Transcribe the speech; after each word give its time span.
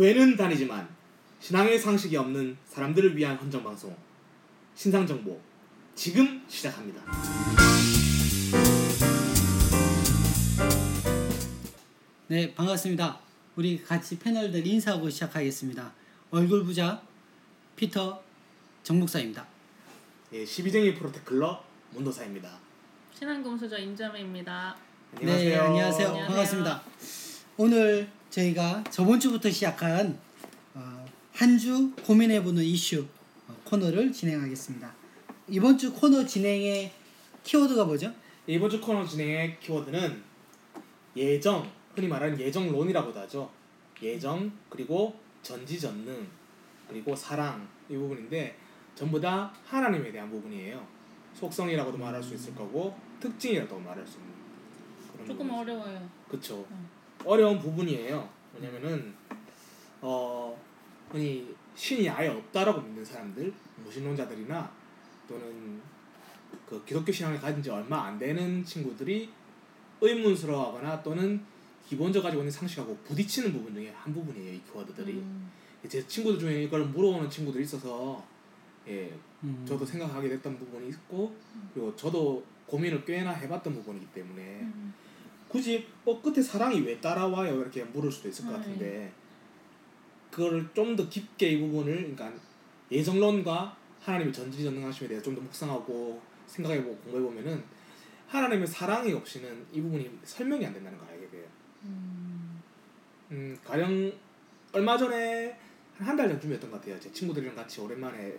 교회는 0.00 0.34
다니지만 0.34 0.88
신앙의 1.40 1.78
상식이 1.78 2.16
없는 2.16 2.56
사람들을 2.64 3.14
위한 3.18 3.36
헌정 3.36 3.62
방송 3.62 3.94
신상 4.74 5.06
정보 5.06 5.38
지금 5.94 6.42
시작합니다. 6.48 7.02
네, 12.28 12.54
반갑습니다. 12.54 13.20
우리 13.56 13.84
같이 13.84 14.18
패널들 14.18 14.66
인사하고 14.66 15.10
시작하겠습니다. 15.10 15.92
얼굴 16.30 16.64
부자 16.64 17.02
피터 17.76 18.22
정목사입니다. 18.82 19.46
예, 20.32 20.44
12쟁이 20.44 20.96
프로텍 20.96 21.26
클럽 21.26 21.62
문도사입니다. 21.90 22.50
신한금수저 23.18 23.76
임자매입니다. 23.76 24.76
안녕하세요. 25.18 25.50
네, 25.50 25.58
안녕하세요. 25.58 26.08
안녕하세요. 26.08 26.26
반갑습니다. 26.26 26.82
오늘 27.58 28.19
저희가 28.30 28.84
저번 28.90 29.18
주부터 29.18 29.50
시작한 29.50 30.16
어, 30.74 31.04
한주 31.32 31.92
고민해보는 32.06 32.62
이슈 32.62 33.04
어, 33.48 33.56
코너를 33.64 34.12
진행하겠습니다. 34.12 34.94
이번 35.48 35.76
주 35.76 35.92
코너 35.92 36.24
진행의 36.24 36.92
키워드가 37.42 37.84
뭐죠? 37.84 38.12
이번 38.46 38.70
주 38.70 38.80
코너 38.80 39.04
진행의 39.04 39.58
키워드는 39.58 40.22
예정, 41.16 41.68
흔히 41.96 42.06
말하는 42.06 42.38
예정론이라고도 42.38 43.18
하죠. 43.20 43.50
예정 44.00 44.52
그리고 44.68 45.18
전지전능 45.42 46.28
그리고 46.88 47.16
사랑 47.16 47.68
이 47.88 47.94
부분인데 47.94 48.56
전부 48.94 49.20
다 49.20 49.52
하나님에 49.66 50.12
대한 50.12 50.30
부분이에요. 50.30 50.86
속성이라고도 51.34 51.98
말할 51.98 52.22
수 52.22 52.34
있을 52.34 52.54
거고 52.54 52.96
특징이라고 53.18 53.80
말할 53.80 54.06
수 54.06 54.18
있는 54.18 54.32
그런 55.12 55.26
조금 55.26 55.48
부분이죠. 55.48 55.72
어려워요. 55.72 56.08
그쵸. 56.28 56.64
음. 56.70 56.89
어려운 57.24 57.58
부분이에요. 57.58 58.28
왜냐면은 58.54 59.14
어 60.00 60.58
흔히 61.10 61.54
신이 61.74 62.08
아예 62.08 62.28
없다라고 62.28 62.80
믿는 62.80 63.04
사람들, 63.04 63.52
무신론자들이나 63.84 64.70
또는 65.28 65.80
그 66.68 66.84
기독교 66.84 67.12
신앙을 67.12 67.40
가진 67.40 67.62
지 67.62 67.70
얼마 67.70 68.04
안 68.04 68.18
되는 68.18 68.64
친구들이 68.64 69.30
의문스러워하거나 70.00 71.02
또는 71.02 71.42
기본적으로 71.86 72.24
가지고 72.28 72.42
있는 72.42 72.50
상식하고 72.50 72.96
부딪히는 73.04 73.52
부분 73.52 73.74
중에 73.74 73.90
한 73.90 74.12
부분이에요. 74.12 74.54
이 74.54 74.60
키워드들이. 74.64 75.12
음, 75.12 75.50
제 75.88 76.06
친구들 76.06 76.38
중에 76.38 76.62
이걸 76.64 76.84
물어보는 76.86 77.28
친구들이 77.28 77.64
있어서 77.64 78.24
예 78.86 79.12
음, 79.42 79.64
저도 79.66 79.84
생각하게 79.84 80.28
됐던 80.28 80.58
부분이 80.58 80.88
있고 80.88 81.34
그리고 81.74 81.94
저도 81.96 82.44
고민을 82.66 83.04
꽤나 83.04 83.32
해봤던 83.32 83.74
부분이기 83.74 84.06
때문에 84.12 84.42
음, 84.60 84.94
굳이 85.50 85.84
어 86.04 86.22
끝에 86.22 86.40
사랑이 86.40 86.80
왜 86.82 87.00
따라와요 87.00 87.60
이렇게 87.60 87.82
물을 87.82 88.10
수도 88.10 88.28
있을 88.28 88.46
것 88.46 88.52
음. 88.52 88.56
같은데 88.56 89.12
그거를 90.30 90.68
좀더 90.72 91.08
깊게 91.08 91.50
이 91.50 91.60
부분을 91.60 92.14
그러니까 92.14 92.32
예정론과 92.90 93.76
하나님의 94.00 94.32
전지전능하심에 94.32 95.08
대해서 95.08 95.24
좀 95.24 95.34
더 95.34 95.40
묵상하고 95.42 96.22
생각해보고 96.46 96.96
공부해보면은 96.98 97.62
하나님의 98.28 98.66
사랑이 98.66 99.12
없이는 99.12 99.66
이 99.72 99.80
부분이 99.80 100.08
설명이 100.22 100.64
안 100.64 100.72
된다는 100.72 100.96
걸 100.98 101.08
알게 101.08 101.28
돼요. 101.30 101.44
음, 101.82 102.62
음 103.32 103.58
가령 103.64 104.12
얼마 104.72 104.96
전에 104.96 105.58
한한달 105.98 106.28
전쯤이었던 106.28 106.70
것 106.70 106.80
같아요. 106.80 106.98
제 107.00 107.10
친구들이랑 107.12 107.56
같이 107.56 107.80
오랜만에 107.80 108.32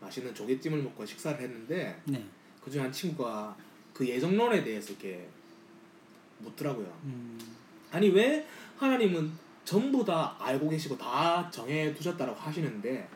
맛있는 0.00 0.34
조개찜을 0.34 0.82
먹고 0.82 1.06
식사를 1.06 1.40
했는데 1.40 1.98
네. 2.04 2.22
그중에 2.62 2.82
한 2.84 2.92
친구가 2.92 3.56
그 3.94 4.06
예정론에 4.06 4.62
대해서 4.62 4.92
이렇게 4.92 5.26
묻더라고요. 6.42 6.86
음, 7.04 7.38
아니 7.90 8.08
왜 8.08 8.46
하나님은 8.78 9.30
전부 9.64 10.04
다 10.04 10.34
알고 10.38 10.68
계시고 10.68 10.96
다 10.96 11.48
정해 11.50 11.94
두셨다라고 11.94 12.38
하시는데 12.38 13.08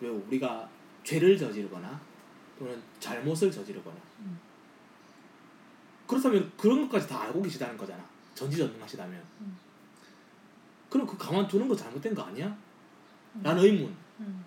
왜 0.00 0.08
우리가 0.08 0.68
죄를 1.02 1.36
저지르거나 1.36 2.00
또는 2.58 2.80
잘못을 2.98 3.50
저지르거나 3.50 3.96
음. 4.20 4.38
그렇다면 6.06 6.52
그런 6.56 6.82
것까지 6.82 7.08
다 7.08 7.22
알고 7.22 7.42
계시다는 7.42 7.76
거잖아 7.76 8.04
전지전능하시다면 8.34 9.22
음. 9.40 9.58
그럼 10.88 11.06
그 11.06 11.16
가만 11.16 11.46
두는 11.48 11.68
거 11.68 11.74
잘못된 11.74 12.14
거 12.14 12.22
아니야? 12.22 12.46
음. 13.36 13.42
라는 13.42 13.62
의문 13.62 13.94
음, 14.20 14.44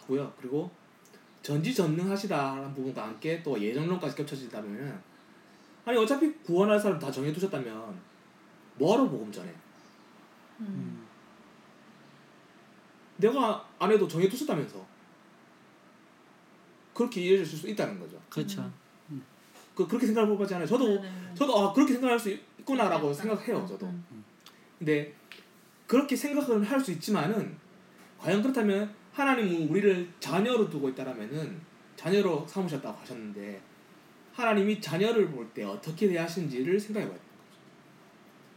하고요 0.00 0.32
그리고 0.40 0.70
전지전능하시다라는 1.42 2.74
부분과 2.74 3.04
함께 3.04 3.42
또 3.42 3.60
예정론까지 3.60 4.16
겹쳐진다면 4.16 5.00
아니 5.88 5.96
어차피 5.96 6.30
구원할 6.44 6.78
사람 6.78 6.98
다 6.98 7.10
정해 7.10 7.32
두셨다면 7.32 7.98
뭐하러 8.76 9.08
복음 9.08 9.32
전해? 9.32 9.48
음, 10.60 10.66
음, 10.66 11.06
내가 13.16 13.66
안 13.78 13.90
해도 13.90 14.06
정해 14.06 14.28
두셨다면서 14.28 14.84
그렇게 16.92 17.22
이해해 17.22 17.42
주실 17.42 17.58
수 17.60 17.68
있다는 17.70 17.98
거죠. 17.98 18.20
그렇죠. 18.28 18.70
그 19.74 19.86
그렇게 19.86 20.06
생각을 20.06 20.30
해보지 20.34 20.54
않아요. 20.56 20.66
저도 20.66 21.00
네네. 21.00 21.34
저도 21.34 21.58
아 21.58 21.72
그렇게 21.72 21.94
생각할 21.94 22.18
수 22.18 22.28
있구나라고 22.30 23.10
있다. 23.10 23.22
생각해요. 23.22 23.58
음, 23.60 23.66
저도. 23.66 23.86
음, 23.86 24.24
근데 24.78 25.14
그렇게 25.86 26.14
생각을 26.16 26.64
할 26.70 26.80
수 26.80 26.92
있지만은 26.92 27.56
과연 28.18 28.42
그렇다면 28.42 28.92
하나님은 29.12 29.68
우리를 29.70 30.12
자녀로 30.20 30.68
두고 30.68 30.90
있다라면은 30.90 31.58
자녀로 31.96 32.46
삼으셨다고 32.46 32.98
하셨는데 33.00 33.62
하나님이 34.38 34.80
자녀를 34.80 35.30
볼 35.30 35.48
때 35.52 35.64
어떻게 35.64 36.08
대하시는지를 36.08 36.78
생각해 36.78 37.06
봐야 37.06 37.16
돼요. 37.16 37.28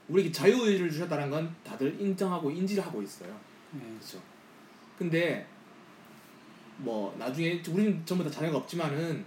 우리에게 0.09 0.31
자유의지를 0.31 0.91
주셨다는 0.91 1.29
건 1.29 1.55
다들 1.63 1.99
인정하고 1.99 2.51
인지를 2.51 2.85
하고 2.85 3.01
있어요. 3.01 3.29
네. 3.71 3.81
그렇죠. 3.97 4.21
근데 4.97 5.47
뭐 6.77 7.15
나중에 7.17 7.61
우리는 7.69 8.05
전부 8.05 8.23
다 8.23 8.29
자녀가 8.29 8.57
없지만은 8.57 9.23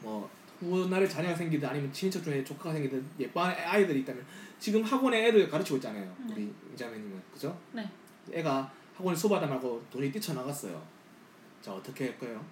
뭐 0.00 0.30
훗날에 0.60 1.06
자녀가 1.08 1.34
생기든 1.34 1.68
아니면 1.68 1.92
친인척 1.92 2.22
중에 2.24 2.42
조카가 2.44 2.72
생기든 2.72 3.04
예쁜 3.18 3.42
아이들이 3.42 4.00
있다면 4.00 4.24
지금 4.58 4.82
학원에 4.82 5.26
애들 5.26 5.48
가르치고 5.48 5.76
있잖아요. 5.76 6.16
네. 6.26 6.34
우리 6.34 6.52
이자매님은 6.74 7.22
그죠? 7.32 7.58
네. 7.72 7.88
애가 8.32 8.72
학원에 8.96 9.16
수업하다 9.16 9.46
말고 9.46 9.84
돈이 9.90 10.10
뛰쳐나갔어요. 10.12 10.80
자 11.60 11.72
어떻게 11.72 12.06
할 12.06 12.18
거예요? 12.18 12.44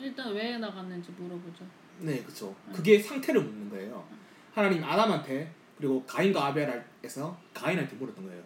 일단 0.00 0.32
왜 0.32 0.56
나갔는지 0.58 1.10
물어보죠. 1.12 1.64
네, 2.00 2.22
그렇죠. 2.22 2.54
음. 2.68 2.72
그게 2.72 2.98
상태를 3.00 3.42
묻는 3.42 3.68
거예요. 3.70 4.06
하나님 4.52 4.82
아담한테 4.82 5.52
그리고 5.76 6.02
가인과 6.04 6.46
아벨에서 6.46 7.36
가인한테 7.54 7.96
물었던 7.96 8.24
거예요. 8.26 8.42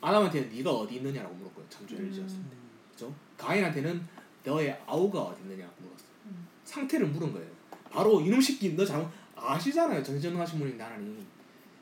아담한테 0.00 0.42
네가 0.42 0.70
어디 0.70 0.96
있느냐라고 0.96 1.34
물었고요. 1.34 1.64
창조를 1.68 2.12
지었을 2.12 2.36
때. 2.36 2.42
음, 2.56 2.68
그죠? 2.92 3.14
가인한테는 3.36 4.00
너의 4.44 4.78
아우가 4.86 5.20
어디 5.22 5.42
있느냐고 5.42 5.72
물었어. 5.80 6.04
음. 6.26 6.46
상태를 6.64 7.06
물은 7.08 7.32
거예요. 7.32 7.48
바로 7.90 8.20
이놈 8.20 8.40
새끼 8.40 8.74
너 8.76 8.84
잘못 8.84 9.08
아시잖아요. 9.34 10.02
전지전능하신 10.02 10.58
분인데 10.58 10.82
하나님 10.82 11.26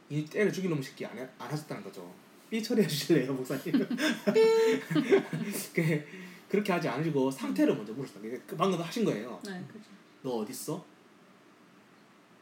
이 0.08 0.24
때려 0.24 0.50
죽일 0.52 0.70
놈 0.70 0.80
새끼 0.82 1.04
안, 1.04 1.16
해- 1.18 1.28
안 1.38 1.50
하셨다는 1.50 1.82
거죠. 1.82 2.10
삐 2.48 2.62
처리해 2.62 2.86
주실래요, 2.86 3.32
목사님? 3.34 3.62
그- 5.74 6.04
그렇게 6.56 6.72
하지 6.72 6.88
않으시고 6.88 7.30
상태를 7.30 7.76
먼저 7.76 7.92
물었어요. 7.92 8.22
그 8.46 8.56
방금 8.56 8.80
하신 8.80 9.04
거예요. 9.04 9.38
네, 9.44 9.62
그죠. 9.70 9.90
너 10.22 10.38
어디 10.38 10.52
있어? 10.52 10.82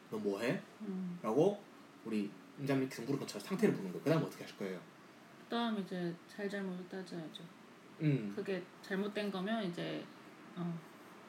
너 0.09 0.17
뭐해? 0.17 0.61
음, 0.81 1.19
라고 1.21 1.61
우리 2.05 2.31
임장님께서 2.59 3.01
물은 3.03 3.19
것처럼 3.19 3.45
상태를 3.45 3.75
묻는 3.75 3.91
거예요. 3.91 4.03
그다음 4.03 4.23
어떻게 4.23 4.43
하실 4.43 4.57
거예요? 4.57 4.79
그다음 5.43 5.77
이제 5.79 6.15
잘잘못을 6.33 6.87
따져야죠. 6.87 7.43
음, 8.01 8.31
그게 8.33 8.63
잘못된 8.81 9.29
거면 9.29 9.65
이제 9.65 10.01
어, 10.55 10.79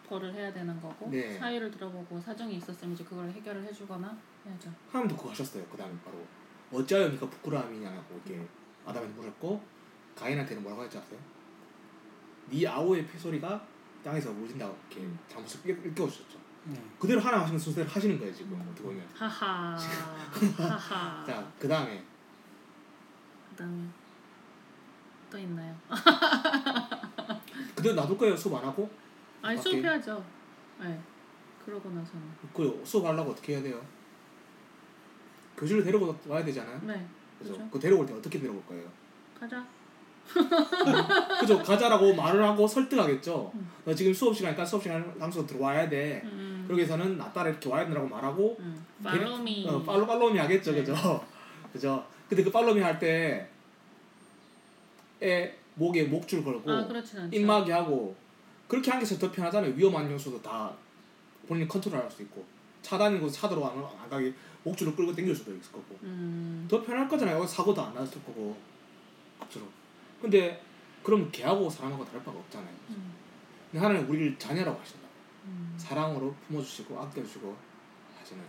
벌을 0.07 0.33
해야 0.33 0.53
되는 0.53 0.81
거고 0.81 1.11
네. 1.11 1.37
사유를 1.37 1.73
들어보고 1.73 2.21
사정이 2.21 2.55
있었으면 2.59 2.95
이제 2.95 3.03
그걸 3.03 3.29
해결을 3.31 3.65
해주거나 3.65 4.17
해야죠. 4.47 4.73
하나님 4.91 5.09
도 5.09 5.17
그거 5.17 5.31
하셨어요. 5.31 5.65
그 5.67 5.77
다음에 5.77 5.93
바로 6.05 6.25
어찌하여 6.73 7.09
네가 7.09 7.29
부끄러움이냐고 7.29 8.15
이렇게 8.15 8.47
아담한테 8.85 9.17
물었고 9.17 9.61
가인한테는 10.15 10.63
뭐라고 10.63 10.85
했지 10.85 10.97
아세요? 10.99 11.19
네 12.51 12.67
아우의 12.67 13.07
폐소리가 13.07 13.67
땅에서 14.05 14.31
울린다고 14.31 14.77
이렇게 14.91 15.07
일깨- 15.65 15.85
일깨워주셨죠. 15.87 16.39
네. 16.65 16.83
그대로 16.99 17.21
하나 17.21 17.41
하시는 17.43 17.59
순서대로 17.59 17.89
하시는 17.89 18.19
거예요 18.19 18.35
지금 18.35 18.53
음. 18.55 18.69
어떻게 18.71 18.83
보면. 18.85 19.07
하하 19.15 19.77
하하. 19.77 21.25
자 21.27 21.45
그 21.59 21.67
다음에 21.69 22.03
그다음에 23.51 23.87
또 25.31 25.39
있나요? 25.39 25.75
그대로 27.75 27.95
놔둘 27.95 28.19
거예요 28.19 28.37
수업 28.37 28.59
안 28.63 28.65
하고? 28.69 28.89
아니 29.43 29.57
밖에? 29.57 29.71
수업해야죠. 29.71 30.25
네. 30.81 31.01
그러고 31.65 31.89
나서는 31.91 32.23
그 32.55 32.81
수업 32.85 33.07
하려고 33.07 33.31
어떻게 33.33 33.55
해야 33.55 33.63
돼요? 33.63 33.81
교실로 35.57 35.83
데리고 35.83 36.17
와야 36.27 36.45
되잖아요. 36.45 36.81
네 36.85 37.07
그죠? 37.39 37.53
그죠. 37.55 37.69
그 37.71 37.79
데려올 37.79 38.07
때 38.07 38.13
어떻게 38.15 38.39
데려올 38.39 38.65
거예요? 38.67 38.89
가자. 39.39 39.67
그죠? 41.41 41.63
가자라고 41.63 42.15
말을 42.15 42.43
하고 42.43 42.67
설득하겠죠. 42.67 43.51
음. 43.55 43.71
너 43.85 43.95
지금 43.95 44.13
수업 44.13 44.37
시간이니까 44.37 44.65
수업 44.65 44.83
시간 44.83 45.15
장소 45.19 45.47
들어와야 45.47 45.89
돼. 45.89 46.21
음. 46.25 46.65
그러기 46.67 46.81
위해서는 46.81 47.17
나 47.19 47.33
따라 47.33 47.49
이렇게 47.51 47.69
와야 47.69 47.85
된다고 47.85 48.09
말하고 48.09 48.57
음. 48.61 48.85
팔로미. 49.03 49.67
어, 49.69 49.83
팔로 49.83 50.07
팔로미 50.07 50.39
하겠죠, 50.39 50.73
네. 50.73 50.79
그죠? 50.85 51.25
그죠? 51.73 52.05
근데 52.29 52.43
그 52.43 52.51
팔로미 52.51 52.81
할 52.81 52.99
때 52.99 53.49
애 55.23 55.55
목에 55.77 56.05
목줄 56.05 56.45
걸고 56.45 56.71
아. 56.71 56.87
입마개 57.33 57.73
하고 57.73 58.15
그렇게 58.69 58.91
하는 58.91 59.05
게 59.07 59.19
더 59.19 59.31
편하잖아요. 59.31 59.73
위험한 59.75 60.11
요소도 60.11 60.43
다 60.43 60.71
본인이 61.49 61.67
컨트롤할 61.69 62.11
수 62.11 62.23
있고 62.23 62.45
차 62.83 62.99
다니는 62.99 63.23
곳차 63.23 63.49
들어가면 63.49 63.85
안 64.03 64.11
가게 64.11 64.33
목줄을 64.63 64.95
끌고 64.95 65.15
당길 65.15 65.35
수도 65.35 65.53
있을 65.55 65.73
거고 65.73 65.97
음. 66.03 66.67
더 66.71 66.83
편할 66.83 67.09
거잖아요. 67.09 67.47
사고도 67.47 67.81
안 67.81 67.95
났을 67.95 68.23
거고 68.25 68.57
앞으로. 69.41 69.65
근데 70.21 70.61
그럼 71.03 71.31
개하고 71.31 71.69
사람하고 71.71 72.05
다를 72.05 72.23
바가 72.23 72.39
없잖아요. 72.39 72.75
음. 72.91 73.13
근데 73.71 73.85
하나님 73.85 74.09
우리를 74.11 74.39
자녀라고 74.39 74.79
하신다. 74.81 75.07
음. 75.45 75.75
사랑으로 75.77 76.35
품어주시고 76.47 76.99
아껴주시고 77.01 77.57
하시는 78.19 78.43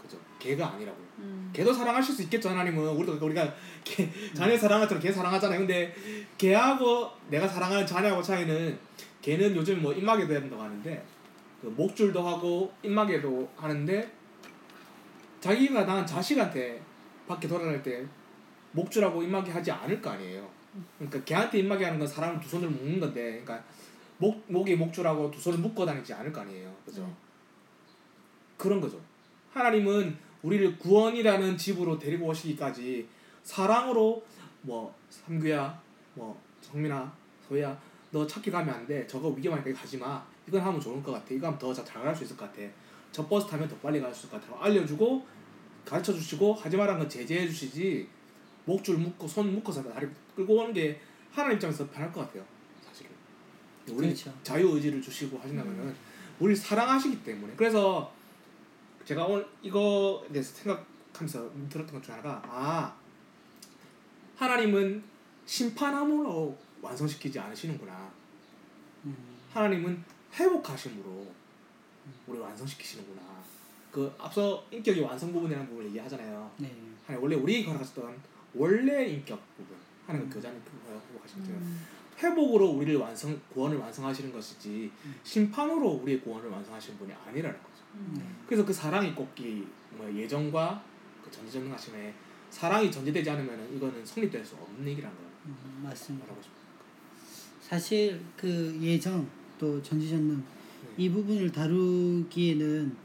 그죠. 0.00 0.18
개가 0.38 0.74
아니라고요. 0.74 1.06
음. 1.18 1.50
개도 1.52 1.72
사랑하실 1.72 2.14
수 2.14 2.22
있겠죠 2.24 2.50
하나님은 2.50 2.88
우리도 2.88 3.24
우리가 3.24 3.52
개, 3.82 4.08
자녀 4.34 4.56
사랑하처럼 4.56 5.02
개 5.02 5.10
사랑하잖아요 5.10 5.58
근데 5.60 5.94
개하고 6.38 7.10
내가 7.28 7.48
사랑하는 7.48 7.86
자녀하고 7.86 8.22
차이는 8.22 8.78
개는 9.22 9.56
요즘 9.56 9.82
뭐 9.82 9.92
입마개도 9.92 10.34
한다고 10.34 10.62
하는데 10.62 11.04
그 11.60 11.66
목줄도 11.66 12.26
하고 12.26 12.72
입마개도 12.82 13.50
하는데 13.56 14.12
자기가 15.40 15.84
낳은 15.84 16.06
자식한테 16.06 16.80
밖에 17.26 17.48
돌아다닐 17.48 17.82
때 17.82 18.06
목줄하고 18.72 19.22
입마개 19.22 19.50
하지 19.50 19.70
않을 19.70 20.00
거 20.00 20.10
아니에요 20.10 20.55
그러니까 20.98 21.22
개한테 21.24 21.58
입마개 21.58 21.84
하는 21.84 21.98
건 21.98 22.06
사람을 22.08 22.40
두 22.40 22.48
손으로 22.48 22.70
묶는 22.70 23.00
건데 23.00 23.42
그러니까 23.44 23.62
목, 24.18 24.44
목에 24.48 24.76
목줄하고 24.76 25.30
두 25.30 25.40
손을 25.40 25.58
묶어 25.58 25.84
다니지 25.86 26.12
않을 26.14 26.32
거 26.32 26.40
아니에요. 26.40 26.74
그죠? 26.84 27.02
음. 27.02 27.14
그런 28.56 28.80
거죠. 28.80 29.00
하나님은 29.52 30.16
우리를 30.42 30.78
구원이라는 30.78 31.56
집으로 31.56 31.98
데리고 31.98 32.26
오시기까지 32.28 33.06
사랑으로 33.42 34.24
뭐 34.62 34.94
삼규야 35.10 35.80
뭐 36.14 36.40
정민아 36.60 37.12
소희야 37.48 37.78
너 38.10 38.26
찾기 38.26 38.50
가면 38.50 38.74
안 38.74 38.86
돼. 38.86 39.06
저거 39.06 39.28
위험하니까 39.28 39.78
가지 39.78 39.98
마. 39.98 40.24
이건 40.48 40.60
하면 40.60 40.80
좋을 40.80 41.02
것 41.02 41.12
같아. 41.12 41.26
이거 41.34 41.46
하면 41.48 41.58
더 41.58 41.72
잘 41.74 41.84
갈 42.02 42.14
수 42.14 42.24
있을 42.24 42.36
것 42.36 42.50
같아. 42.50 42.62
저 43.12 43.26
버스 43.26 43.46
타면 43.48 43.68
더 43.68 43.76
빨리 43.76 44.00
갈 44.00 44.12
수 44.14 44.26
있을 44.26 44.30
것 44.30 44.40
같아. 44.48 44.64
알려주고 44.64 45.26
가르쳐 45.84 46.12
주시고 46.12 46.54
하지 46.54 46.76
말라는 46.76 47.00
건 47.00 47.08
제재해 47.08 47.46
주시지 47.46 48.08
목줄 48.66 48.98
묶고 48.98 49.26
손 49.26 49.52
묶어서 49.54 49.82
다리 49.92 50.06
끌고 50.34 50.54
오는 50.56 50.72
게 50.72 51.00
하나님 51.32 51.56
입장에서 51.56 51.88
편할 51.90 52.12
것 52.12 52.20
같아요 52.22 52.44
사실은 52.86 53.10
우리 53.88 54.08
그렇죠. 54.08 54.32
자유 54.42 54.68
의지를 54.74 55.00
주시고 55.00 55.38
하신다면은 55.38 55.94
우리 56.38 56.54
사랑하시기 56.54 57.24
때문에 57.24 57.54
그래서 57.56 58.12
제가 59.04 59.24
오늘 59.24 59.46
이거에 59.62 60.28
대해서 60.32 60.54
생각하면서 60.54 61.50
들었던 61.70 61.94
것 61.94 62.02
중 62.02 62.12
하나가 62.14 62.42
아 62.44 62.94
하나님은 64.36 65.02
심판함으로 65.46 66.56
완성시키지 66.82 67.38
않으시는구나 67.38 68.10
음. 69.04 69.16
하나님은 69.52 70.02
회복하심으로 70.34 71.26
우리 72.26 72.38
완성시키시는구나 72.38 73.22
그 73.92 74.12
앞서 74.18 74.62
인격의 74.70 75.02
완성 75.02 75.32
부분이라는 75.32 75.68
부분을 75.68 75.88
얘기하잖아요 75.90 76.50
네. 76.58 76.74
하나님 77.06 77.22
원래 77.24 77.36
우리에게 77.36 77.66
허락하셨던 77.68 78.35
원래 78.56 79.06
인격 79.06 79.40
부분 79.56 79.76
하나님은 80.06 80.30
교자는 80.30 80.60
회복하시는 80.88 81.44
거예요 81.44 81.58
음. 81.60 81.80
회복으로 82.18 82.70
우리를 82.70 82.98
완성 82.98 83.38
구원을 83.52 83.76
완성하시는 83.76 84.32
것이지 84.32 84.90
음. 85.04 85.14
심판으로 85.22 85.88
우리의 86.02 86.20
구원을 86.20 86.48
완성하시는 86.48 86.98
분이 86.98 87.12
아니라는 87.12 87.58
거죠. 87.58 87.84
음. 87.94 88.14
네. 88.16 88.24
그래서 88.46 88.64
그 88.64 88.72
사랑이 88.72 89.14
꼭이 89.14 89.66
뭐 89.90 90.10
예정과 90.14 90.82
그 91.22 91.30
전지전능하심에 91.30 92.14
사랑이 92.50 92.90
전제되지 92.90 93.28
않으면 93.28 93.76
이거는 93.76 94.04
성립될 94.04 94.44
수 94.44 94.54
없는 94.56 94.86
얘기라는 94.88 95.14
걸 95.14 95.26
음, 95.46 95.80
맞습니다. 95.84 96.26
사실 97.60 98.20
그 98.36 98.78
예정 98.80 99.28
또 99.58 99.82
전지전능 99.82 100.36
네. 100.36 100.44
이 100.96 101.10
부분을 101.10 101.52
다루기에는 101.52 102.96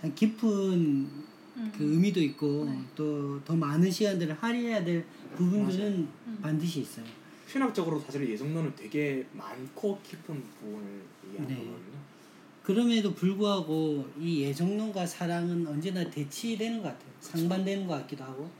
참 0.00 0.14
깊은 0.14 1.08
음. 1.56 1.72
그 1.76 1.84
의미도 1.84 2.20
있고 2.22 2.64
네. 2.66 2.78
또더 2.94 3.56
많은 3.56 3.90
시간들을 3.90 4.34
할애해야 4.34 4.84
될 4.84 5.04
부분들은 5.36 6.08
음. 6.26 6.38
반드시 6.42 6.80
있어요. 6.80 7.04
신학적으로 7.48 8.00
사실 8.00 8.28
예정론은 8.28 8.74
되게 8.74 9.26
많고 9.32 9.98
깊은 10.02 10.42
부분을 10.60 11.02
얘기하는 11.28 11.48
네. 11.48 11.54
거거든요. 11.56 11.96
그럼에도 12.62 13.14
불구하고 13.14 14.08
이 14.18 14.42
예정론과 14.42 15.06
사랑은 15.06 15.66
언제나 15.66 16.08
대치되는 16.10 16.78
것 16.82 16.88
같아요. 16.88 17.10
상반되는 17.20 17.86
것 17.86 17.94
같기도 18.00 18.24
하고. 18.24 18.50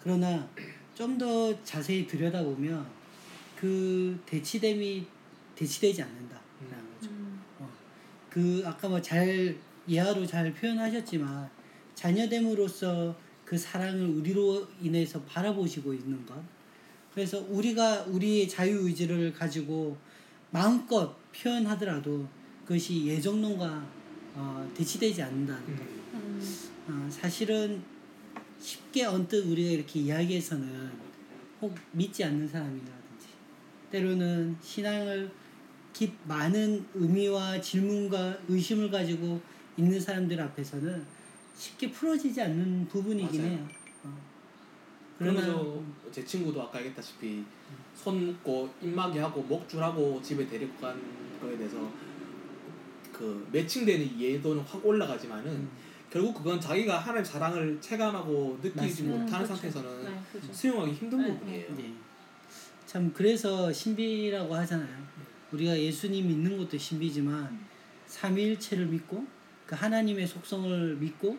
그러나 0.00 0.48
좀 0.94 1.18
더 1.18 1.62
자세히 1.62 2.06
들여다보면 2.06 2.86
그 3.56 4.18
대치됨이 4.24 5.04
대치되지 5.54 6.02
않는다라는 6.02 6.94
거죠. 7.00 7.10
음. 7.10 7.40
그 8.30 8.62
아까 8.64 8.88
뭐 8.88 9.00
잘 9.02 9.56
예화로 9.88 10.26
잘 10.26 10.52
표현하셨지만 10.54 11.50
자녀됨으로써 11.96 13.16
그 13.44 13.58
사랑을 13.58 14.06
우리로 14.06 14.68
인해서 14.80 15.20
바라보시고 15.22 15.92
있는 15.94 16.24
것. 16.24 16.34
그래서 17.12 17.44
우리가 17.48 18.04
우리의 18.04 18.48
자유 18.48 18.86
의지를 18.86 19.32
가지고 19.32 19.96
마음껏 20.50 21.16
표현하더라도 21.32 22.28
그것이 22.64 23.06
예정론과 23.06 23.86
어, 24.34 24.70
대치되지 24.74 25.22
않는다는 25.22 25.64
것. 25.64 25.82
음. 26.14 26.40
음. 26.88 27.06
어, 27.08 27.10
사실은 27.10 27.82
쉽게 28.60 29.04
언뜻 29.04 29.46
우리가 29.46 29.70
이렇게 29.70 30.00
이야기해서는 30.00 30.90
혹 31.62 31.74
믿지 31.92 32.22
않는 32.24 32.46
사람이라든지 32.46 33.26
때로는 33.90 34.56
신앙을 34.62 35.30
깊 35.92 36.12
많은 36.24 36.84
의미와 36.94 37.60
질문과 37.60 38.38
의심을 38.48 38.90
가지고 38.90 39.40
있는 39.78 39.98
사람들 39.98 40.38
앞에서는 40.38 41.15
쉽게 41.56 41.90
풀어지지 41.90 42.40
않는 42.42 42.86
부분이긴 42.88 43.40
맞아요. 43.42 43.52
해요. 43.56 43.68
어. 44.04 44.18
그러면서 45.18 45.82
제 46.12 46.24
친구도 46.24 46.62
아까 46.62 46.78
얘기했다시피 46.78 47.44
손 47.94 48.26
묶고 48.26 48.68
입마개 48.82 49.18
하고 49.20 49.42
목줄하고 49.42 50.20
집에 50.22 50.46
데리고 50.46 50.74
간 50.78 51.00
거에 51.40 51.56
대해서 51.56 51.90
그 53.12 53.48
매칭되는 53.50 54.18
이해도는 54.18 54.62
확 54.62 54.84
올라가지만은 54.84 55.50
음, 55.50 55.70
결국 56.10 56.34
그건 56.34 56.60
자기가 56.60 56.98
하나님 56.98 57.24
사랑을 57.24 57.80
체감하고 57.80 58.58
느끼지 58.62 58.76
맞습니다. 59.04 59.18
못하는 59.18 59.26
음, 59.26 59.46
그렇죠. 59.48 59.54
상태에서는 59.54 60.04
네, 60.04 60.20
그렇죠. 60.32 60.52
수용하기 60.52 60.92
힘든 60.92 61.18
네, 61.22 61.32
부분이에요. 61.32 61.74
네. 61.76 61.94
참 62.84 63.12
그래서 63.14 63.72
신비라고 63.72 64.54
하잖아요. 64.54 65.06
우리가 65.52 65.78
예수님 65.78 66.28
믿는 66.28 66.58
것도 66.58 66.76
신비지만 66.76 67.58
삼위일체를 68.06 68.86
믿고 68.86 69.26
그 69.66 69.74
하나님의 69.74 70.26
속성을 70.26 70.96
믿고 70.96 71.36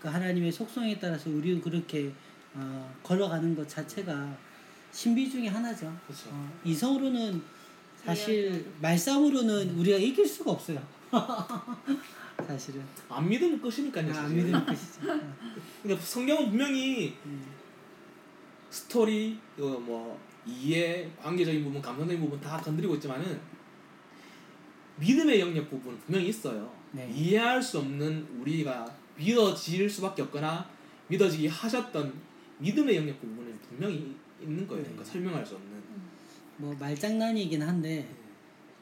그 0.00 0.08
하나님의 0.08 0.52
속성에 0.52 0.98
따라서 0.98 1.30
우리도 1.30 1.62
그렇게 1.62 2.12
어, 2.54 2.94
걸어가는 3.02 3.54
것 3.54 3.68
자체가 3.68 4.36
신비 4.92 5.30
중에 5.30 5.48
하나죠. 5.48 5.96
그렇죠. 6.06 6.30
어, 6.32 6.60
이성으로는 6.64 7.42
사실 7.96 8.72
말싸움으로는 8.80 9.78
우리가 9.78 9.98
이길 9.98 10.26
수가 10.26 10.52
없어요. 10.52 10.82
사실은 12.46 12.82
안 13.08 13.28
믿으면 13.28 13.60
끝이니까요. 13.60 14.10
아, 14.10 14.14
사실. 14.14 14.36
믿음의 14.36 14.66
것이죠. 14.66 15.00
그러니까 15.82 16.04
성경은 16.04 16.48
분명히 16.48 17.16
음, 17.26 17.46
스토리, 18.70 19.38
이거 19.56 19.78
뭐 19.78 20.18
이해, 20.46 21.10
관계적인 21.20 21.62
부분, 21.64 21.82
감성적인 21.82 22.20
부분 22.20 22.40
다 22.40 22.56
건드리고 22.56 22.94
있지만은 22.94 23.40
믿음의 24.96 25.40
영역 25.40 25.68
부분 25.68 25.94
은 25.94 26.00
분명히 26.00 26.28
있어요. 26.28 26.79
네. 26.92 27.10
이해할 27.14 27.62
수 27.62 27.78
없는 27.78 28.26
우리가 28.40 28.94
믿어질 29.16 29.88
수밖에 29.88 30.22
없거나 30.22 30.68
믿어지게 31.08 31.48
하셨던 31.48 32.12
믿음의 32.58 32.96
영역 32.96 33.20
부분은 33.20 33.58
분명히 33.68 34.14
있는 34.40 34.66
거예요. 34.66 34.82
네. 34.82 34.90
그러니까 34.90 35.04
설명할 35.04 35.44
수 35.44 35.54
없는. 35.54 35.70
뭐 36.56 36.74
말장난이긴 36.78 37.62
한데 37.62 38.08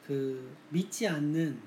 그 0.07 0.57
믿지 0.71 1.07
않는 1.07 1.59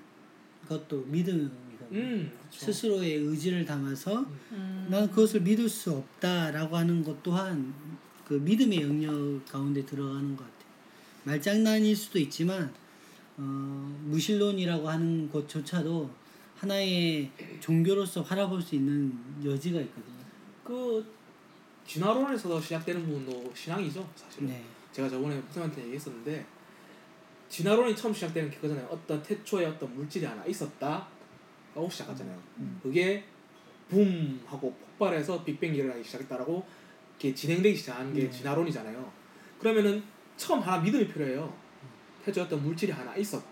것도 0.68 1.06
믿음이거든요. 1.08 1.52
음, 1.92 2.32
그렇죠. 2.50 2.66
스스로의 2.66 3.16
의지를 3.16 3.66
담아서 3.66 4.26
음. 4.52 4.88
난 4.90 5.10
그것을 5.10 5.42
믿을 5.42 5.70
수 5.70 5.92
없다라고 5.92 6.76
하는 6.76 7.04
것 7.04 7.22
또한 7.24 7.74
그 8.26 8.34
믿음의 8.36 8.82
영역 8.82 9.46
가운데 9.46 9.86
들어가는 9.86 10.36
것 10.36 10.44
같아요. 10.44 10.62
말장난일 11.24 11.96
수도 11.96 12.20
있지만 12.20 12.74
어, 13.38 14.00
무신론이라고 14.06 14.90
하는 14.90 15.30
것조차도 15.30 16.10
하나의 16.62 17.32
종교로서 17.60 18.24
바라볼 18.24 18.62
수 18.62 18.76
있는 18.76 19.12
여지가 19.44 19.80
있거든요. 19.82 20.24
그 20.64 21.04
진화론에서 21.88 22.62
시작되는 22.62 23.04
부분도 23.04 23.52
신앙이죠, 23.56 24.08
사실은. 24.16 24.50
네, 24.50 24.64
제가 24.92 25.10
저번에 25.10 25.36
목사님한테 25.38 25.82
얘기했었는데 25.86 26.46
진화론이 27.50 27.96
처음 27.96 28.14
시작되는 28.14 28.52
게 28.52 28.58
그거잖아요. 28.58 28.88
어떤 28.92 29.24
태초에 29.24 29.66
어떤 29.66 29.94
물질이 29.96 30.24
하나 30.24 30.46
있었다 30.46 31.08
하고 31.74 31.90
시작하잖아요. 31.90 32.40
음. 32.60 32.80
그게 32.84 33.26
붐 33.90 34.40
하고 34.46 34.72
폭발해서 34.74 35.44
빅뱅이 35.44 35.78
일어나기 35.80 36.04
시작했다라고 36.04 36.64
이렇게 37.20 37.34
진행되기 37.34 37.76
시작하는 37.76 38.14
게 38.14 38.22
네. 38.22 38.30
진화론이잖아요. 38.30 39.12
그러면은 39.60 40.04
처음 40.38 40.60
하나 40.60 40.78
믿음이 40.78 41.08
필요해요. 41.08 41.52
태초에 42.24 42.44
어떤 42.44 42.64
물질이 42.64 42.92
하나 42.92 43.16
있었다. 43.16 43.51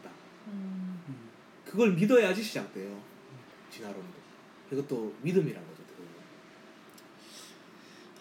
그걸 1.70 1.94
믿어야지 1.94 2.42
시작돼요. 2.42 3.00
진화론도. 3.70 4.20
이것도 4.72 5.14
믿음이란 5.22 5.62
거죠. 5.68 5.80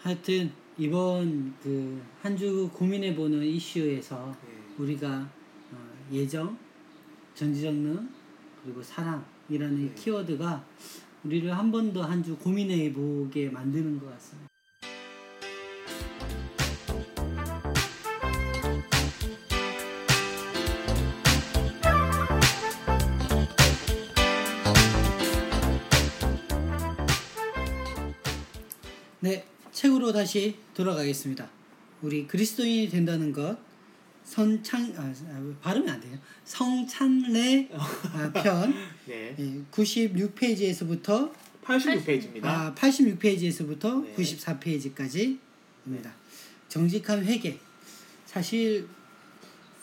하여튼 0.02 0.52
이번 0.76 1.54
그 1.62 2.00
한 2.22 2.36
주 2.36 2.68
고민해보는 2.72 3.42
이슈에서 3.42 4.36
네. 4.46 4.74
우리가 4.78 5.28
어, 5.72 5.88
예정, 6.12 6.56
전지정능 7.34 8.08
그리고 8.62 8.82
사랑이라는 8.82 9.86
네. 9.86 9.94
키워드가 9.94 10.64
우리를 11.24 11.50
한 11.56 11.70
번 11.72 11.92
더 11.92 12.02
한 12.02 12.22
주 12.22 12.36
고민해보게 12.36 13.50
만드는 13.50 13.98
것 13.98 14.10
같습니다. 14.12 14.47
네, 29.28 29.44
책으로 29.72 30.10
다시 30.10 30.56
돌아가겠습니다. 30.72 31.50
우리 32.00 32.26
그리스도인이 32.26 32.88
된다는 32.88 33.30
것 33.30 33.58
선창 34.24 34.90
아, 34.96 35.02
아, 35.02 35.54
발음이 35.60 35.90
안 35.90 36.00
돼요. 36.00 36.18
성찬례 36.44 37.68
아, 37.76 38.32
편 38.32 38.72
네. 39.04 39.36
96페이지에서부터 39.70 41.30
86페이지입니다. 41.62 42.44
아, 42.46 42.74
86페이지에서부터 42.74 44.02
네. 44.02 44.14
94페이지까지입니다. 44.16 46.10
정직한 46.70 47.22
회개. 47.22 47.58
사실 48.24 48.88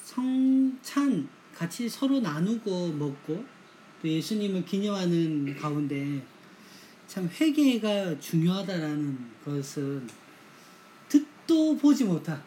성찬 0.03 1.29
같이 1.53 1.87
서로 1.87 2.19
나누고 2.19 2.93
먹고 2.93 3.45
또 4.01 4.09
예수님을 4.09 4.65
기념하는 4.65 5.55
가운데 5.55 6.23
참 7.07 7.29
회개가 7.39 8.19
중요하다라는 8.19 9.17
것은 9.45 10.07
듣도 11.07 11.77
보지 11.77 12.03
못한 12.03 12.41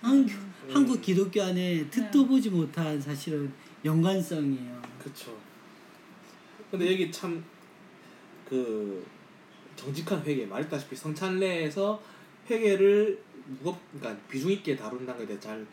한국, 0.00 0.32
한국 0.68 1.00
기독교 1.00 1.42
안에 1.42 1.88
듣도 1.90 2.22
네. 2.22 2.28
보지 2.28 2.50
못한 2.50 3.00
사실은 3.00 3.52
연관성이에요. 3.84 4.82
그렇죠. 4.98 5.36
근데 6.70 6.92
여기 6.92 7.10
참 7.10 7.42
그 8.50 9.06
정직한 9.76 10.20
회계 10.24 10.44
말했다시피 10.44 10.96
성찬례에서 10.96 12.02
회계를 12.50 13.22
무겁 13.46 13.78
그러니까 13.92 14.20
비중 14.28 14.50
있게 14.50 14.74
다룬다는 14.76 15.24
대해 15.24 15.38
잘 15.38 15.64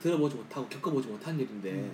들어보지 0.00 0.34
못하고 0.34 0.68
겪어보지 0.68 1.06
못한 1.06 1.38
일인데 1.38 1.70
음. 1.70 1.92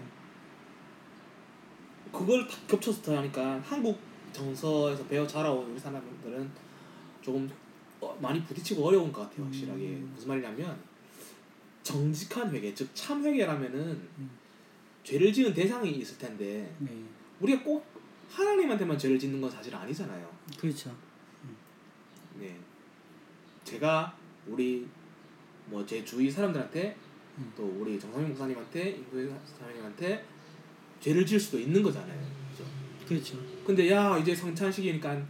그걸 2.10 2.48
다 2.48 2.56
겹쳐서 2.66 3.02
더 3.02 3.18
하니까 3.18 3.60
한국 3.60 4.00
정서에서 4.34 5.06
배워 5.06 5.26
자라온 5.26 5.70
우리 5.70 5.78
사람들은 5.78 6.50
조금 7.22 7.50
어, 8.00 8.18
많이 8.20 8.42
부딪히고 8.44 8.84
어려운 8.84 9.10
것 9.10 9.22
같아요 9.22 9.46
확실하게 9.46 9.82
음. 9.86 10.12
무슨 10.14 10.28
말이냐면 10.28 10.78
정직한 11.82 12.50
회계 12.50 12.74
즉참 12.74 13.24
회계라면은 13.24 13.78
음. 14.18 14.30
죄를 15.02 15.32
지은 15.32 15.54
대상이 15.54 15.90
있을 15.92 16.18
텐데 16.18 16.74
네, 16.78 16.90
우리가 17.40 17.62
꼭 17.62 17.86
하나님한테만 18.28 18.98
죄를 18.98 19.18
짓는 19.18 19.40
건 19.40 19.50
사실 19.50 19.74
아니잖아요. 19.74 20.28
그렇죠. 20.58 20.94
네. 22.38 22.58
제가 23.64 24.16
우리 24.46 24.86
뭐 25.66 25.84
제 25.86 26.04
주위 26.04 26.30
사람들한테 26.30 26.96
음. 27.38 27.52
또 27.56 27.64
우리 27.80 27.98
정상민 27.98 28.30
목사님한테 28.30 28.90
임도희 28.90 29.30
사장님한테 29.46 30.24
죄를 31.00 31.24
지을 31.26 31.38
수도 31.38 31.58
있는 31.58 31.82
거잖아요. 31.82 32.20
그죠? 32.50 32.64
그렇죠. 33.06 33.53
근데 33.64 33.90
야 33.90 34.18
이제 34.18 34.34
성찬 34.34 34.70
시기니까 34.70 35.20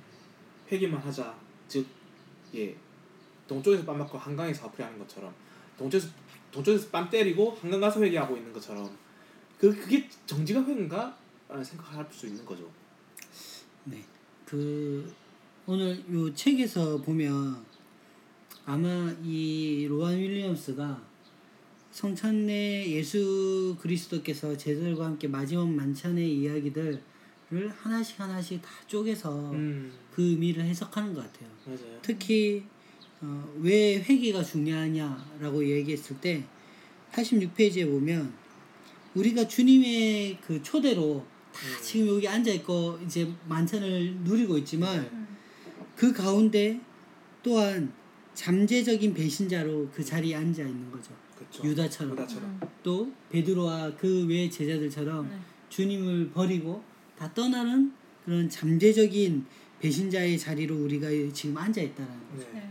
회개만 0.71 1.01
하자. 1.01 1.35
즉, 1.69 1.87
예, 2.55 2.75
동쪽에서 3.47 3.85
뺨 3.85 3.99
맞고 3.99 4.19
한강에서 4.19 4.65
화풀이 4.65 4.83
하는 4.83 4.99
것처럼 4.99 5.33
동쪽에서 5.79 6.09
동쪽에서 6.51 6.89
뺨 6.91 7.09
때리고 7.09 7.57
한강 7.61 7.81
가서 7.81 8.03
회개하고 8.03 8.37
있는 8.37 8.53
것처럼 8.53 8.89
그 9.59 9.75
그게 9.75 10.09
정직한 10.27 10.65
회개인가? 10.65 11.17
라는 11.49 11.63
생각할 11.63 12.07
수 12.11 12.27
있는 12.27 12.45
거죠. 12.45 12.69
네. 13.85 14.03
그 14.45 15.13
오늘 15.67 16.03
요 16.13 16.35
책에서 16.35 17.01
보면 17.03 17.65
아마 18.67 19.15
이 19.23 19.87
로안 19.89 20.17
윌리엄스가 20.17 21.03
성찬내 21.91 22.91
예수 22.91 23.77
그리스도께서 23.81 24.57
제자들과 24.57 25.05
함께 25.07 25.29
마지막 25.29 25.69
만찬의 25.69 26.39
이야기들 26.39 27.01
을 27.53 27.69
하나씩 27.71 28.19
하나씩 28.19 28.63
다 28.63 28.69
쪼개서 28.87 29.51
음, 29.53 29.93
그 30.13 30.23
의미를 30.23 30.65
해석하는 30.65 31.13
것 31.15 31.21
같아요. 31.31 31.51
맞아요. 31.67 31.99
특히 32.03 32.65
어, 33.21 33.55
왜 33.61 33.99
회개가 33.99 34.43
중요하냐라고 34.43 35.65
얘기했을 35.69 36.19
때 36.21 36.43
86페이지에 37.13 37.89
보면 37.91 38.33
우리가 39.15 39.47
주님의 39.47 40.39
그 40.41 40.63
초대로 40.63 41.25
다 41.53 41.61
음. 41.67 41.83
지금 41.83 42.09
여기 42.09 42.27
앉아 42.27 42.51
있고 42.53 42.99
이제 43.05 43.31
만찬을 43.47 44.17
누리고 44.25 44.59
있지만 44.59 45.03
네. 45.03 45.11
그 45.95 46.13
가운데 46.13 46.81
또한 47.43 47.93
잠재적인 48.35 49.15
배신자로 49.15 49.91
그 49.95 50.03
자리에 50.05 50.35
앉아 50.35 50.63
있는 50.63 50.91
거죠. 50.91 51.13
그렇죠. 51.37 51.63
유다처럼 51.63 52.15
유다처럼. 52.15 52.61
또 52.83 53.13
베드로와 53.31 53.95
그 53.97 54.27
외 54.29 54.49
제자들처럼 54.51 55.29
네. 55.29 55.39
주님을 55.69 56.31
버리고 56.31 56.83
다 57.19 57.33
떠나는 57.33 57.93
그런 58.25 58.49
잠재적인 58.49 59.47
배신자의 59.81 60.39
자리로 60.39 60.77
우리가 60.85 61.09
지금 61.33 61.57
앉아 61.57 61.81
있다는 61.81 62.13
거죠. 62.31 62.49
네. 62.53 62.71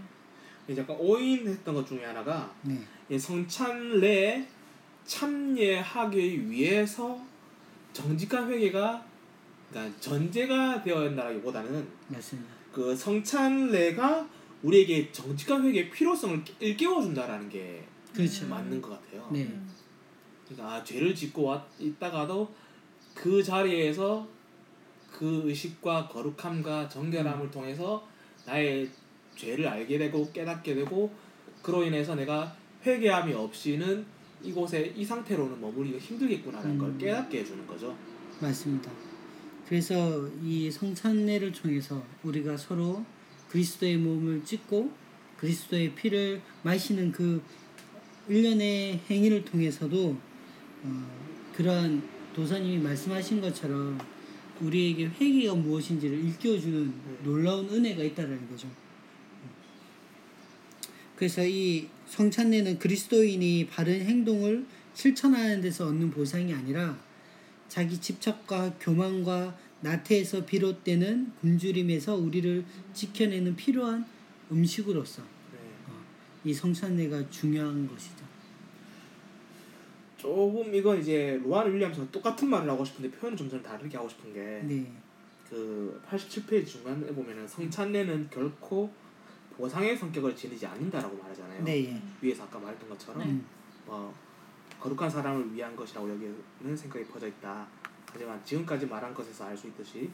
네. 0.67 0.77
약간 0.77 0.95
오인했던 0.97 1.75
것 1.75 1.85
중에 1.87 2.03
하나가 2.03 2.53
네. 2.63 2.79
이 3.09 3.19
성찬례에 3.19 4.47
참여하기 5.05 6.49
위해서 6.49 7.21
정직한 7.91 8.49
회개가 8.49 9.05
그러니까 9.69 9.99
전제가 9.99 10.81
되어야 10.81 11.09
한다기보다는 11.09 11.87
맞습니다. 12.07 12.49
그 12.71 12.95
성찬례가 12.95 14.27
우리에게 14.63 15.11
정직한 15.11 15.63
회개의 15.63 15.91
필요성을 15.91 16.43
일깨워 16.59 17.01
준다라는 17.01 17.49
게 17.49 17.85
그렇죠. 18.13 18.47
맞는 18.47 18.81
것 18.81 18.89
같아요. 18.91 19.29
네. 19.31 19.43
음. 19.43 19.69
그러니까 20.45 20.75
아, 20.75 20.83
죄를 20.83 21.13
짓고 21.13 21.43
왔, 21.43 21.67
있다가도 21.79 22.53
그 23.13 23.43
자리에서 23.43 24.27
그 25.11 25.43
의식과 25.45 26.07
거룩함과 26.07 26.89
정결함을 26.89 27.51
통해서 27.51 28.07
나의 28.45 28.89
죄를 29.35 29.67
알게 29.67 29.97
되고 29.97 30.31
깨닫게 30.31 30.75
되고 30.75 31.11
그로 31.61 31.83
인해서 31.83 32.15
내가 32.15 32.55
회개함이 32.85 33.33
없이는 33.33 34.05
이곳에 34.41 34.93
이 34.95 35.05
상태로는 35.05 35.61
머무리기가 35.61 35.99
힘들겠구나라는 35.99 36.75
음. 36.75 36.77
걸 36.77 36.97
깨닫게 36.97 37.39
해주는 37.39 37.65
거죠. 37.65 37.95
맞습니다. 38.41 38.91
그래서 39.67 40.27
이 40.43 40.69
성찬례를 40.69 41.53
통해서 41.53 42.03
우리가 42.23 42.57
서로 42.57 43.05
그리스도의 43.49 43.97
몸을 43.97 44.43
찢고 44.43 44.91
그리스도의 45.37 45.95
피를 45.95 46.41
마시는 46.63 47.11
그 47.11 47.41
일련의 48.27 48.99
행위를 49.09 49.45
통해서도 49.45 50.17
어, 50.83 51.51
그러한 51.55 52.12
도사님이 52.33 52.79
말씀하신 52.79 53.41
것처럼 53.41 53.99
우리에게 54.61 55.05
회개가 55.05 55.55
무엇인지를 55.55 56.17
일깨워주는 56.25 56.93
놀라운 57.23 57.69
은혜가 57.69 58.03
있다는 58.03 58.49
거죠. 58.49 58.67
그래서 61.15 61.45
이 61.45 61.87
성찬례는 62.07 62.79
그리스도인이 62.79 63.67
바른 63.67 64.01
행동을 64.01 64.65
실천하는 64.93 65.61
데서 65.61 65.87
얻는 65.87 66.11
보상이 66.11 66.53
아니라 66.53 66.97
자기 67.67 67.99
집착과 67.99 68.75
교만과 68.79 69.57
나태에서 69.81 70.45
비롯되는 70.45 71.31
굶주림에서 71.41 72.15
우리를 72.15 72.63
지켜내는 72.93 73.55
필요한 73.55 74.05
음식으로서 74.51 75.21
네. 75.51 76.49
이 76.49 76.53
성찬례가 76.53 77.29
중요한 77.29 77.87
것이죠. 77.87 78.22
조금 80.23 80.73
이건 80.73 81.01
이제 81.01 81.37
로안 81.43 81.69
윌리엄스가 81.73 82.09
똑같은 82.09 82.49
말을 82.49 82.69
하고 82.69 82.85
싶은데 82.85 83.11
표현을 83.11 83.37
좀 83.37 83.49
저는 83.49 83.61
다르게 83.61 83.97
하고 83.97 84.07
싶은 84.07 84.33
게 84.33 84.39
네, 84.63 84.89
그 85.49 86.01
87페이지 86.09 86.65
중간에 86.65 87.07
보면은 87.07 87.45
성찬례는 87.45 88.29
결코 88.31 88.89
보상의 89.57 89.97
성격을 89.97 90.33
지니지 90.33 90.65
않는다라고 90.65 91.17
말하잖아요. 91.17 91.65
네, 91.65 91.83
예. 91.83 92.01
위에서 92.21 92.43
아까 92.43 92.57
말했던 92.57 92.87
것처럼 92.87 93.21
네. 93.21 93.31
음, 93.31 93.45
뭐 93.85 94.13
거룩한 94.79 95.09
사람을 95.09 95.53
위한 95.53 95.75
것이라고 95.75 96.09
여기는 96.09 96.77
생각이 96.77 97.05
퍼져 97.07 97.27
있다. 97.27 97.67
하지만 98.09 98.41
지금까지 98.45 98.85
말한 98.85 99.13
것에서 99.13 99.43
알 99.43 99.57
수 99.57 99.67
있듯이 99.67 100.09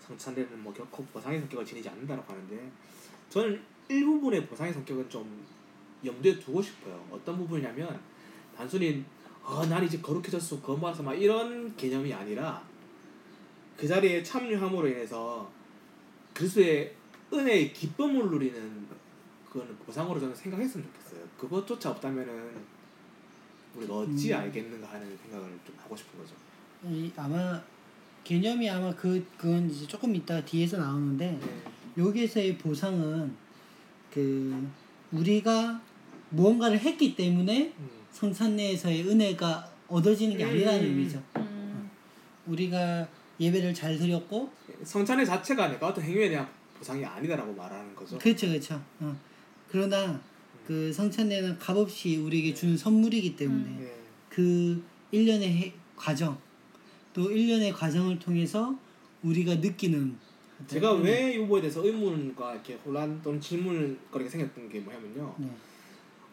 성찬례는 0.00 0.62
뭐 0.62 0.74
결코 0.74 1.02
보상의 1.06 1.40
성격을 1.40 1.64
지니지 1.64 1.88
않는다라고 1.88 2.30
하는데 2.30 2.70
저는 3.30 3.58
일부분의 3.88 4.46
보상의 4.46 4.74
성격은 4.74 5.08
좀 5.08 5.42
염두에 6.04 6.38
두고 6.38 6.60
싶어요. 6.60 7.02
어떤 7.10 7.38
부분이냐면 7.38 7.98
단순히 8.54 9.02
어, 9.44 9.64
난 9.66 9.84
이제 9.84 10.00
거룩해졌어 10.00 10.60
거모아서 10.62 11.02
막 11.02 11.14
이런 11.14 11.76
개념이 11.76 12.12
아니라 12.12 12.62
그 13.76 13.86
자리에 13.86 14.22
참여함으로 14.22 14.88
인해서 14.88 15.50
그리스도의 16.32 16.94
은혜의 17.32 17.72
기쁨을 17.72 18.30
누리는 18.30 18.86
그거는 19.48 19.76
보상으로 19.78 20.18
저는 20.18 20.34
생각했으면 20.34 20.86
좋겠어요. 20.86 21.28
그것조차 21.38 21.90
없다면은 21.90 22.52
우리가 23.76 23.98
어찌 23.98 24.32
음. 24.32 24.38
알겠는가 24.38 24.88
하는 24.88 25.16
생각을 25.18 25.48
좀 25.66 25.76
하고 25.78 25.96
싶은 25.96 26.18
거죠. 26.18 26.34
이 26.84 27.10
아마 27.16 27.60
개념이 28.22 28.68
아마 28.70 28.94
그 28.94 29.24
그건 29.36 29.70
이제 29.70 29.86
조금 29.86 30.14
이따 30.14 30.42
뒤에서 30.44 30.78
나오는데 30.78 31.38
네. 31.40 32.02
여기에서의 32.02 32.56
보상은 32.58 33.34
그 34.12 34.68
우리가 35.12 35.80
무언가를 36.30 36.78
했기 36.78 37.14
때문에 37.14 37.74
음. 37.78 38.03
성찬 38.18 38.54
내에서의 38.54 39.08
은혜가 39.08 39.68
얻어지는 39.88 40.38
게 40.38 40.44
아니라는 40.44 40.80
음. 40.80 40.84
의미죠. 40.86 41.22
음, 41.36 41.90
우리가 42.46 43.06
예배를 43.40 43.74
잘 43.74 43.98
드렸고 43.98 44.50
성찬의 44.84 45.26
자체가 45.26 45.66
내가 45.68 45.88
어떤 45.88 46.04
행위에 46.04 46.28
대한 46.28 46.48
보상이 46.78 47.04
아니다라고 47.04 47.52
말하는 47.52 47.94
거죠. 47.94 48.16
그렇죠 48.18 48.46
그렇죠. 48.46 48.80
어. 49.00 49.14
그러나 49.68 50.20
그 50.64 50.92
성찬내는 50.92 51.58
값없이 51.58 52.16
우리에게 52.18 52.54
준 52.54 52.76
선물이기 52.76 53.34
때문에 53.34 53.64
음. 53.68 53.78
네. 53.80 53.94
그 54.28 54.80
일련의 55.10 55.48
해- 55.52 55.72
과정 55.96 56.38
또 57.12 57.30
일련의 57.32 57.72
과정을 57.72 58.20
통해서 58.20 58.76
우리가 59.24 59.56
느끼는 59.56 60.16
제가 60.68 60.92
왜이 60.92 61.38
부분에 61.38 61.62
대해서 61.62 61.84
의문과 61.84 62.52
이렇게 62.54 62.74
혼란 62.74 63.20
또는 63.22 63.40
질문거리가 63.40 64.30
생겼던 64.30 64.68
게 64.68 64.78
뭐냐면요. 64.80 65.34
네. 65.38 65.48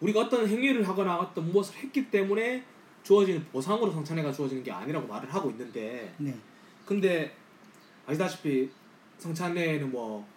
우리가 0.02 0.22
어떤 0.22 0.48
행위를 0.48 0.88
하거나 0.88 1.18
어떤 1.18 1.52
무엇을 1.52 1.76
했기 1.78 2.10
때문에 2.10 2.64
주어지는 3.04 3.44
보상으로 3.52 3.92
성찬회가 3.92 4.32
주어지는 4.32 4.64
게 4.64 4.72
아니라고 4.72 5.08
말을 5.08 5.34
하고 5.34 5.50
있는데 5.52 6.14
네. 6.18 6.36
근데 6.86 7.36
아시다시피 8.06 8.70
성찬회에는 9.20 9.92
뭐 9.92 10.28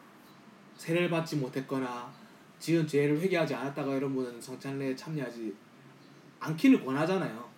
세례를 0.76 1.11
받지 1.11 1.37
못했거나 1.37 2.12
지은 2.59 2.87
죄를 2.87 3.21
회개하지 3.21 3.54
않았다가 3.54 3.94
이런 3.97 4.14
분은 4.14 4.40
성찬회에 4.40 4.94
참여하지 4.94 5.54
않기를 6.40 6.85
권하잖아요. 6.85 7.49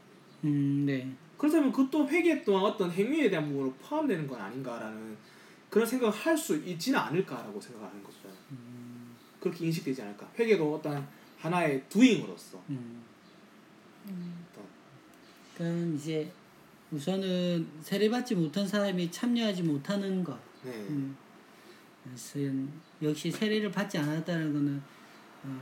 음, 0.44 0.84
네. 0.86 1.08
그렇다면 1.36 1.70
그것도 1.72 2.08
회개 2.08 2.42
또한 2.44 2.64
어떤 2.64 2.90
행위에 2.90 3.28
대한 3.28 3.46
부분으로 3.46 3.72
포함되는 3.75 4.26
건 4.26 4.40
아닌가라는 4.40 5.16
그런 5.68 5.86
생각을 5.86 6.14
할 6.14 6.36
수 6.36 6.56
있지는 6.56 6.98
않을까라고 6.98 7.60
생각하는 7.60 8.02
거죠. 8.02 8.16
그렇게 9.40 9.66
인식되지 9.66 10.02
않을까. 10.02 10.28
회개도 10.38 10.75
어떤 10.76 11.06
하나의 11.38 11.82
두잉으로서 11.88 12.62
음. 12.70 13.02
음, 14.08 14.46
그러니까 15.54 15.96
이제 15.96 16.30
우선은 16.90 17.66
세례받지 17.82 18.34
못한 18.34 18.66
사람이 18.66 19.10
참여하지 19.10 19.62
못하는 19.62 20.22
것. 20.22 20.38
네. 20.62 20.70
음. 20.88 21.16
역시 23.02 23.32
세례를 23.32 23.72
받지 23.72 23.98
않았다는 23.98 24.52
거는 24.52 24.80
어, 25.42 25.60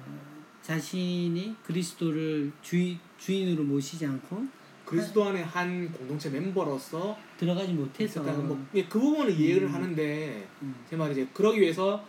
자신이 0.61 1.57
그리스도를 1.65 2.53
주인, 2.61 2.99
주인으로 3.19 3.65
모시지 3.65 4.05
않고 4.05 4.47
그리스도 4.85 5.25
안에 5.25 5.43
한 5.43 5.91
공동체 5.91 6.29
멤버로서 6.29 7.17
들어가지 7.39 7.73
못해서 7.73 8.23
뭐, 8.23 8.67
예, 8.75 8.85
그 8.85 9.01
부분은 9.01 9.35
이해를 9.35 9.73
하는데 9.73 10.47
음. 10.61 10.75
제 10.89 10.97
말이 10.97 11.13
이제 11.13 11.27
그러기 11.33 11.61
위해서 11.61 12.05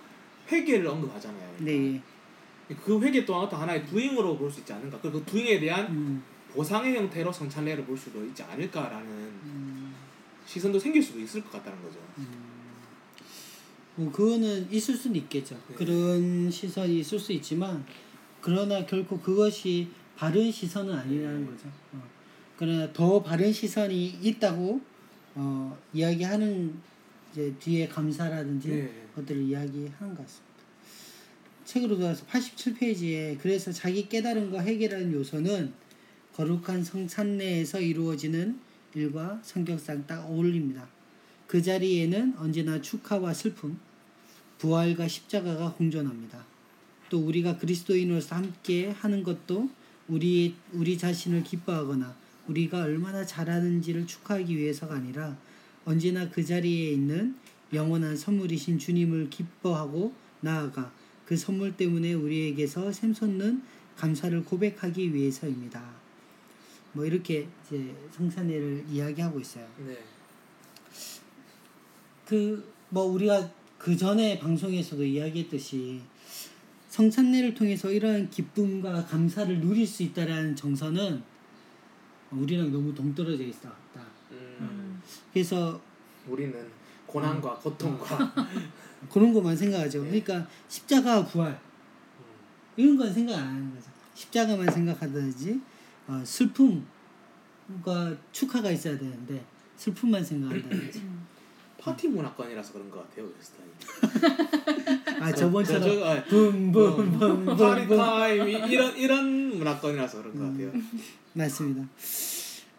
회개를 0.51 0.85
언급하잖아요. 0.85 1.55
네. 1.59 2.01
그 2.83 2.99
회개 2.99 3.25
또한 3.25 3.45
어떤 3.45 3.61
하나의 3.61 3.85
두잉으로 3.85 4.37
볼 4.37 4.51
수 4.51 4.59
있지. 4.61 4.73
그리고 5.01 5.19
그 5.19 5.23
두잉에 5.25 5.59
대한 5.59 5.85
음, 5.87 6.23
보상의 6.51 6.95
형태로 6.95 7.31
성찬례를 7.31 7.85
볼 7.85 7.97
수도 7.97 8.23
있지 8.25 8.41
않을까라는 8.43 9.07
음, 9.07 9.93
시선도 10.45 10.79
생길 10.79 11.01
수도 11.03 11.19
있을 11.19 11.43
것 11.43 11.51
같다는 11.51 11.81
거죠. 11.83 11.99
뭐 13.95 14.11
그거는 14.11 14.67
있을 14.71 14.95
수는 14.95 15.15
있겠죠. 15.17 15.55
네. 15.69 15.75
그런 15.75 16.51
시선이 16.51 16.99
있을 16.99 17.17
수 17.19 17.31
있지만 17.33 17.85
그러나 18.41 18.85
결코 18.85 19.19
그것이 19.19 19.87
바른 20.17 20.51
시선은 20.51 20.93
아니라는 20.93 21.45
네. 21.45 21.51
거죠. 21.51 21.67
어. 21.93 22.03
그러나 22.57 22.91
더 22.93 23.21
바른 23.21 23.51
시선이 23.51 24.19
있다고 24.21 24.81
어, 25.35 25.77
이야기하는 25.93 26.73
이제 27.31 27.53
뒤에 27.59 27.87
감사라든지 27.87 28.69
네. 28.69 29.07
것들을 29.15 29.41
이야기하는 29.43 30.15
것 30.15 30.17
같습니다. 30.23 30.44
책으로 31.65 31.97
돌아서 31.97 32.25
87페이지에 32.27 33.39
그래서 33.39 33.71
자기 33.71 34.07
깨달음과 34.07 34.61
해결하는 34.61 35.11
요소는 35.13 35.73
거룩한 36.33 36.83
성찬 36.83 37.37
내에서 37.37 37.79
이루어지는 37.79 38.59
일과 38.93 39.39
성격상 39.43 40.05
딱 40.07 40.25
어울립니다. 40.29 40.87
그 41.47 41.61
자리에는 41.61 42.35
언제나 42.37 42.81
축하와 42.81 43.33
슬픔, 43.33 43.77
부활과 44.57 45.07
십자가가 45.07 45.73
공존합니다. 45.73 46.45
또 47.09 47.19
우리가 47.19 47.57
그리스도인으로서 47.57 48.35
함께 48.35 48.89
하는 48.89 49.23
것도 49.23 49.69
우리 50.07 50.55
우리 50.71 50.97
자신을 50.97 51.43
기뻐하거나 51.43 52.15
우리가 52.47 52.83
얼마나 52.83 53.25
잘하는지를 53.25 54.05
축하하기 54.05 54.55
위해서가 54.55 54.95
아니라 54.95 55.37
언제나 55.83 56.29
그 56.29 56.43
자리에 56.43 56.91
있는 56.91 57.35
영원한 57.73 58.15
선물이신 58.15 58.79
주님을 58.79 59.29
기뻐하고 59.29 60.13
나아가 60.41 60.91
그 61.25 61.35
선물 61.35 61.75
때문에 61.75 62.13
우리에게서 62.13 62.91
샘솟는 62.91 63.63
감사를 63.97 64.43
고백하기 64.43 65.13
위해서입니다. 65.13 65.83
뭐 66.93 67.05
이렇게 67.05 67.47
이제 67.65 67.93
성찬례를 68.11 68.85
이야기하고 68.89 69.39
있어요. 69.39 69.67
네. 69.85 69.97
그뭐 72.25 73.03
우리가 73.05 73.51
그 73.77 73.95
전에 73.95 74.39
방송에서도 74.39 75.03
이야기했듯이 75.03 76.01
성찬례를 76.89 77.53
통해서 77.53 77.91
이러한 77.91 78.29
기쁨과 78.29 79.05
감사를 79.05 79.59
누릴 79.59 79.85
수 79.85 80.03
있다라는 80.03 80.55
정서는 80.55 81.21
우리랑 82.31 82.71
너무 82.71 82.95
동떨어져 82.95 83.43
있었다. 83.43 83.99
음, 84.31 84.57
음, 84.59 85.01
그래서 85.33 85.81
우리는 86.27 86.65
고난과 87.21 87.55
고통과 87.55 88.33
그런 89.11 89.33
것만 89.33 89.55
생각하죠. 89.55 90.03
네. 90.03 90.21
그러니까 90.21 90.47
십자가와 90.67 91.25
부활 91.25 91.59
이런 92.77 92.97
건 92.97 93.13
생각 93.13 93.35
안 93.37 93.47
하는 93.47 93.73
거죠. 93.73 93.87
십자가만 94.15 94.69
생각하든지 94.71 95.61
어, 96.07 96.21
슬픔과 96.25 98.15
축하가 98.31 98.69
있어야 98.71 98.97
되는데 98.97 99.43
슬픔만 99.77 100.23
생각한다든지. 100.23 101.01
파티 101.79 102.07
문화권이라서 102.07 102.73
그런 102.73 102.89
것 102.89 103.07
같아요 103.09 103.29
Western. 103.37 105.21
아 105.21 105.31
저번처럼 105.31 105.81
저- 105.83 105.89
저- 105.99 106.05
아, 106.05 106.13
파티 106.15 106.25
붐붐붐붐붐 106.29 107.97
타임 107.97 108.49
이- 108.49 108.71
이런 108.71 108.97
이런 108.97 109.57
문화권이라서 109.57 110.17
그런 110.23 110.35
것 110.37 110.43
같아요. 110.51 110.71
맞습니다. 111.33 111.87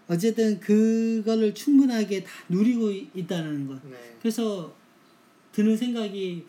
어쨌든 0.09 0.61
그거를 0.61 1.55
충분하게 1.55 2.23
다 2.25 2.31
누리고 2.49 2.91
이- 2.91 3.09
있다는 3.15 3.67
것. 3.67 3.75
네. 3.89 3.97
그래서 4.21 4.73
드는 5.53 5.77
생각이 5.77 6.45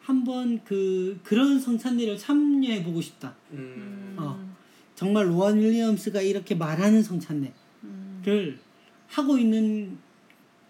한번 0.00 0.62
그 0.64 1.18
그런 1.22 1.58
성찬례를 1.60 2.16
참여해 2.16 2.82
보고 2.82 3.00
싶다. 3.00 3.34
음, 3.52 4.16
어. 4.18 4.52
정말 4.94 5.28
로안 5.28 5.58
윌리엄스가 5.58 6.22
이렇게 6.22 6.54
말하는 6.54 7.02
성찬례를 7.02 7.52
음, 7.84 8.58
하고 9.08 9.36
있는 9.38 9.98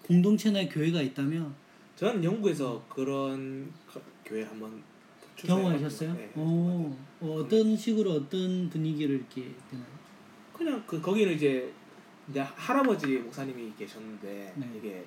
공동체나 0.06 0.68
교회가 0.68 1.00
있다면 1.02 1.54
저는 1.96 2.24
영국에서 2.24 2.84
그런 2.88 3.70
거- 3.86 4.00
교회 4.24 4.42
한번 4.42 4.82
경험하셨어요? 5.36 6.14
네. 6.14 6.30
오, 6.36 6.94
어, 7.20 7.40
어떤 7.40 7.76
식으로 7.76 8.12
어떤 8.12 8.68
분위기를 8.68 9.16
이렇게 9.16 9.42
되나요? 9.70 9.86
그냥 10.52 10.82
그 10.86 11.00
거기는 11.00 11.34
이제 11.34 11.72
이제 12.32 12.40
할아버지 12.40 13.18
목사님이 13.18 13.74
계셨는데 13.78 14.54
네. 14.56 14.72
이게 14.74 15.04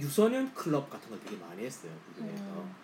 유소년 0.00 0.52
클럽 0.52 0.90
같은 0.90 1.08
걸 1.10 1.20
되게 1.20 1.36
많이 1.36 1.64
했어요. 1.64 1.92
그 2.08 2.20
중에서 2.20 2.42
어. 2.48 2.74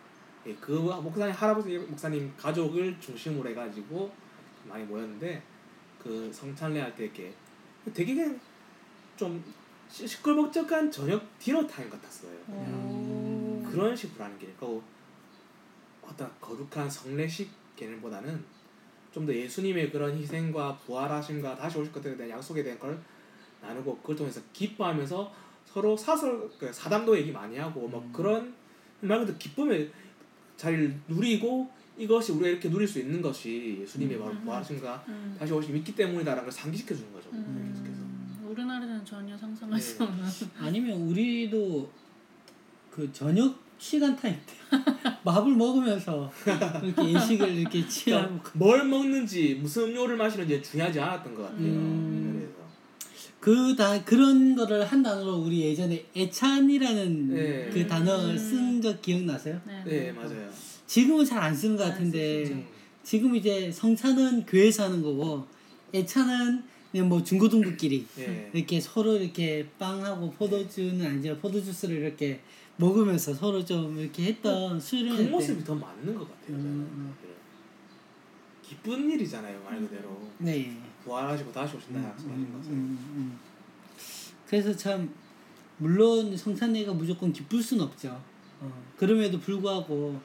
예, 0.46 0.54
그 0.60 0.70
목사님 0.72 1.34
할아버지 1.34 1.76
목사님 1.78 2.32
가족을 2.36 2.98
중심으로 3.00 3.50
해가지고 3.50 4.12
많이 4.68 4.84
모였는데 4.84 5.42
그 6.00 6.30
성찬례 6.32 6.80
할 6.80 6.94
때 6.94 7.04
이렇게 7.04 7.34
되게 7.92 8.14
그냥 8.14 8.38
좀 9.16 9.42
시- 9.90 10.06
시끌벅적한 10.06 10.90
저녁 10.90 11.22
디너 11.40 11.66
타임 11.66 11.90
같았어요. 11.90 12.30
그냥 12.46 12.86
오. 12.88 13.62
그런 13.68 13.96
식으로 13.96 14.24
하는 14.24 14.38
게 14.38 14.46
그러니까 14.56 14.86
어떤 16.02 16.30
거룩한 16.40 16.88
성례식 16.88 17.50
개념보다는 17.74 18.44
좀 19.12 19.26
더 19.26 19.34
예수님의 19.34 19.92
그런 19.92 20.16
희생과 20.16 20.76
부활하심과 20.78 21.54
다시 21.56 21.78
오실 21.78 21.92
것들에 21.92 22.16
대한 22.16 22.30
약속에 22.30 22.62
대한 22.62 22.78
걸 22.78 22.98
나누고 23.60 23.98
그걸 23.98 24.16
통해서 24.16 24.40
기뻐하면서 24.52 25.32
서로 25.66 25.96
사설 25.96 26.50
그 26.58 26.72
사담도 26.72 27.16
얘기 27.16 27.30
많이 27.30 27.56
하고 27.58 27.86
뭐 27.88 28.00
음. 28.00 28.12
그런 28.12 28.54
말 29.00 29.20
그대로 29.20 29.38
기쁨의 29.38 29.90
자리를 30.56 31.00
누리고 31.08 31.70
이것이 31.96 32.32
우리가 32.32 32.48
이렇게 32.48 32.70
누릴 32.70 32.88
수 32.88 32.98
있는 32.98 33.20
것이 33.20 33.78
예수님의 33.82 34.18
바로 34.18 34.32
음. 34.32 34.44
부활하신가 34.44 35.04
음. 35.08 35.36
다시 35.38 35.52
오심 35.52 35.76
있기 35.76 35.94
때문이다라는 35.94 36.44
걸 36.44 36.52
상기시켜 36.52 36.94
주는 36.94 37.12
거죠. 37.12 37.30
음. 37.32 37.70
계속해서. 37.72 38.50
우리나라에는 38.50 39.04
전혀 39.04 39.36
상상할 39.36 39.78
네. 39.78 39.84
수 39.84 40.02
없는. 40.02 40.24
아니면 40.58 41.02
우리도 41.02 41.90
그 42.90 43.10
저녁 43.12 43.58
시간 43.78 44.14
타임 44.16 44.36
때 44.46 44.54
밥을 45.24 45.52
먹으면서 45.52 46.30
이렇게 46.82 47.14
예식을 47.14 47.48
이렇게 47.48 47.86
취하고 47.86 48.26
그러니까 48.26 48.50
뭘 48.54 48.84
먹는지 48.84 49.58
무슨 49.60 49.84
음료를 49.84 50.16
마시는지 50.16 50.62
중요하지 50.62 51.00
않았던 51.00 51.34
것 51.34 51.42
같아요. 51.42 51.58
음. 51.66 52.52
그래서 53.40 53.74
그다 53.74 54.04
그런 54.04 54.54
거를 54.54 54.84
한 54.84 55.02
단어로 55.02 55.36
우리 55.36 55.60
예전에 55.62 56.04
애찬이라는 56.16 57.28
네. 57.34 57.70
그 57.72 57.86
단어 57.86 58.24
음. 58.26 58.36
쓴적 58.36 59.02
기억나세요? 59.02 59.60
네. 59.66 59.82
네 59.84 60.12
맞아요. 60.12 60.48
지금은 60.86 61.24
잘 61.24 61.38
안 61.42 61.54
쓰는 61.54 61.76
것안 61.76 61.90
같은데. 61.92 62.44
음. 62.46 62.66
지금 63.04 63.34
이제 63.34 63.68
성찬은 63.72 64.46
교회에서 64.46 64.84
하는 64.84 65.02
거고 65.02 65.44
애찬은 65.92 66.62
그냥 66.92 67.08
뭐 67.08 67.20
중고등부끼리 67.20 68.06
예. 68.20 68.50
이렇게 68.54 68.80
서로 68.80 69.16
이렇게 69.16 69.66
빵하고 69.78 70.30
포도주는 70.30 71.04
아니죠 71.04 71.36
포도주스를 71.38 71.96
이렇게 71.96 72.38
먹으면서 72.76 73.34
서로 73.34 73.64
좀 73.64 73.98
이렇게 73.98 74.24
했던 74.24 74.80
수련회 74.80 75.16
그때 75.18 75.30
모습이 75.30 75.64
더 75.64 75.74
맞는 75.74 76.14
것 76.14 76.28
같아요. 76.28 76.56
저는. 76.56 76.64
음. 76.64 77.14
기쁜 78.62 79.10
일이잖아요 79.10 79.62
말 79.62 79.78
그대로 79.80 80.18
네. 80.38 80.80
부활하시고 81.04 81.52
다시 81.52 81.76
오신다 81.76 82.00
음, 82.00 82.04
약속하신 82.04 82.42
음, 82.42 82.52
것은. 82.52 82.72
음, 82.72 82.98
음. 83.16 83.38
그래서 84.46 84.74
참 84.74 85.12
물론 85.76 86.36
성찬례가 86.36 86.92
무조건 86.94 87.32
기쁠 87.32 87.62
순 87.62 87.80
없죠. 87.80 88.20
어, 88.60 88.84
그럼에도 88.96 89.38
불구하고 89.38 90.18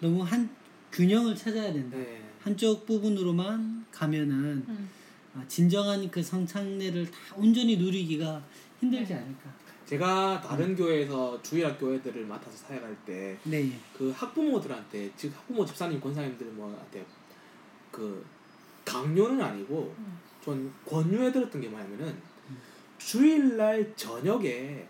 너무 0.00 0.22
한 0.22 0.50
균형을 0.90 1.36
찾아야 1.36 1.72
된다. 1.72 1.96
네. 1.96 2.22
한쪽 2.40 2.86
부분으로만 2.86 3.86
가면은 3.92 4.64
음. 4.68 4.88
아, 5.34 5.44
진정한 5.46 6.10
그 6.10 6.22
성찬례를 6.22 7.10
다 7.10 7.18
온전히 7.36 7.76
누리기가 7.76 8.42
힘들지 8.80 9.12
네. 9.14 9.20
않을까. 9.20 9.54
제가 9.86 10.40
다른 10.40 10.74
교회에서 10.74 11.40
주일학 11.42 11.78
교회들을 11.78 12.24
맡아서 12.26 12.56
사역할 12.56 12.96
때 13.04 13.36
네. 13.44 13.70
그 13.96 14.10
학부모들한테 14.10 15.10
즉 15.16 15.32
학부모 15.36 15.64
집사님 15.64 16.00
권사님들 16.00 16.46
뭐한테 16.46 17.04
그 17.90 18.24
강요는 18.84 19.40
아니고 19.40 19.94
음. 19.98 20.18
전 20.42 20.72
권유해 20.86 21.30
들었던 21.30 21.60
게 21.60 21.68
뭐냐면은 21.68 22.14
주일날 22.98 23.92
저녁에 23.96 24.86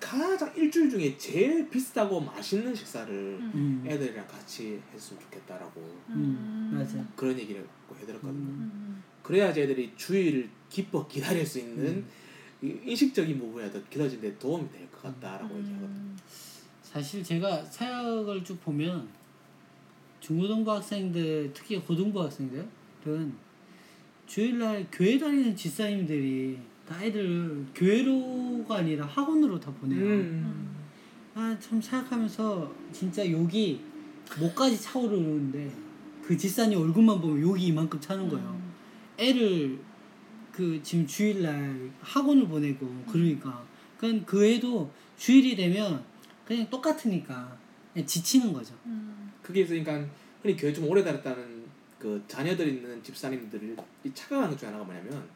가장 0.00 0.52
일주일 0.54 0.90
중에 0.90 1.16
제일 1.16 1.68
비싸고 1.70 2.20
맛있는 2.20 2.74
식사를 2.74 3.10
음. 3.10 3.52
음. 3.54 3.84
애들이랑 3.86 4.26
같이 4.28 4.80
했으면 4.92 5.22
좋겠다라고 5.22 5.80
음, 6.10 6.70
맞아. 6.74 7.02
그런 7.16 7.38
얘기를 7.38 7.66
꼭 7.88 7.98
해드렸거든요. 7.98 8.34
음. 8.34 8.70
음. 8.74 9.02
그래야지 9.22 9.62
애들이 9.62 9.92
주일을 9.96 10.50
기뻐 10.68 11.06
기다릴 11.08 11.46
수 11.46 11.58
있는 11.58 12.04
음. 12.64 12.80
이 12.84 12.90
인식적인 12.90 13.38
부분이라도 13.38 13.82
길어진 13.90 14.20
데 14.20 14.36
도움이 14.38 14.70
될 14.70 14.88
것 14.90 15.02
같다라고 15.02 15.56
얘기하거든요. 15.58 15.86
음. 15.86 16.16
사실 16.82 17.22
제가 17.22 17.64
사역을 17.64 18.44
쭉 18.44 18.60
보면 18.62 19.08
중고등부 20.20 20.70
학생들 20.72 21.50
특히 21.52 21.78
고등부 21.80 22.22
학생들은 22.22 23.34
주일날 24.26 24.86
교회 24.90 25.18
다니는 25.18 25.54
집사님들이 25.54 26.58
다 26.88 27.02
애들 27.02 27.66
교회로가 27.74 28.76
아니라 28.76 29.04
학원으로 29.06 29.58
다 29.60 29.70
보내요. 29.72 30.00
음. 30.02 30.74
아참 31.34 31.80
생각하면서 31.82 32.72
진짜 32.92 33.28
욕이 33.28 33.80
목까지 34.38 34.80
차오르는데 34.80 35.70
그 36.22 36.36
집사님 36.36 36.78
얼굴만 36.78 37.20
보면 37.20 37.42
욕이 37.42 37.66
이만큼 37.66 38.00
차는 38.00 38.28
거예요. 38.28 38.48
음. 38.48 38.72
애를 39.18 39.78
그 40.54 40.80
지금 40.84 41.04
주일날 41.04 41.90
학원을 42.00 42.46
보내고 42.46 42.86
그러니까 43.10 43.66
그냥 43.98 44.22
그 44.24 44.46
애도 44.46 44.88
주일이 45.16 45.56
되면 45.56 46.04
그냥 46.46 46.70
똑같으니까 46.70 47.58
그냥 47.92 48.06
지치는 48.06 48.52
거죠. 48.52 48.72
음. 48.86 49.32
그게 49.42 49.62
있으니까 49.62 50.04
흔히 50.42 50.56
교회 50.56 50.72
좀 50.72 50.86
오래 50.88 51.02
다녔다는 51.02 51.64
그 51.98 52.22
자녀들 52.28 52.68
있는 52.68 53.02
집사님들이 53.02 53.74
착각하는 54.14 54.50
것 54.50 54.58
중에 54.58 54.68
하나가 54.68 54.84
뭐냐면 54.84 55.28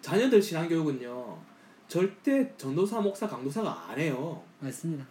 자녀들 0.00 0.42
신앙 0.42 0.68
교육은요 0.68 1.40
절대 1.86 2.52
전도사 2.56 3.00
목사 3.00 3.28
강도사가 3.28 3.90
안 3.90 3.98
해요. 4.00 4.42
맞습니다. 4.58 5.06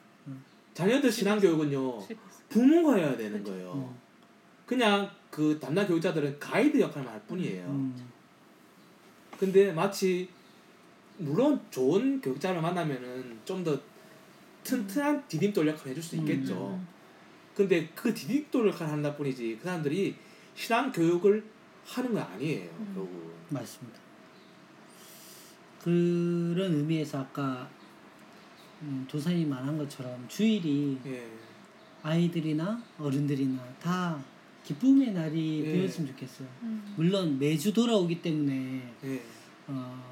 자녀들 0.74 1.10
신앙 1.10 1.40
교육은요 1.40 2.02
싫었어. 2.02 2.44
부모가 2.50 2.96
해야 2.96 3.16
되는 3.16 3.42
거예요. 3.42 3.74
음. 3.74 3.96
그냥 4.66 5.10
그 5.30 5.58
담당 5.62 5.88
교육자들은 5.88 6.40
가이드 6.40 6.78
역할만 6.78 7.14
할 7.14 7.22
뿐이에요. 7.22 7.94
음. 9.34 9.38
근데 9.38 9.72
마치 9.72 10.30
물론 11.18 11.62
좋은 11.70 12.22
교육자를 12.22 12.62
만나면은 12.62 13.40
좀 13.46 13.64
더 13.64 13.80
튼튼한 14.64 15.28
디딤돌 15.28 15.68
역할을 15.68 15.92
해줄 15.92 16.02
수 16.02 16.16
있겠죠. 16.18 16.80
음. 16.80 16.88
근데 17.56 17.88
그 17.94 18.14
디딤돌 18.14 18.70
역할을 18.70 18.92
한다 18.92 19.16
뿐이지 19.16 19.58
그 19.60 19.66
사람들이 19.66 20.16
신앙 20.56 20.92
교육을 20.92 21.44
하는 21.86 22.14
건 22.14 22.24
아니에요. 22.24 22.70
음. 22.80 22.92
결국은. 22.96 23.34
맞습니다. 23.50 24.00
그런 25.84 26.74
의미에서 26.74 27.20
아까 27.20 27.70
음, 28.82 29.06
도사님이 29.10 29.46
말한 29.46 29.78
것처럼 29.78 30.26
주일이 30.28 30.98
예. 31.06 31.28
아이들이나 32.02 32.82
어른들이나 32.98 33.62
다 33.82 34.22
기쁨의 34.64 35.12
날이 35.14 35.64
예. 35.66 35.72
되었으면 35.74 36.10
좋겠어요. 36.12 36.48
음. 36.64 36.94
물론 36.96 37.38
매주 37.38 37.74
돌아오기 37.74 38.22
때문에 38.22 38.84
예. 39.04 39.22
어, 39.68 40.04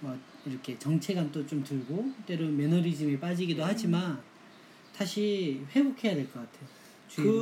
뭐 0.00 0.16
이렇게 0.44 0.78
정체감도 0.78 1.46
좀 1.46 1.62
들고 1.62 2.12
때로는 2.26 2.56
매너리즘에 2.56 3.18
빠지기도 3.20 3.62
음. 3.62 3.68
하지만 3.68 4.20
다시 4.96 5.62
회복해야 5.74 6.14
될 6.14 6.24
것 6.26 6.34
같아요. 6.34 6.68
주일은. 7.08 7.32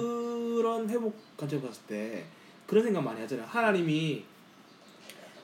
그런 0.56 0.88
회복 0.90 1.16
관점 1.36 1.62
봤을 1.62 1.82
때 1.86 2.24
그런 2.66 2.84
생각 2.84 3.02
많이 3.02 3.20
하잖아요. 3.22 3.46
하나님이 3.46 4.24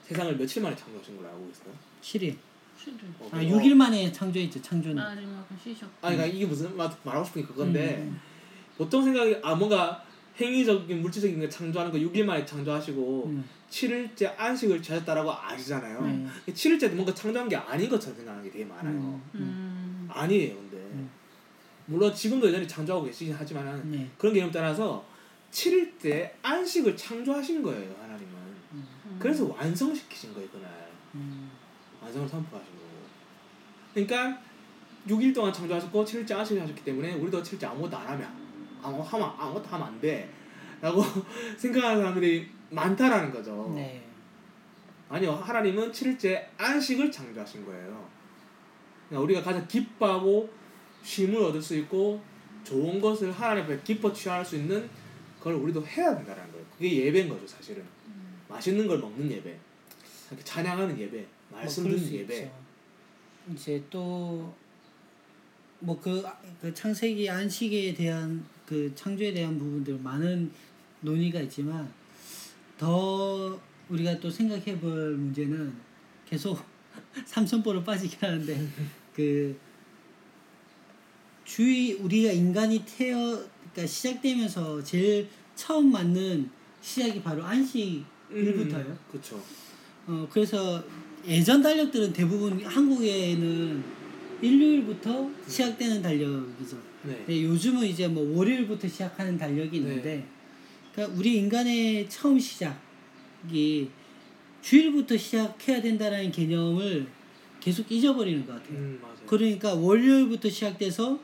세상을 0.04 0.36
며칠 0.36 0.62
만에 0.62 0.74
창조하신 0.76 1.16
걸로 1.16 1.28
알고 1.28 1.50
있어요. 1.50 1.74
7일. 2.02 2.36
싫어. 2.76 2.94
어, 3.20 3.28
아, 3.32 3.36
어. 3.36 3.40
6일 3.40 3.74
만에 3.74 4.10
창조했죠. 4.10 4.60
창조는. 4.62 4.98
아, 5.02 5.14
그러니까 6.00 6.26
이게 6.26 6.46
무슨 6.46 6.74
말 6.76 6.90
말하고 7.04 7.24
싶은 7.26 7.42
게 7.42 7.48
그건데 7.48 7.96
음. 7.98 8.18
보통 8.76 9.04
생각이 9.04 9.36
아 9.42 9.54
뭔가 9.54 10.02
행위적인 10.46 11.02
물질적인 11.02 11.38
걸 11.38 11.50
창조하는 11.50 11.92
거 11.92 11.98
6일 11.98 12.24
만에 12.24 12.44
창조하시고 12.44 13.26
음. 13.26 13.44
7일째 13.70 14.34
안식을 14.36 14.82
지하셨다라고 14.82 15.32
아시잖아요. 15.32 16.02
네. 16.02 16.26
7일째도 16.52 16.94
뭔가 16.94 17.14
창조한 17.14 17.48
게 17.48 17.56
아닌 17.56 17.88
것처럼 17.88 18.16
생각하는 18.16 18.44
게 18.44 18.50
되게 18.50 18.64
많아요. 18.64 18.92
음. 18.94 19.22
음. 19.34 20.08
아니에요, 20.10 20.54
근데 20.56 20.76
음. 20.76 21.10
물론 21.86 22.12
지금도 22.14 22.48
여전히 22.48 22.66
창조하고 22.66 23.06
계시긴 23.06 23.34
하지만은 23.34 23.90
네. 23.90 24.10
그런 24.18 24.34
개념 24.34 24.50
따라서 24.50 25.04
7일째 25.52 26.30
안식을 26.42 26.96
창조하신 26.96 27.62
거예요, 27.62 27.94
하나님은. 28.00 28.32
음. 28.72 29.16
그래서 29.18 29.46
완성시키신 29.46 30.34
거예요, 30.34 30.48
그날. 30.50 30.70
음. 31.14 31.50
완성을 32.02 32.28
선포하신 32.28 32.72
거고. 32.72 32.86
그러니까 33.94 34.40
6일 35.08 35.34
동안 35.34 35.52
창조하셨고 35.52 36.04
7일째 36.04 36.32
안식을 36.32 36.62
하셨기 36.62 36.84
때문에 36.84 37.14
우리도 37.14 37.42
7일째 37.42 37.64
아무것도 37.64 37.96
안 37.96 38.08
하면 38.08 38.49
아무 38.82 39.02
하면 39.02 39.32
아무것도 39.38 39.68
하면 39.68 39.86
안 39.88 40.00
돼. 40.00 40.28
라고 40.80 41.02
생각하는 41.58 41.98
사람들이 41.98 42.48
많다라는 42.70 43.30
거죠. 43.32 43.72
네. 43.74 44.02
아니요, 45.08 45.32
하나님은 45.32 45.90
7일째 45.92 46.46
안식을 46.56 47.10
창조하신 47.10 47.64
거예요. 47.66 48.08
그러니까 49.08 49.24
우리가 49.24 49.42
가장 49.42 49.66
기뻐하고 49.66 50.48
쉼을 51.02 51.36
얻을 51.44 51.60
수 51.60 51.76
있고 51.78 52.22
좋은 52.62 53.00
것을 53.00 53.32
하나님 53.32 53.64
앞에 53.64 53.80
기뻐 53.82 54.12
취할 54.12 54.44
수 54.44 54.56
있는 54.56 54.88
걸 55.40 55.54
우리도 55.54 55.84
해야 55.86 56.14
된다는 56.14 56.50
거예요. 56.52 56.64
그게 56.72 57.06
예배인 57.06 57.28
거죠, 57.28 57.46
사실은. 57.46 57.82
음. 58.06 58.40
맛있는 58.48 58.86
걸 58.86 58.98
먹는 58.98 59.30
예배, 59.30 59.58
이렇게 60.28 60.44
찬양하는 60.44 60.98
예배, 60.98 61.26
말씀 61.50 61.82
뭐 61.84 61.90
그럴 61.90 61.98
듣는 61.98 62.10
수 62.10 62.16
예배. 62.18 62.36
있죠. 62.36 62.52
이제 63.52 63.82
또 63.90 64.54
뭐그 65.80 66.22
그 66.60 66.72
창세기 66.72 67.28
안식에 67.28 67.94
대한 67.94 68.44
그 68.70 68.92
창조에 68.94 69.32
대한 69.32 69.58
부분들 69.58 69.98
많은 69.98 70.48
논의가 71.00 71.40
있지만 71.40 71.92
더 72.78 73.60
우리가 73.88 74.20
또 74.20 74.30
생각해 74.30 74.78
볼 74.78 75.16
문제는 75.16 75.72
계속 76.24 76.56
삼천포로 77.26 77.82
빠지긴 77.82 78.16
하는데 78.20 78.68
그 79.12 79.58
주의 81.44 81.94
우리가 81.94 82.30
인간이 82.30 82.84
태어 82.86 83.44
그러니까 83.72 83.86
시작되면서 83.88 84.84
제일 84.84 85.28
처음 85.56 85.90
맞는 85.90 86.48
시작이 86.80 87.20
바로 87.22 87.42
안식일부터예요. 87.42 88.96
그렇죠. 89.10 89.42
어 90.06 90.28
그래서 90.30 90.80
예전 91.26 91.60
달력들은 91.60 92.12
대부분 92.12 92.64
한국에는 92.64 93.82
일요일부터 94.40 95.28
시작되는 95.48 96.00
달력이죠. 96.02 96.89
네. 97.02 97.14
근데 97.26 97.42
요즘은 97.42 97.86
이제 97.86 98.06
뭐 98.08 98.36
월요일부터 98.36 98.88
시작하는 98.88 99.38
달력이 99.38 99.78
있는데 99.78 100.24
그러니까 100.92 101.18
우리 101.18 101.36
인간의 101.36 102.08
처음 102.08 102.38
시작이 102.38 103.90
주일부터 104.60 105.16
시작해야 105.16 105.80
된다는 105.80 106.30
개념을 106.30 107.06
계속 107.60 107.90
잊어버리는 107.90 108.46
것 108.46 108.54
같아요. 108.54 108.78
음 108.78 108.98
맞아요. 109.00 109.16
그러니까 109.26 109.74
월요일부터 109.74 110.48
시작돼서 110.48 111.18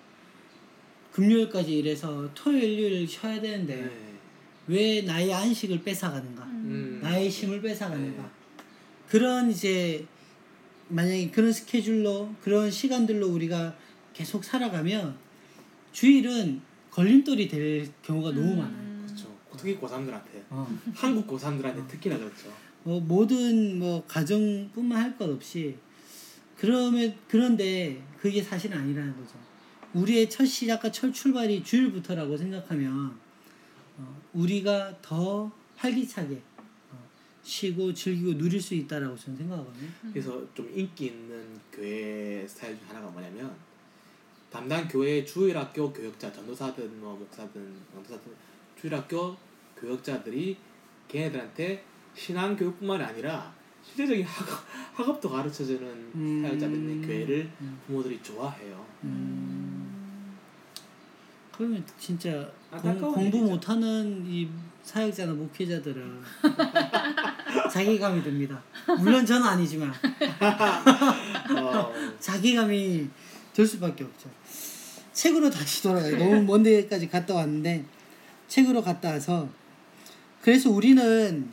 금요일까지 1.12 1.79
일해서 1.79 2.29
토요일 2.35 2.79
일요일 2.79 3.09
쉬어야 3.09 3.41
되는데 3.41 3.77
네. 3.77 3.91
왜 4.69 5.03
나의 5.03 5.33
안식을 5.33 5.83
뺏어가는가? 5.83 6.45
음. 6.45 7.01
나의 7.03 7.31
쉼을 7.31 7.62
뺏어가는가? 7.62 8.23
네. 8.23 8.29
그런 9.09 9.51
이제 9.51 10.05
만약에 10.89 11.31
그런 11.31 11.53
스케줄로 11.53 12.35
그런 12.43 12.71
시간들로 12.71 13.29
우리가 13.29 13.77
계속 14.12 14.45
살아가면 14.45 15.17
주일은 15.97 16.61
걸림돌이 16.91 17.49
될 17.49 17.89
경우가 18.03 18.33
너무 18.33 18.53
음. 18.53 18.59
많아요. 18.59 19.07
그렇죠. 19.07 19.35
특히 19.57 19.79
고3들한테 19.79 20.45
어. 20.51 20.69
한국 20.95 21.27
고3들한테 21.27 21.89
특히나 21.89 22.19
그렇죠. 22.19 22.53
뭐 22.83 23.01
모든 23.01 23.79
뭐 23.79 24.05
가정뿐만 24.07 25.01
할 25.03 25.17
것 25.17 25.31
없이 25.31 25.75
그러면 26.59 27.17
그런데 27.29 28.03
그게 28.21 28.43
사실 28.43 28.75
아니라는 28.75 29.17
거죠. 29.17 29.39
우리의 29.95 30.29
첫 30.29 30.45
시작과 30.45 30.93
첫 30.93 31.11
출발이 31.15 31.65
주일부터라고 31.65 32.37
생각하면 32.37 33.17
어, 33.97 34.23
우리가 34.35 34.99
더 35.01 35.51
활기차게 35.77 36.43
어, 36.91 36.99
쉬고 37.43 37.95
즐기고 37.95 38.37
누릴 38.37 38.61
수 38.61 38.75
있다라고 38.75 39.17
저는 39.17 39.39
생각하거든요. 39.39 39.89
그래서 40.13 40.47
좀 40.53 40.71
인기 40.75 41.07
있는 41.07 41.59
교회 41.73 42.47
스타일 42.47 42.79
중 42.79 42.87
하나가 42.91 43.09
뭐냐면 43.09 43.51
담당 44.51 44.87
교회 44.89 45.25
주일학교 45.25 45.93
교역자 45.93 46.33
전도사든 46.33 47.01
뭐 47.01 47.17
목사든 47.17 47.75
강도사든 47.93 48.33
주일학교 48.81 49.37
교역자들이 49.79 50.57
걔네들한테 51.09 51.85
신앙 52.15 52.57
교육뿐만 52.57 53.01
아니라 53.01 53.55
실제적인 53.85 54.25
학업, 54.25 54.65
학업도 54.95 55.31
가르쳐주는 55.31 55.83
음. 56.15 56.43
사역자들 56.43 56.75
있는 56.75 57.07
교회를 57.07 57.51
음. 57.61 57.79
부모들이 57.87 58.21
좋아해요. 58.23 58.85
그러면 61.57 61.83
진짜 61.99 62.31
공, 62.71 62.91
안타까운 62.91 63.15
공부 63.15 63.39
일이죠. 63.39 63.53
못하는 63.53 64.25
이 64.27 64.49
사역자나 64.83 65.33
목회자들은 65.33 66.23
자괴감이 67.73 68.23
듭니다. 68.23 68.63
물론 68.99 69.25
저는 69.25 69.47
아니지만 69.47 69.91
어, 71.59 71.93
자괴감이 72.21 73.09
들 73.57 73.66
수밖에 73.66 74.05
없죠. 74.05 74.31
책으로 75.14 75.49
다시 75.49 75.83
돌아가요. 75.83 76.19
너무 76.19 76.42
먼 76.42 76.62
데까지 76.62 77.09
갔다 77.09 77.35
왔는데 77.37 77.87
책으로 78.49 78.83
갔다 78.83 79.09
와서 79.09 79.49
그래서 80.42 80.69
우리는 80.69 81.49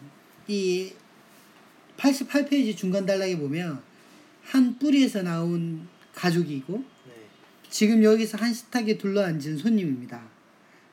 이 0.50 0.92
88페이지 1.96 2.76
중간 2.76 3.06
단락에 3.06 3.38
보면 3.38 3.82
한 4.44 4.78
뿌리에서 4.78 5.22
나온 5.22 5.88
가족이고 6.14 6.78
네. 7.08 7.14
지금 7.70 8.04
여기서 8.04 8.38
한 8.38 8.54
식탁에 8.54 8.98
둘러앉은 8.98 9.58
손님입니다. 9.58 10.22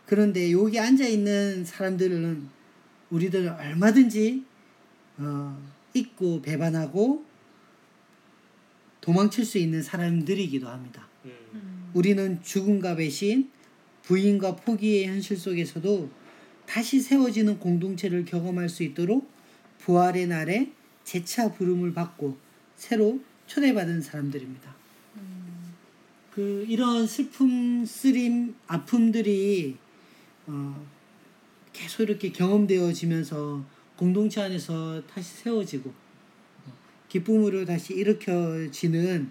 그런데 0.07 0.53
여기 0.53 0.79
앉아 0.79 1.09
있는 1.09 1.64
사람들은 1.64 2.49
우리들 3.11 3.49
얼마든지 3.49 4.44
어, 5.18 5.61
잊고 5.92 6.40
배반하고 6.40 7.25
도망칠 9.01 9.45
수 9.45 9.59
있는 9.59 9.83
사람들이기도 9.83 10.69
합니다. 10.69 11.07
음, 11.25 11.33
음. 11.55 11.91
우리는 11.95 12.43
죽음과 12.43 12.97
배신, 12.97 13.51
부인과 14.03 14.57
포기의 14.57 15.07
현실 15.07 15.37
속에서도 15.37 16.11
다시 16.67 17.01
세워지는 17.01 17.59
공동체를 17.59 18.25
경험할 18.25 18.69
수 18.69 18.83
있도록 18.83 19.31
부활의 19.79 20.27
날에 20.27 20.71
재차 21.05 21.53
부름을 21.53 21.95
받고 21.95 22.37
새로 22.77 23.21
초대받은 23.47 24.03
사람들입니다. 24.03 24.81
그 26.33 26.65
이런 26.69 27.07
슬픔, 27.07 27.85
쓰림, 27.85 28.55
아픔들이 28.67 29.77
어, 30.47 30.87
계속 31.73 32.05
이렇게 32.05 32.31
경험되어지면서 32.31 33.65
공동체 33.97 34.41
안에서 34.41 35.03
다시 35.07 35.35
세워지고 35.43 35.91
어, 35.91 35.95
기쁨으로 37.11 37.66
다시 37.66 37.92
일으켜지는 37.94 39.31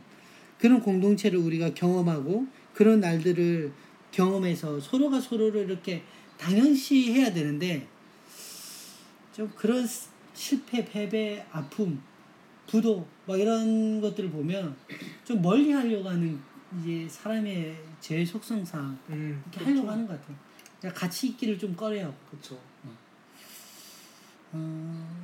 그런 0.59 0.81
공동체를 0.81 1.39
우리가 1.39 1.73
경험하고 1.73 2.45
그런 2.75 2.99
날들을 2.99 3.71
경험해서 4.11 4.79
서로가 4.79 5.19
서로를 5.19 5.63
이렇게 5.63 6.03
당연시 6.37 7.13
해야 7.13 7.33
되는데 7.33 7.87
좀 9.35 9.51
그런 9.55 9.87
스- 9.87 10.09
실패, 10.33 10.85
패배, 10.85 11.45
아픔, 11.51 12.01
부도 12.67 13.07
막 13.25 13.39
이런 13.39 13.99
것들을 14.01 14.29
보면 14.29 14.75
좀 15.23 15.41
멀리 15.41 15.71
하려고 15.71 16.09
하는 16.09 16.39
이제 16.79 17.07
사람의 17.09 17.75
제 17.99 18.23
속성상 18.23 18.97
음, 19.09 19.41
이렇게 19.51 19.65
하려고 19.65 19.89
하는 19.89 20.05
것 20.07 20.19
같아요. 20.19 20.93
같이 20.93 21.27
있기를 21.29 21.57
좀 21.57 21.75
꺼려요. 21.75 22.13
그렇죠. 22.29 22.59
어, 24.51 25.18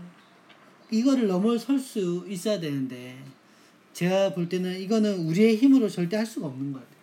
이거를 1.00 1.28
넘어설 1.28 1.80
수 1.80 2.26
있어야 2.28 2.60
되는데 2.60 3.18
제가 3.94 4.34
볼 4.34 4.50
때는 4.50 4.80
이거는 4.80 5.28
우리의 5.28 5.58
힘으로 5.58 5.88
절대 5.90 6.18
할 6.18 6.26
수가 6.26 6.48
없는 6.48 6.74
것 6.74 6.80
같아요. 6.80 6.96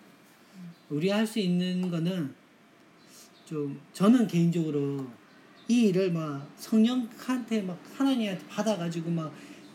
우리 0.90 1.08
할 1.08 1.26
수 1.26 1.38
있는 1.38 1.90
거는 1.90 2.34
좀 3.44 3.80
저는 3.92 4.26
개인적으로 4.26 5.06
이 5.68 5.88
일을 5.88 6.12
막 6.12 6.46
성령한테 6.56 7.62
막 7.62 7.78
하나님한테 7.96 8.46
받아가지고 8.48 9.10
막 9.10 9.32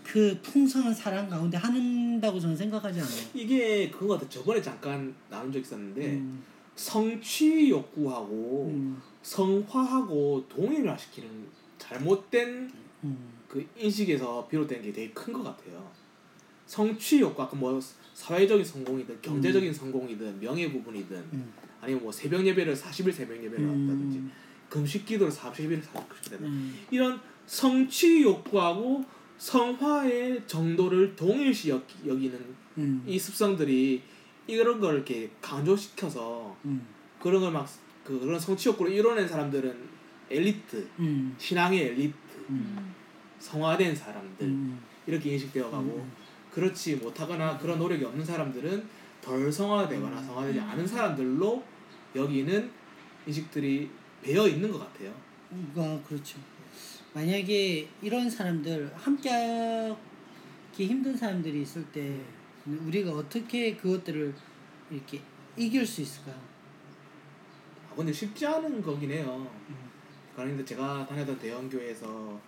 그 0.07 0.39
풍성한 0.41 0.93
사랑 0.93 1.27
가운데 1.27 1.57
한다고 1.57 2.39
저는 2.39 2.55
생각하지 2.55 3.01
않아요. 3.01 3.29
이게 3.33 3.89
그거 3.91 4.13
같아. 4.13 4.29
저번에 4.29 4.61
잠깐 4.61 5.13
나눈 5.29 5.51
적 5.51 5.59
있었는데 5.59 6.13
음, 6.13 6.41
성취 6.75 7.69
욕구하고 7.69 8.71
음, 8.73 9.01
성화하고 9.21 10.45
동일화 10.47 10.97
시키는 10.97 11.29
잘못된 11.77 12.71
음, 13.03 13.17
그 13.47 13.65
인식에서 13.77 14.47
비롯된 14.47 14.81
게 14.81 14.91
되게 14.91 15.11
큰 15.13 15.33
것 15.33 15.43
같아요. 15.43 15.89
성취 16.65 17.21
욕구 17.21 17.41
아까 17.41 17.55
뭐 17.55 17.79
사회적인 18.13 18.65
성공이든 18.65 19.21
경제적인 19.21 19.73
성공이든 19.73 20.39
명예 20.41 20.69
부분이든 20.71 21.15
음, 21.33 21.53
아니면 21.79 22.03
뭐 22.03 22.11
새벽 22.11 22.45
예배를 22.45 22.75
40일 22.75 23.13
새벽 23.13 23.37
예배를 23.41 23.65
한다든지 23.69 24.17
음, 24.17 24.31
금식 24.69 25.05
기도를 25.05 25.31
40일을 25.31 25.81
40일 25.81 26.29
된다. 26.29 26.45
음, 26.45 26.77
이런 26.91 27.21
성취 27.45 28.21
욕구하고 28.23 29.05
성화의 29.37 30.43
정도를 30.47 31.15
동일시 31.15 31.69
여, 31.69 31.81
여기는 32.05 32.37
음, 32.79 33.03
이 33.07 33.17
습성들이 33.17 34.01
이런 34.47 34.79
걸 34.81 34.95
이렇게 34.95 35.29
강조시켜서 35.41 36.55
음, 36.65 36.85
그런 37.21 37.41
걸 37.41 37.51
막그 37.53 38.19
그런 38.19 38.37
성취 38.39 38.67
욕구를 38.69 38.91
이뤄낸 38.91 39.25
사람들은 39.27 39.73
엘리트 40.29 40.89
음, 40.99 41.35
신앙의 41.37 41.79
엘리트. 41.81 42.13
음. 42.49 42.93
성화된 43.47 43.95
사람들 43.95 44.45
음, 44.45 44.79
이렇게 45.05 45.31
인식되어 45.33 45.71
가고 45.71 45.83
음. 45.83 46.11
그렇지 46.51 46.97
못하거나 46.97 47.57
그런 47.57 47.79
노력이 47.79 48.03
없는 48.03 48.25
사람들은 48.25 48.87
덜 49.21 49.51
성화되거나 49.51 50.21
성화되지 50.21 50.59
않은 50.59 50.85
사람들로 50.85 51.63
여기는 52.15 52.71
인식들이 53.25 53.89
배어 54.21 54.47
있는 54.47 54.71
것 54.71 54.79
같아요. 54.79 55.13
아, 55.75 55.99
그렇죠. 56.07 56.39
만약에 57.13 57.87
이런 58.01 58.29
사람들 58.29 58.91
함께 58.95 59.29
하기 59.29 60.87
힘든 60.87 61.15
사람들이 61.15 61.61
있을 61.61 61.85
때 61.91 62.19
우리가 62.65 63.11
어떻게 63.11 63.75
그것들을 63.77 64.33
이렇게 64.91 65.21
이길 65.55 65.85
수 65.85 66.01
있을까요? 66.01 66.35
아, 67.89 67.95
근데 67.95 68.11
쉽지 68.11 68.45
않은 68.45 68.81
거긴 68.81 69.11
해요. 69.11 69.49
그런데 70.35 70.63
제가 70.65 71.05
다녔던 71.07 71.39
대형 71.39 71.69
교회에서 71.69 72.39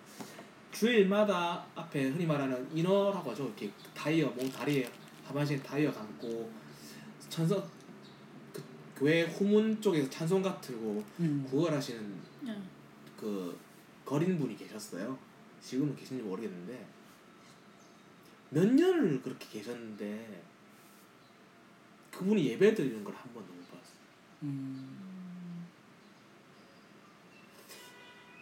주일마다 0.72 1.66
앞에 1.76 2.04
흔히 2.10 2.26
말하는 2.26 2.70
인어라고 2.76 3.32
하죠. 3.32 3.46
이렇게 3.46 3.72
타이어 3.96 4.28
뭐 4.30 4.48
다리에 4.50 4.90
하반신에 5.26 5.62
타이어 5.62 5.92
감고 5.92 6.52
찬송 7.30 7.62
그 8.54 8.64
교회 8.96 9.24
후문 9.24 9.82
쪽에서 9.82 10.10
찬송가 10.10 10.60
틀고 10.62 11.04
음. 11.20 11.46
구걸하시는 11.50 12.16
네. 12.42 12.62
그 13.18 13.58
거린 14.06 14.38
분이 14.40 14.56
계셨어요. 14.58 15.18
지금은 15.62 15.96
계신지 15.96 16.24
모르겠는데 16.24 16.88
몇 18.52 18.66
년을 18.68 19.22
그렇게 19.22 19.48
계셨는데 19.60 20.44
그분이 22.12 22.46
예배 22.48 22.74
드리는 22.74 23.04
걸 23.04 23.14
한 23.16 23.34
번도 23.34 23.54
못 23.54 23.68
봤어요. 23.70 24.00
음. 24.44 25.09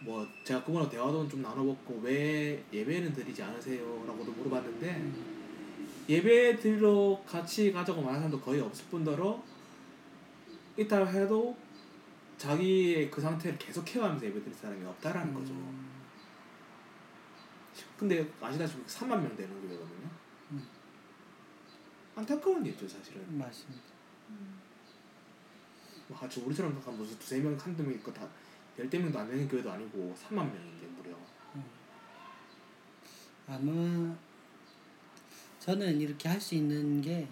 뭐 0.00 0.26
제가 0.44 0.62
그분하고 0.64 0.90
대화도 0.90 1.28
좀 1.28 1.42
나눠봤고 1.42 2.00
왜 2.02 2.64
예배는 2.72 3.12
드리지 3.12 3.42
않으세요?라고도 3.42 4.32
물어봤는데 4.32 5.12
예배 6.08 6.58
드리러 6.58 7.20
같이 7.26 7.72
가자고 7.72 8.00
말하는 8.00 8.20
사람도 8.28 8.40
거의 8.40 8.60
없을 8.60 8.86
뿐더러 8.86 9.42
이따 10.76 11.04
해도 11.04 11.56
자기의 12.38 13.10
그 13.10 13.20
상태를 13.20 13.58
계속 13.58 13.84
케어하면서 13.84 14.24
예배 14.24 14.40
드릴 14.42 14.54
사람이 14.54 14.84
없다라는 14.86 15.34
거죠. 15.34 15.52
음, 15.52 15.90
근데 17.98 18.30
아시다시피 18.40 18.82
3만 18.84 19.20
명 19.20 19.36
되는 19.36 19.60
교회거든요. 19.60 20.08
음. 20.52 20.66
안타까운 22.14 22.64
일이죠 22.64 22.86
사실은. 22.86 23.36
맞습니다. 23.36 23.88
뭐 26.08 26.18
아주 26.20 26.42
우리처럼 26.44 26.80
한 26.84 26.96
무슨 26.96 27.18
두세 27.18 27.38
명 27.40 27.54
한두 27.56 27.82
명 27.82 27.92
있고 27.92 28.12
다 28.12 28.26
열대 28.78 28.98
명도 28.98 29.18
안 29.18 29.28
되는 29.28 29.48
교회도 29.48 29.70
아니고 29.70 30.14
3만 30.14 30.34
명인데 30.36 30.86
무려. 30.96 31.16
아마 33.46 34.14
저는 35.58 36.00
이렇게 36.00 36.28
할 36.28 36.40
수 36.40 36.54
있는 36.54 37.00
게 37.00 37.26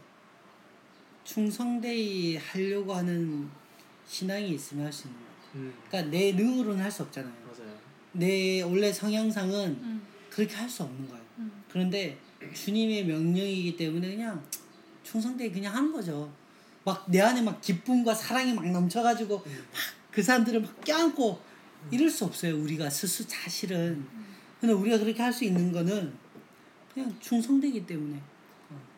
충성되이 1.25 2.37
하려고 2.37 2.95
하는 2.95 3.49
신앙이 4.07 4.51
있으면 4.51 4.85
할 4.87 4.93
수 4.93 5.09
있는 5.09 5.21
거예요. 5.21 5.37
음 5.55 5.75
그러니까 5.89 6.11
내 6.11 6.33
능으로는 6.33 6.83
할 6.83 6.91
수 6.91 7.03
없잖아요. 7.03 7.33
맞아요. 7.45 7.77
내 8.13 8.63
원래 8.63 8.93
성향상은 8.93 9.69
음, 9.71 10.07
그렇게 10.31 10.55
할 10.55 10.69
수 10.69 10.83
없는 10.85 11.09
거예요. 11.09 11.23
음, 11.39 11.65
그런데 11.69 12.19
주님의 12.55 13.05
명령이기 13.07 13.77
때문에 13.77 14.09
그냥 14.17 14.43
충성되이 15.05 15.53
그냥 15.53 15.75
하는 15.75 15.93
거죠. 15.93 16.33
막 16.85 17.05
내 17.09 17.21
안에 17.21 17.43
막 17.43 17.61
기쁨과 17.61 18.15
사랑이 18.15 18.55
막 18.55 18.65
넘쳐가지고 18.71 19.43
음. 19.45 19.67
막 19.73 20.06
그 20.17 20.23
사람들을 20.23 20.63
막 20.63 20.81
껴안고 20.81 21.39
이럴 21.91 22.09
수 22.09 22.25
없어요. 22.25 22.57
우리가 22.63 22.89
스스 22.89 23.23
사실은. 23.29 24.03
근데 24.59 24.73
우리가 24.73 24.99
그렇게 24.99 25.23
할 25.23 25.31
수 25.31 25.45
있는 25.45 25.71
거는 25.71 26.11
그냥 26.95 27.15
충성되기 27.21 27.87
때문에. 27.87 28.19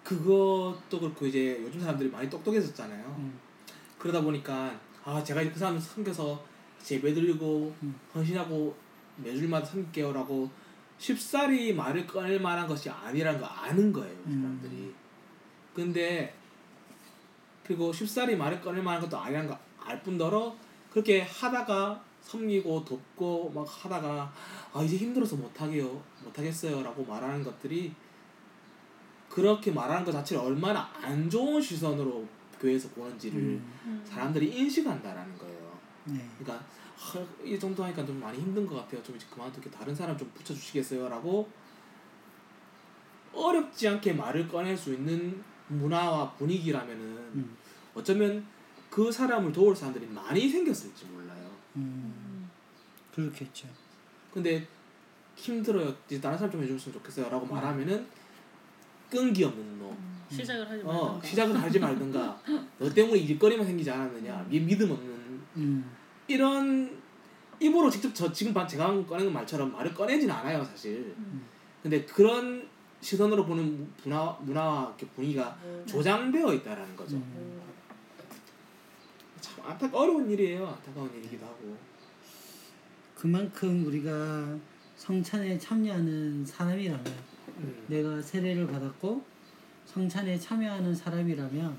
그것도 0.04 1.00
그렇고 1.00 1.26
이제 1.26 1.60
요즘 1.60 1.80
사람들이 1.80 2.08
많이 2.08 2.30
똑똑해졌잖아요. 2.30 3.16
음. 3.18 3.36
그러다 3.98 4.20
보니까 4.20 4.78
아 5.04 5.20
제가 5.24 5.42
그 5.52 5.58
사람 5.58 5.80
섬겨서 5.80 6.46
예배드리고 6.88 7.74
음. 7.82 7.98
헌신하고 8.14 8.76
매주일마다 9.16 9.66
섬길게요라고 9.66 10.48
쉽사리 10.98 11.74
말을 11.74 12.06
꺼낼 12.06 12.38
만한 12.38 12.68
것이 12.68 12.88
아니라는 12.88 13.40
거 13.40 13.44
아는 13.44 13.92
거예요 13.92 14.16
음. 14.26 14.60
사람들이. 14.62 14.94
근데 15.74 16.32
그리고 17.64 17.92
쉽사리 17.92 18.36
말을 18.36 18.60
꺼낼 18.60 18.84
만한 18.84 19.02
것도 19.02 19.18
아니라는 19.18 19.52
거알 19.80 20.00
뿐더러 20.04 20.67
그렇게 20.98 21.22
하다가 21.22 22.02
섬기고 22.22 22.84
돕고 22.84 23.52
막 23.54 23.64
하다가 23.68 24.32
아 24.72 24.82
이제 24.82 24.96
힘들어서 24.96 25.36
못하게요 25.36 26.02
못하겠어요라고 26.24 27.04
말하는 27.04 27.44
것들이 27.44 27.92
그렇게 29.28 29.70
말하는 29.70 30.04
것 30.04 30.10
자체를 30.10 30.42
얼마나 30.42 30.90
안 31.00 31.30
좋은 31.30 31.62
시선으로 31.62 32.26
교회에서 32.60 32.88
보는지를 32.88 33.40
음. 33.40 33.72
음. 33.86 34.04
사람들이 34.04 34.48
인식한다라는 34.48 35.38
거예요. 35.38 35.78
네. 36.06 36.28
그러니까 36.38 36.66
하, 36.96 37.24
이 37.44 37.56
정도 37.60 37.84
하니까 37.84 38.04
좀 38.04 38.18
많이 38.18 38.38
힘든 38.38 38.66
것 38.66 38.74
같아요. 38.74 39.00
좀 39.04 39.14
이제 39.14 39.26
그만두게 39.30 39.70
다른 39.70 39.94
사람 39.94 40.18
좀 40.18 40.28
붙여주시겠어요?라고 40.34 41.48
어렵지 43.32 43.86
않게 43.86 44.14
말을 44.14 44.48
꺼낼 44.48 44.76
수 44.76 44.94
있는 44.94 45.44
문화와 45.68 46.32
분위기라면은 46.32 47.00
음. 47.34 47.56
어쩌면 47.94 48.44
그 48.98 49.12
사람을 49.12 49.52
도울 49.52 49.76
사람들이 49.76 50.08
많이 50.08 50.48
생겼을지 50.48 51.04
몰라요. 51.04 51.48
음. 51.76 52.12
음. 52.16 52.50
그렇겠죠. 53.14 53.68
근데 54.34 54.66
힘들어요. 55.36 55.94
이제 56.08 56.20
다른 56.20 56.36
사람 56.36 56.50
좀 56.50 56.64
해줬으면 56.64 56.94
좋겠어요라고 56.94 57.46
음. 57.46 57.48
말하면 57.48 58.08
끈기 59.08 59.44
없는 59.44 59.78
놈. 59.78 59.92
음, 59.92 60.26
시작을 60.28 60.68
하지 60.68 60.82
어 60.82 60.92
말던가. 60.92 61.26
시작은 61.28 61.54
하지 61.54 61.78
말든가. 61.78 62.42
너 62.80 62.90
때문에 62.92 63.20
일거리만 63.20 63.64
생기지 63.64 63.88
않았느냐. 63.88 64.48
이 64.50 64.58
믿음 64.58 64.90
없는 64.90 65.40
음. 65.58 65.92
이런 66.26 67.00
입으로 67.60 67.88
직접 67.88 68.12
저 68.12 68.32
지금 68.32 68.52
방- 68.52 68.66
제가 68.66 69.06
꺼낸 69.06 69.32
말처럼 69.32 69.70
말을 69.70 69.94
꺼내진 69.94 70.28
않아요 70.28 70.64
사실. 70.64 71.14
음. 71.18 71.46
근데 71.84 72.04
그런 72.04 72.68
시선으로 73.00 73.46
보는 73.46 73.92
문화 74.40 74.86
이렇게 74.88 75.06
분위기가 75.14 75.56
네. 75.62 75.86
조장되어 75.86 76.52
있다라는 76.54 76.96
거죠. 76.96 77.22
안타 79.68 79.86
어려운 79.92 80.30
일이에요. 80.30 80.66
안타까운 80.66 81.10
일이기도 81.18 81.44
하고. 81.44 81.76
그만큼 83.14 83.84
우리가 83.86 84.58
성찬에 84.96 85.58
참여하는 85.58 86.46
사람이라면 86.46 87.04
음. 87.58 87.84
내가 87.88 88.22
세례를 88.22 88.66
받았고 88.66 89.22
성찬에 89.84 90.38
참여하는 90.38 90.94
사람이라면 90.94 91.76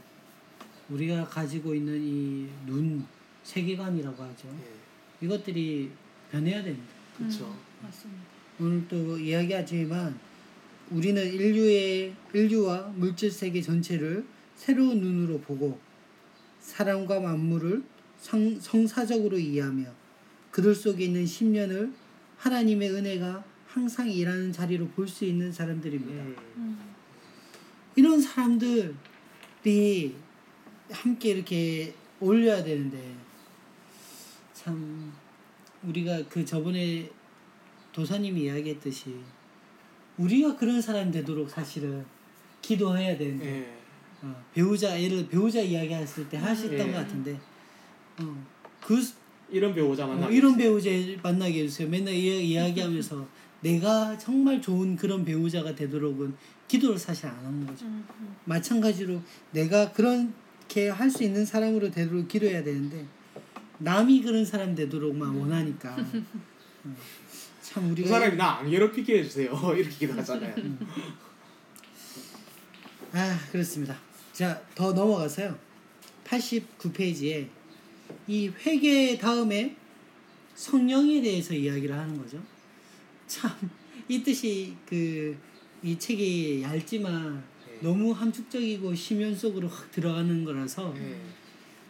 우리가 0.90 1.26
가지고 1.26 1.74
있는 1.74 2.00
이 2.02 2.48
눈 2.68 3.06
세계관이라고 3.44 4.22
하죠. 4.22 4.48
예, 4.50 5.26
이것들이 5.26 5.90
변해야 6.32 6.62
됩니다. 6.62 6.86
그렇죠. 7.18 7.46
음, 7.46 7.56
맞습니다. 7.82 8.22
오늘 8.60 8.88
또 8.88 9.18
이야기하지만 9.18 10.20
우리는 10.92 11.26
인류의 11.26 12.14
인류와 12.34 12.94
물질 12.96 13.32
세계 13.32 13.60
전체를 13.62 14.24
새로운 14.56 15.00
눈으로 15.00 15.40
보고 15.40 15.80
사람과 16.60 17.20
만물을 17.20 17.84
성, 18.18 18.60
성사적으로 18.60 19.38
이해하며 19.38 19.86
그들 20.52 20.76
속에 20.76 21.06
있는 21.06 21.26
심년을 21.26 21.92
하나님의 22.38 22.92
은혜가 22.92 23.44
항상 23.68 24.10
일하는 24.10 24.52
자리로 24.52 24.88
볼 24.90 25.08
수 25.08 25.26
있는 25.26 25.52
사람들입니다. 25.52 26.24
음. 26.24 26.36
음. 26.58 26.80
이런 27.96 28.20
사람들이 28.20 28.96
함께 30.92 31.30
이렇게 31.30 31.94
올려야 32.20 32.64
되는데 32.64 33.16
참 34.54 35.14
우리가 35.84 36.28
그 36.28 36.44
저번에 36.44 37.10
도사님이 37.92 38.44
이야기했듯이 38.44 39.16
우리가 40.18 40.56
그런 40.58 40.82
사람 40.82 41.12
되도록 41.12 41.50
사실은 41.50 42.06
기도해야 42.62 43.18
되는데 43.18 43.46
예. 43.46 43.79
어, 44.22 44.44
배우자 44.54 45.02
예를 45.02 45.28
배우자 45.30 45.60
이야기했을 45.62 46.28
때 46.30 46.38
하셨던 46.38 46.74
예. 46.80 46.92
것 46.92 46.94
같은데 46.94 47.40
어, 48.20 48.46
그 48.82 48.96
이런 49.50 49.74
배우자 49.74 50.06
만나. 50.06 50.28
어, 50.28 50.30
이런 50.30 50.56
배우자 50.58 50.90
만나게 51.24 51.64
해주세요. 51.64 51.90
맨날 51.90 52.14
이, 52.14 52.50
이야기하면서 52.52 53.28
내가 53.62 54.18
정말 54.18 54.62
좋은 54.62 54.96
그런 54.96 55.26
배우자가 55.26 55.74
되도록은 55.76 56.34
기도를 56.68 56.98
사실 57.00 57.26
안 57.28 57.36
하는 57.38 57.66
거죠. 57.66 57.86
음, 57.86 58.06
음. 58.20 58.36
마찬가지로 58.46 59.20
내가 59.52 59.92
그렇게 59.92 60.90
할 60.90 61.10
수 61.10 61.24
있는 61.24 61.46
사람으로 61.46 61.90
되도록 61.90 62.28
기도해야 62.28 62.64
되는데 62.64 63.06
남이 63.80 64.22
그런 64.22 64.46
사람 64.46 64.76
되도록만 64.76 65.36
원하니까 65.36 65.96
어, 66.86 66.96
참그 67.62 67.92
우리가 67.92 68.10
사람이 68.10 68.36
나 68.38 68.60
안 68.60 68.70
괴롭히게 68.70 69.20
해주세요. 69.20 69.52
이렇게 69.76 69.90
기도하잖아요. 70.08 70.54
아 73.14 73.40
그렇습니다. 73.52 73.96
자 74.40 74.62
더 74.74 74.94
넘어가서요. 74.94 75.58
89페이지에 76.24 77.48
이 78.28 78.48
회개 78.48 79.18
다음에 79.18 79.76
성령에 80.56 81.22
대해서 81.22 81.54
이야기를 81.54 81.94
하는 81.96 82.18
거죠. 82.18 82.42
참 83.28 83.52
이 84.08 84.24
뜻이 84.24 84.76
그 84.88 85.38
이 85.82 85.98
책이 85.98 86.62
얇지만 86.62 87.42
네. 87.66 87.80
너무 87.82 88.12
함축적이고 88.12 88.94
심연 88.96 89.34
속으로 89.34 89.68
확 89.70 89.90
들어가는 89.92 90.44
거라서 90.44 90.94
예. 90.98 91.16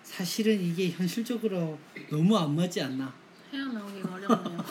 사실은 0.04 0.62
이게 0.62 0.92
현실적으로 0.92 1.80
너무 2.12 2.38
안 2.38 2.56
맞지 2.56 2.82
않나 2.82 3.12
헤어나오기가 3.52 4.14
어렵네요. 4.14 4.64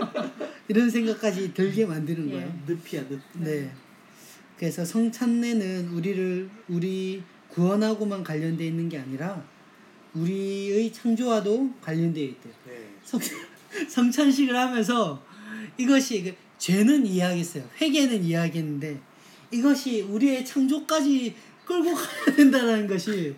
이런 0.68 0.88
생각까지 0.88 1.52
들게 1.52 1.84
만드는 1.84 2.28
예. 2.28 2.32
거예요. 2.32 2.62
늪이야 2.66 3.02
늪. 3.08 3.20
네. 3.34 3.70
그래서 4.58 4.84
성찬례는 4.84 5.88
우리를 5.88 6.48
우리 6.68 7.22
구원하고만 7.48 8.22
관련돼 8.22 8.66
있는 8.66 8.88
게 8.88 8.98
아니라 8.98 9.44
우리의 10.14 10.92
창조와도 10.92 11.74
관련되어 11.80 12.24
있대요. 12.24 12.52
네. 12.66 12.88
성, 13.02 13.20
성찬식을 13.88 14.56
하면서 14.56 15.20
이것이 15.76 16.22
그 16.22 16.34
죄는 16.58 17.06
이해하겠어요. 17.06 17.68
회개는 17.80 18.22
이해하겠는데 18.22 19.00
이것이 19.50 20.02
우리의 20.02 20.44
창조까지 20.44 21.34
끌고 21.64 21.94
가야 21.94 22.36
된다는 22.36 22.86
것이 22.86 23.34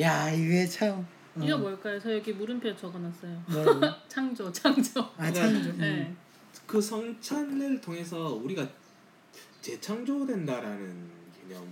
야 0.00 0.30
이게 0.30 0.66
참 0.66 1.06
어, 1.36 1.42
이거 1.42 1.58
뭘까요? 1.58 1.98
저 2.00 2.14
여기 2.14 2.32
물음표 2.32 2.74
적어놨어요. 2.76 3.44
창조, 4.08 4.52
창조. 4.52 5.08
아 5.16 5.32
창조. 5.32 5.70
음. 5.70 5.78
네. 5.78 6.14
그 6.66 6.80
성찬례를 6.80 7.80
통해서 7.80 8.34
우리가 8.34 8.68
재창조된다라는 9.60 11.08
개념 11.38 11.66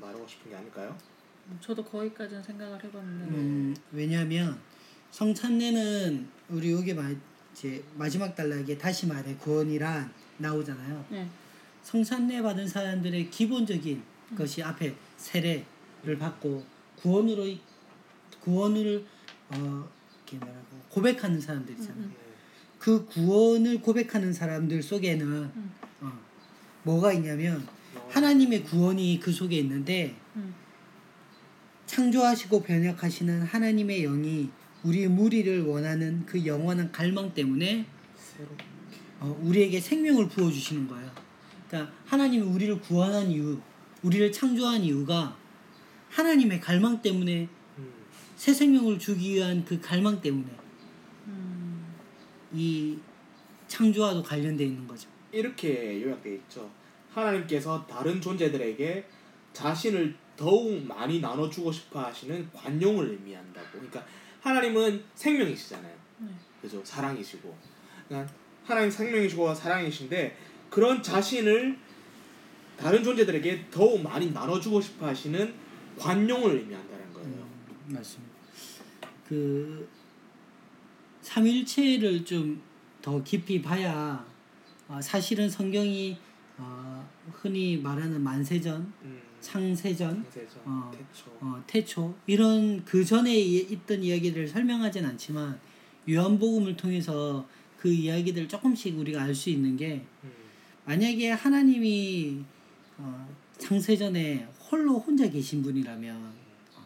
말하고 0.00 0.26
싶은 0.26 0.50
게 0.50 0.56
아닐까요? 0.56 0.96
저도 1.60 1.84
거기까지는 1.84 2.42
생각을 2.42 2.82
해봤는데. 2.84 3.34
음, 3.34 3.76
왜냐하면 3.92 4.58
성찬례는 5.10 6.28
우리 6.48 6.72
여기 6.72 6.94
마, 6.94 7.10
이제 7.52 7.82
마지막 7.96 8.34
단락에 8.34 8.78
다시 8.78 9.06
말해 9.06 9.34
구원이란 9.36 10.12
나오잖아요. 10.38 11.04
네. 11.10 11.28
성찬례 11.82 12.42
받은 12.42 12.68
사람들의 12.68 13.30
기본적인 13.30 14.02
것이 14.36 14.62
앞에 14.62 14.94
세례를 15.16 16.18
받고 16.18 16.64
구원으로 16.96 17.46
구원을 18.40 19.04
어, 19.48 19.88
이렇게 20.14 20.44
뭐라고 20.44 20.66
고백하는 20.88 21.40
사람들이잖아. 21.40 21.94
음, 21.98 22.14
네. 22.16 22.30
그 22.78 23.04
구원을 23.06 23.80
고백하는 23.80 24.32
사람들 24.32 24.82
속에는 24.82 25.26
음. 25.26 25.72
어, 25.82 25.89
뭐가 26.82 27.12
있냐면 27.12 27.66
어, 27.94 28.08
하나님의 28.10 28.64
구원이 28.64 29.20
그 29.20 29.32
속에 29.32 29.56
있는데 29.58 30.14
음. 30.36 30.54
창조하시고 31.86 32.62
변혁하시는 32.62 33.42
하나님의 33.42 34.02
영이 34.02 34.50
우리 34.84 35.06
무리를 35.08 35.62
원하는 35.62 36.24
그 36.24 36.46
영원한 36.46 36.90
갈망 36.92 37.34
때문에 37.34 37.86
어, 39.18 39.38
우리에게 39.42 39.80
생명을 39.80 40.28
부어 40.28 40.50
주시는 40.50 40.88
거예요. 40.88 41.10
그러니까 41.68 41.92
하나님이 42.06 42.44
우리를 42.44 42.80
구원한 42.80 43.30
이유, 43.30 43.60
우리를 44.02 44.32
창조한 44.32 44.82
이유가 44.82 45.36
하나님의 46.08 46.60
갈망 46.60 47.02
때문에 47.02 47.48
음. 47.78 47.92
새 48.36 48.54
생명을 48.54 48.98
주기 48.98 49.34
위한 49.34 49.64
그 49.64 49.80
갈망 49.80 50.20
때문에 50.20 50.48
음. 51.26 51.84
이 52.52 52.98
창조와도 53.68 54.22
관련되어 54.22 54.66
있는 54.66 54.86
거죠. 54.86 55.08
이렇게 55.32 56.02
요약되어 56.02 56.34
있죠. 56.34 56.70
하나님께서 57.12 57.86
다른 57.86 58.20
존재들에게 58.20 59.04
자신을 59.52 60.14
더욱 60.36 60.86
많이 60.86 61.20
나눠주고 61.20 61.70
싶어 61.72 62.04
하시는 62.04 62.48
관용을 62.52 63.08
의미한다고. 63.10 63.66
그러니까 63.72 64.04
하나님은 64.40 65.02
생명이시잖아요. 65.14 65.94
네. 66.18 66.28
그죠? 66.62 66.80
사랑이시고. 66.84 67.54
그러니까 68.08 68.32
하나님 68.64 68.90
생명이시고 68.90 69.54
사랑이신데 69.54 70.36
그런 70.70 71.02
자신을 71.02 71.76
다른 72.76 73.04
존재들에게 73.04 73.66
더욱 73.70 74.02
많이 74.02 74.30
나눠주고 74.30 74.80
싶어 74.80 75.06
하시는 75.06 75.52
관용을 75.98 76.56
의미한다는 76.56 77.12
거예요. 77.12 77.28
음, 77.28 77.94
맞습니다. 77.94 78.34
그 79.28 79.88
삼일체를 81.22 82.24
좀 82.24 82.70
더 83.02 83.22
깊이 83.22 83.60
봐야 83.62 84.24
어, 84.90 85.00
사실은 85.00 85.48
성경이 85.48 86.16
어, 86.58 87.08
흔히 87.32 87.76
말하는 87.76 88.20
만세전, 88.20 88.92
음, 89.04 89.20
창세전, 89.40 90.26
세죠. 90.28 90.60
어, 90.64 90.90
태초. 90.92 91.30
어, 91.40 91.62
태초 91.66 92.14
이런 92.26 92.84
그 92.84 93.04
전에 93.04 93.32
이- 93.38 93.58
있던 93.70 94.02
이야기들을 94.02 94.48
설명하진 94.48 95.04
않지만 95.06 95.60
요한복음을 96.08 96.76
통해서 96.76 97.46
그 97.78 97.88
이야기들 97.88 98.48
조금씩 98.48 98.98
우리가 98.98 99.22
알 99.22 99.32
수 99.34 99.48
있는 99.50 99.76
게 99.76 100.04
음, 100.24 100.32
만약에 100.84 101.30
하나님이 101.30 102.40
어, 102.98 103.28
창세전에 103.58 104.48
홀로 104.70 104.98
혼자 104.98 105.30
계신 105.30 105.62
분이라면 105.62 106.16
어, 106.16 106.82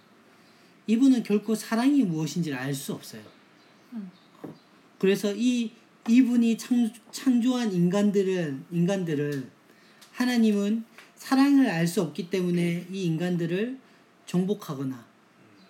이분은 0.87 1.23
결코 1.23 1.55
사랑이 1.55 2.03
무엇인지를 2.05 2.57
알 2.59 2.75
수 2.75 2.93
없어요. 2.93 3.23
음. 3.95 4.11
어, 4.43 4.55
그래서 4.99 5.33
이 5.35 5.73
이분이 6.09 6.59
창, 6.59 6.91
창조한 7.11 7.73
인간들을 7.73 8.61
인간들을 8.71 9.51
하나님은 10.13 10.85
사랑을 11.17 11.69
알 11.69 11.87
수 11.87 12.03
없기 12.03 12.29
때문에 12.29 12.87
이 12.93 13.05
인간들을 13.05 13.79
정복하거나 14.27 15.05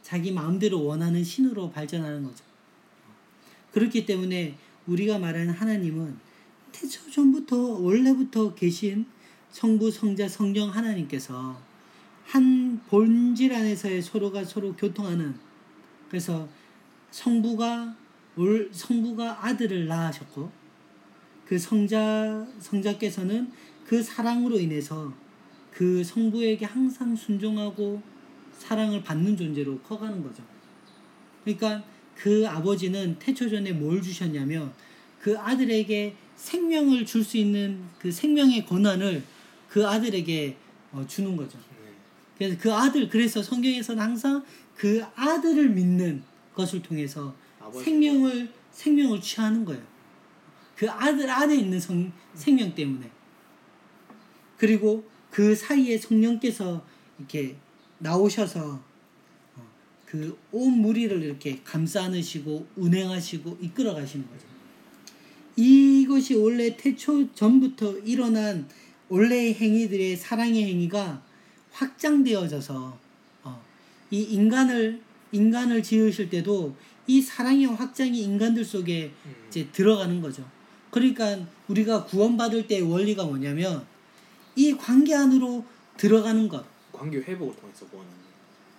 자기 0.03 0.32
마음대로 0.32 0.85
원하는 0.85 1.22
신으로 1.22 1.70
발전하는 1.70 2.24
거죠. 2.24 2.45
그렇기 3.72 4.07
때문에 4.07 4.57
우리가 4.87 5.18
말하는 5.18 5.51
하나님은 5.51 6.16
태초 6.72 7.11
전부터 7.11 7.57
원래부터 7.57 8.55
계신 8.55 9.07
성부 9.53 9.91
성자 9.91 10.28
성령 10.28 10.70
하나님께서 10.70 11.61
한 12.26 12.80
본질 12.89 13.53
안에서의 13.53 14.03
서로가 14.03 14.45
서로 14.45 14.74
교통하는 14.74 15.35
그래서 16.09 16.49
성부가 17.11 17.97
올 18.37 18.68
성부가 18.72 19.47
아들을 19.47 19.87
낳으셨고 19.87 20.51
그 21.47 21.59
성자 21.59 22.47
성자께서는 22.59 23.53
그 23.87 24.03
사랑으로 24.03 24.59
인해서 24.59 25.12
그 25.70 26.03
성부에게 26.03 26.64
항상 26.64 27.14
순종하고 27.14 28.03
사랑을 28.59 29.03
받는 29.03 29.37
존재로 29.37 29.78
커가는 29.80 30.22
거죠. 30.22 30.43
그러니까 31.43 31.85
그 32.14 32.47
아버지는 32.49 33.18
태초 33.18 33.49
전에 33.49 33.72
뭘 33.72 34.01
주셨냐면 34.01 34.72
그 35.20 35.39
아들에게 35.39 36.14
생명을 36.37 37.07
줄 37.07 37.24
수 37.24 37.37
있는 37.37 37.82
그 37.99 38.11
생명의 38.11 38.66
권한을 38.66 39.22
그 39.68 39.87
아들에게 39.87 40.57
어, 40.93 41.05
주는 41.07 41.37
거죠. 41.37 41.59
네. 41.59 41.91
그래서 42.39 42.57
그 42.61 42.72
아들 42.72 43.09
그래서 43.09 43.43
성경에서는 43.43 44.03
항상 44.03 44.45
그 44.76 45.05
아들을 45.14 45.70
믿는 45.70 46.22
것을 46.55 46.82
통해서. 46.82 47.35
생명을 47.83 48.49
생명을 48.72 49.20
취하는 49.20 49.64
거예요. 49.64 49.83
그 50.77 50.91
아들 50.91 51.31
안에 51.31 51.55
있는 51.55 51.79
성, 51.79 52.12
생명 52.35 52.75
때문에. 52.75 53.09
그리고 54.59 55.05
그 55.31 55.55
사이에 55.55 55.99
성령께서 55.99 56.85
이렇게 57.18 57.57
나오셔서 57.99 58.83
어, 59.57 59.68
그온 60.07 60.79
무리를 60.79 61.22
이렇게 61.22 61.61
감싸 61.62 62.05
안으시고 62.05 62.66
운행하시고 62.77 63.59
이끌어 63.61 63.95
가시는 63.95 64.27
거죠. 64.29 64.47
이것이 65.57 66.35
원래 66.35 66.77
태초 66.77 67.33
전부터 67.33 67.99
일어난 67.99 68.68
원래의 69.09 69.55
행위들의 69.55 70.16
사랑의 70.16 70.64
행위가 70.64 71.22
확장되어져서 71.70 72.99
어, 73.45 73.62
이 74.11 74.22
인간을 74.22 75.01
인간을 75.33 75.83
지으실 75.83 76.31
때도 76.31 76.77
이 77.07 77.21
사랑의 77.21 77.67
확장이 77.67 78.23
인간들 78.23 78.65
속에 78.65 79.13
음, 79.27 79.35
이제 79.49 79.69
들어가는 79.73 80.21
거죠. 80.21 80.45
그러니까 80.91 81.39
우리가 81.69 82.05
구원받을 82.05 82.67
때의 82.67 82.83
원리가 82.83 83.25
뭐냐면 83.25 83.85
이 84.57 84.73
관계 84.77 85.15
안으로 85.15 85.65
들어가는 85.97 86.49
것. 86.49 86.65
관계 86.93 87.19
회복을 87.19 87.57
통해서 87.57 87.87
구원하는. 87.87 88.17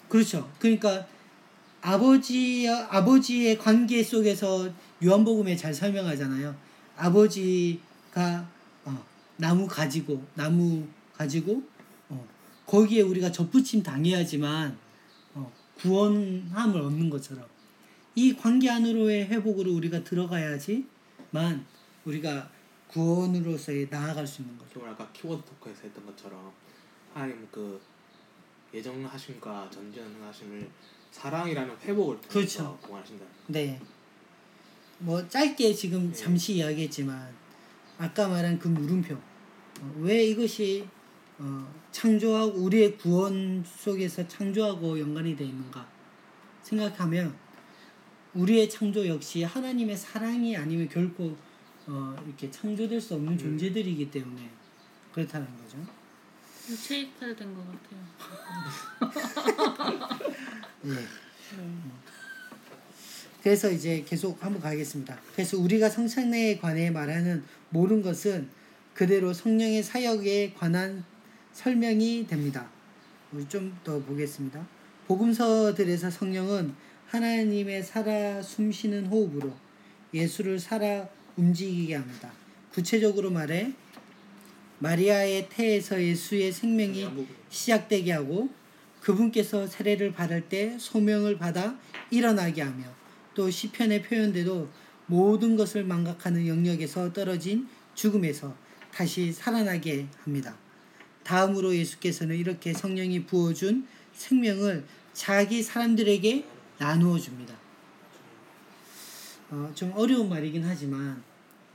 그렇죠. 0.07 0.49
그러니까 0.59 1.05
아버지 1.81 2.67
아버지의 2.67 3.57
관계 3.57 4.01
속에서 4.01 4.69
요한복음에 5.03 5.55
잘 5.55 5.73
설명하잖아요. 5.73 6.55
아버지가 6.95 8.47
어, 8.85 9.05
나무 9.37 9.67
가지고 9.67 10.23
나무 10.33 10.87
가지고 11.13 11.61
어, 12.09 12.25
거기에 12.65 13.01
우리가 13.01 13.31
접붙임 13.31 13.83
당해야지만 13.83 14.77
어, 15.33 15.51
구원함을 15.77 16.81
얻는 16.81 17.09
것처럼 17.09 17.45
이 18.15 18.33
관계 18.33 18.69
안으로의 18.69 19.27
회복으로 19.27 19.73
우리가 19.73 20.03
들어가야지만 20.03 21.65
우리가 22.05 22.49
구원으로서의 22.87 23.87
나아갈 23.89 24.25
수 24.25 24.41
있는 24.41 24.57
거죠. 24.57 24.85
아까 24.85 25.09
키워드 25.11 25.43
토크에서 25.43 25.81
했던 25.83 26.05
것처럼 26.05 26.51
하나님 27.13 27.45
그 27.51 27.81
예정하심과 28.73 29.69
전전하심을 29.69 30.69
사랑이라는 31.11 31.77
회복을 31.77 32.21
통해서 32.21 32.29
그렇죠. 32.29 32.79
구원하신다. 32.81 33.25
네. 33.47 33.81
뭐 34.99 35.27
짧게 35.27 35.73
지금 35.73 36.09
네. 36.09 36.13
잠시 36.13 36.55
이야기했지만 36.55 37.33
아까 37.97 38.27
말한 38.27 38.59
그 38.59 38.67
물음표 38.69 39.13
어, 39.13 39.95
왜 39.99 40.25
이것이 40.25 40.87
어, 41.37 41.73
창조하고 41.91 42.59
우리의 42.59 42.97
구원 42.97 43.63
속에서 43.65 44.25
창조하고 44.27 44.99
연관이 44.99 45.35
되어 45.35 45.47
있는가 45.47 45.85
생각하면 46.63 47.35
우리의 48.35 48.69
창조 48.69 49.07
역시 49.07 49.43
하나님의 49.43 49.97
사랑이 49.97 50.55
아니면 50.55 50.87
결코 50.89 51.35
어, 51.87 52.15
이렇게 52.25 52.49
창조될 52.51 52.99
수 52.99 53.15
없는 53.15 53.33
음. 53.33 53.37
존재들이기 53.37 54.11
때문에 54.11 54.49
그렇다는 55.13 55.47
거죠. 55.57 55.77
유체이탈 56.69 57.35
된 57.35 57.53
것 57.55 57.63
같아요. 57.65 59.35
네. 60.81 60.93
네. 60.93 61.01
그래서 63.43 63.69
이제 63.71 64.03
계속 64.07 64.43
한번 64.43 64.61
가겠습니다. 64.61 65.17
그래서 65.33 65.57
우리가 65.59 65.89
성찬에 65.89 66.57
관해 66.57 66.89
말하는 66.89 67.43
모든 67.69 68.01
것은 68.01 68.49
그대로 68.95 69.33
성령의 69.33 69.83
사역에 69.83 70.53
관한 70.57 71.03
설명이 71.53 72.25
됩니다. 72.27 72.67
우리 73.31 73.47
좀더 73.47 73.99
보겠습니다. 73.99 74.65
복음서들에서 75.07 76.09
성령은 76.09 76.73
하나님의 77.07 77.83
살아 77.83 78.41
숨쉬는 78.41 79.07
호흡으로 79.07 79.53
예수를 80.13 80.59
살아 80.59 81.07
움직이게 81.37 81.95
합니다. 81.95 82.31
구체적으로 82.71 83.31
말해 83.31 83.71
마리아의 84.79 85.47
태에서 85.49 86.01
예수의 86.01 86.51
생명이. 86.51 87.07
시작되게 87.49 88.11
하고 88.11 88.49
그분께서 89.01 89.67
세례를 89.67 90.11
받을 90.11 90.41
때 90.41 90.77
소명을 90.79 91.37
받아 91.37 91.77
일어나게 92.09 92.61
하며 92.61 92.83
또 93.33 93.49
시편의 93.49 94.01
표현대로 94.03 94.67
모든 95.05 95.55
것을 95.55 95.83
망각하는 95.83 96.47
영역에서 96.47 97.13
떨어진 97.13 97.67
죽음에서 97.93 98.55
다시 98.91 99.31
살아나게 99.31 100.07
합니다. 100.23 100.57
다음으로 101.23 101.75
예수께서는 101.75 102.35
이렇게 102.35 102.73
성령이 102.73 103.25
부어준 103.25 103.87
생명을 104.13 104.85
자기 105.13 105.61
사람들에게 105.63 106.45
나누어 106.77 107.17
줍니다. 107.17 107.55
어, 109.49 109.71
좀 109.73 109.91
어려운 109.95 110.27
말이긴 110.27 110.63
하지만 110.63 111.21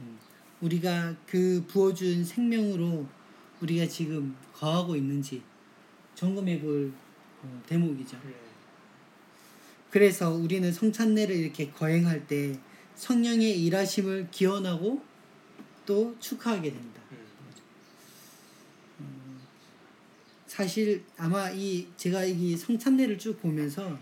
음, 0.01 0.19
우리가 0.61 1.15
그 1.27 1.65
부어준 1.69 2.25
생명으로 2.25 3.07
우리가 3.61 3.87
지금 3.87 4.37
거하고 4.53 4.97
있는지 4.97 5.43
점검해 6.15 6.61
볼 6.61 6.93
어, 7.43 7.63
대목이죠. 7.67 8.19
네. 8.25 8.35
그래서 9.91 10.31
우리는 10.31 10.71
성찬례를 10.73 11.35
이렇게 11.35 11.71
거행할 11.71 12.27
때 12.27 12.59
성령의 12.95 13.65
일하심을 13.65 14.29
기원하고 14.31 15.03
또 15.87 16.15
축하하게 16.21 16.71
됩니다. 16.71 17.01
음. 19.01 19.41
사실 20.47 21.03
아마 21.17 21.51
이 21.51 21.89
제가 21.97 22.25
이 22.25 22.57
성찬례를 22.57 23.19
쭉 23.19 23.41
보면서 23.41 23.99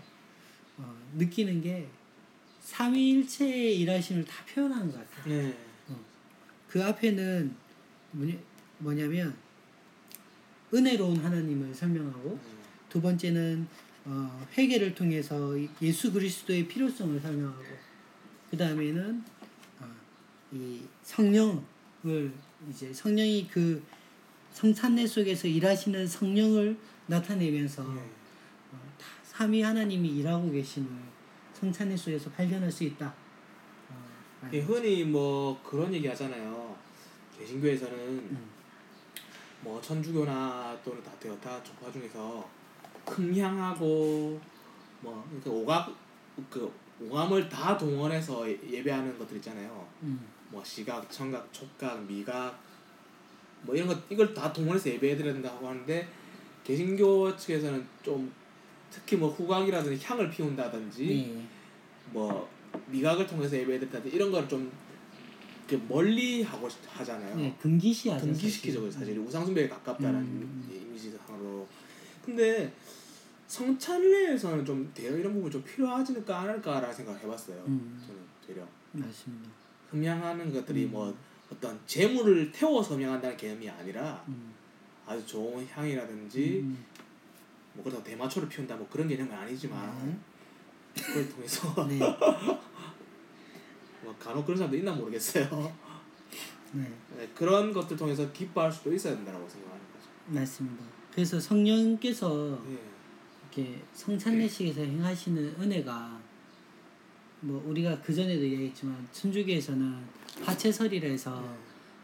어, 0.79 0.97
느끼는 1.15 1.61
게 1.61 1.87
삼위일체의 2.61 3.79
일하심을 3.79 4.25
다 4.25 4.43
표현하는 4.45 4.91
것 4.91 4.97
같아요. 4.97 5.35
네. 5.35 5.57
그 6.67 6.83
앞에는 6.83 7.55
뭐냐, 8.11 8.35
뭐냐면 8.77 9.35
은혜로운 10.73 11.17
하나님을 11.17 11.73
설명하고 11.73 12.31
음. 12.31 12.59
두 12.89 13.01
번째는 13.01 13.67
어, 14.05 14.47
회개를 14.57 14.93
통해서 14.93 15.55
예수 15.81 16.13
그리스도의 16.13 16.67
필요성을 16.67 17.19
설명하고 17.19 17.63
그 18.51 18.57
다음에는 18.57 19.23
어, 19.79 19.85
이 20.51 20.81
성령을 21.03 22.31
이제 22.69 22.93
성령이 22.93 23.47
그 23.49 23.83
성찬례 24.53 25.07
속에서 25.07 25.47
일하시는 25.47 26.05
성령을 26.07 26.77
나타내면서 27.07 27.83
네. 27.93 28.18
삼위 29.39 29.61
하나님이 29.61 30.17
일하고 30.17 30.51
계심을 30.51 30.89
성찬례 31.53 31.95
속에서 31.95 32.29
발견할 32.31 32.69
수 32.69 32.83
있다. 32.83 33.07
어, 33.89 34.49
예, 34.51 34.59
흔히 34.59 35.05
뭐 35.05 35.57
그런 35.63 35.93
얘기 35.93 36.05
하잖아요. 36.09 36.75
개신교에서는 37.37 37.97
음. 37.97 38.49
뭐 39.61 39.79
천주교나 39.79 40.77
또는 40.83 41.01
다 41.01 41.11
대여타 41.21 41.63
종파 41.63 41.89
중에서 41.89 42.49
흥향하고 43.07 44.41
뭐 44.99 45.25
그러니까 45.29 45.49
오각 45.51 45.95
그 46.49 46.69
오감을 46.99 47.47
다 47.47 47.77
동원해서 47.77 48.45
예- 48.49 48.59
예배하는 48.69 49.17
것들 49.17 49.37
있잖아요. 49.37 49.87
음, 50.03 50.27
뭐 50.49 50.61
시각, 50.65 51.09
청각, 51.09 51.47
촉각, 51.53 52.03
미각 52.03 52.61
뭐 53.61 53.73
이런 53.73 53.87
것 53.87 53.97
이걸 54.09 54.33
다 54.33 54.51
동원해서 54.51 54.89
예배해드려야 54.89 55.31
된다고 55.31 55.65
하는데 55.65 56.09
개신교 56.65 57.37
측에서는 57.37 57.87
좀 58.03 58.29
특히 58.91 59.17
뭐 59.17 59.29
후각이라든지 59.29 60.03
향을 60.03 60.29
피운다든지 60.29 61.35
예. 61.37 61.43
뭐 62.11 62.49
미각을 62.87 63.25
통해서 63.27 63.55
예배드렸다든지 63.57 64.15
이런 64.15 64.31
거를 64.31 64.47
좀 64.49 64.71
이렇게 65.67 65.85
멀리 65.87 66.41
하고 66.41 66.67
싶- 66.67 66.79
하잖아요. 66.87 67.35
네, 67.35 67.55
금기시하죠. 67.61 68.25
등기시키죠 68.25 68.85
사실. 68.91 68.99
사실 68.99 69.19
우상숭배에 69.19 69.69
가깝다는 69.69 70.19
음. 70.19 70.69
이미지상으로 70.89 71.67
근데 72.25 72.71
성찬례에서는 73.47 74.63
좀 74.65 74.91
대여 74.93 75.17
이런 75.17 75.33
부분 75.33 75.49
좀 75.51 75.63
필요하지는 75.63 76.23
않을까라는 76.27 76.93
생각을 76.93 77.19
해봤어요 77.21 77.63
음. 77.67 78.01
저는 78.05 78.21
되려 78.45 78.67
맞습니다. 78.91 79.49
흠양하는 79.89 80.53
것들이 80.53 80.85
음. 80.85 80.91
뭐 80.91 81.15
어떤 81.51 81.79
재물을 81.87 82.51
태워서 82.51 82.95
흠양한다는 82.95 83.35
개념이 83.37 83.67
아니라 83.69 84.23
음. 84.27 84.53
아주 85.07 85.25
좋은 85.25 85.65
향이라든지 85.67 86.59
음. 86.63 86.85
뭐 87.79 87.83
그렇다고 87.83 88.03
대마초를 88.03 88.49
피운다 88.49 88.75
뭐 88.75 88.87
그런 88.89 89.07
개념은 89.07 89.31
아니지만 89.31 90.05
네. 90.05 90.17
그걸 91.01 91.29
통해서 91.29 91.73
네. 91.87 91.99
뭐 94.03 94.13
간혹 94.19 94.45
그런 94.45 94.57
사람도 94.57 94.77
있나 94.77 94.91
모르겠어요 94.93 95.73
네. 96.73 96.91
네, 97.17 97.27
그런 97.33 97.73
것들 97.73 97.97
통해서 97.97 98.31
기뻐할 98.31 98.71
수도 98.71 98.93
있어야 98.93 99.15
된다고 99.15 99.49
생각하는 99.49 99.83
거죠 99.93 100.07
맞습니다. 100.27 100.83
그래서 101.11 101.39
성령께서 101.39 102.59
예. 102.69 102.77
이렇게 103.41 103.81
성찬례식에서 103.93 104.81
행하시는 104.81 105.55
은혜가 105.59 106.21
뭐 107.41 107.63
우리가 107.65 107.99
그 108.01 108.13
전에도 108.13 108.43
얘기했지만 108.43 109.07
천주교에서는 109.11 109.97
하체설이라 110.43 111.09
해서 111.09 111.41
네. 111.41 111.49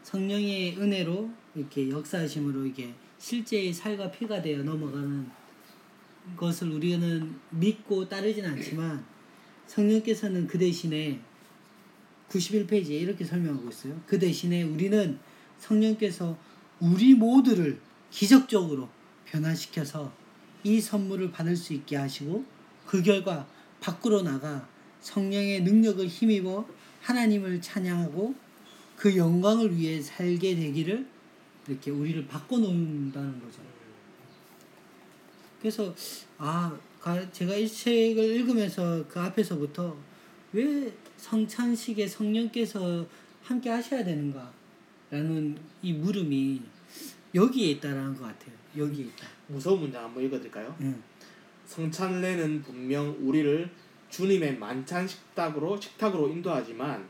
성령의 0.02 0.76
은혜로 0.78 1.30
이렇게 1.54 1.88
역사하심으로 1.90 2.66
이게 2.66 2.92
실제의 3.18 3.72
살과 3.72 4.10
피가 4.10 4.42
되어 4.42 4.64
넘어가는 4.64 5.45
것을 6.36 6.72
우리는 6.72 7.34
믿고 7.50 8.08
따르진 8.08 8.44
않지만 8.44 9.04
성령께서는 9.66 10.46
그 10.46 10.58
대신에 10.58 11.20
91페이지에 12.28 12.90
이렇게 12.90 13.24
설명하고 13.24 13.68
있어요. 13.68 14.00
그 14.06 14.18
대신에 14.18 14.62
우리는 14.62 15.18
성령께서 15.58 16.36
우리 16.80 17.14
모두를 17.14 17.80
기적적으로 18.10 18.88
변화시켜서 19.24 20.12
이 20.64 20.80
선물을 20.80 21.30
받을 21.30 21.56
수 21.56 21.72
있게 21.72 21.96
하시고 21.96 22.44
그 22.86 23.02
결과 23.02 23.46
밖으로 23.80 24.22
나가 24.22 24.68
성령의 25.00 25.62
능력을 25.62 26.06
힘입어 26.06 26.66
하나님을 27.02 27.60
찬양하고 27.60 28.34
그 28.96 29.16
영광을 29.16 29.76
위해 29.76 30.00
살게 30.00 30.56
되기를 30.56 31.06
이렇게 31.68 31.90
우리를 31.90 32.26
바꿔놓는다는 32.26 33.40
거죠. 33.40 33.75
그래서 35.60 35.94
아 36.38 36.76
가- 37.00 37.30
제가 37.32 37.54
이 37.54 37.66
책을 37.68 38.22
읽으면서 38.24 39.04
그 39.08 39.18
앞에서부터 39.20 39.96
왜 40.52 40.92
성찬식에 41.16 42.06
성령께서 42.06 43.06
함께 43.42 43.70
하셔야 43.70 44.04
되는가라는 44.04 45.56
이 45.82 45.92
물음이 45.92 46.62
여기에 47.34 47.70
있다라는 47.72 48.14
것 48.14 48.24
같아요. 48.24 48.54
여기에 48.76 49.06
있다. 49.06 49.26
무서운 49.48 49.80
문장 49.80 50.04
한번 50.04 50.24
읽어드릴까요? 50.24 50.74
응. 50.80 51.02
성찬례는 51.66 52.62
분명 52.62 53.16
우리를 53.20 53.68
주님의 54.10 54.58
만찬 54.58 55.06
식탁으로 55.06 55.80
식탁으로 55.80 56.28
인도하지만 56.28 57.06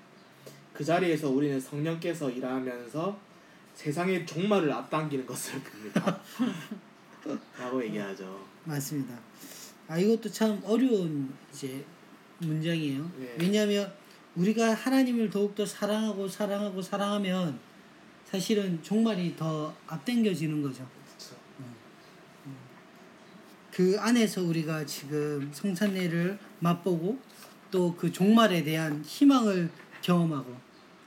그 0.72 0.84
자리에서 0.84 1.30
우리는 1.30 1.58
성령께서 1.60 2.30
일하면서 2.30 3.18
세상의 3.74 4.26
종말을 4.26 4.72
앞당기는 4.72 5.26
것을 5.26 5.60
봅니다. 5.60 6.20
라고 7.58 7.84
얘기하죠. 7.84 8.46
맞습니다. 8.64 9.18
아 9.88 9.98
이것도 9.98 10.30
참 10.30 10.60
어려운 10.64 11.32
이제 11.52 11.84
문장이에요. 12.38 13.10
네. 13.18 13.36
왜냐하면 13.38 13.92
우리가 14.34 14.74
하나님을 14.74 15.30
더욱더 15.30 15.64
사랑하고 15.64 16.28
사랑하고 16.28 16.82
사랑하면 16.82 17.58
사실은 18.24 18.82
종말이 18.82 19.36
더 19.36 19.74
앞당겨지는 19.86 20.62
거죠. 20.62 20.86
그렇죠. 21.06 21.36
그 23.70 23.96
안에서 23.98 24.42
우리가 24.42 24.84
지금 24.84 25.50
성찬례를 25.52 26.38
맛보고 26.60 27.18
또 27.70 27.94
그 27.96 28.10
종말에 28.10 28.62
대한 28.62 29.02
희망을 29.04 29.68
경험하고 30.02 30.56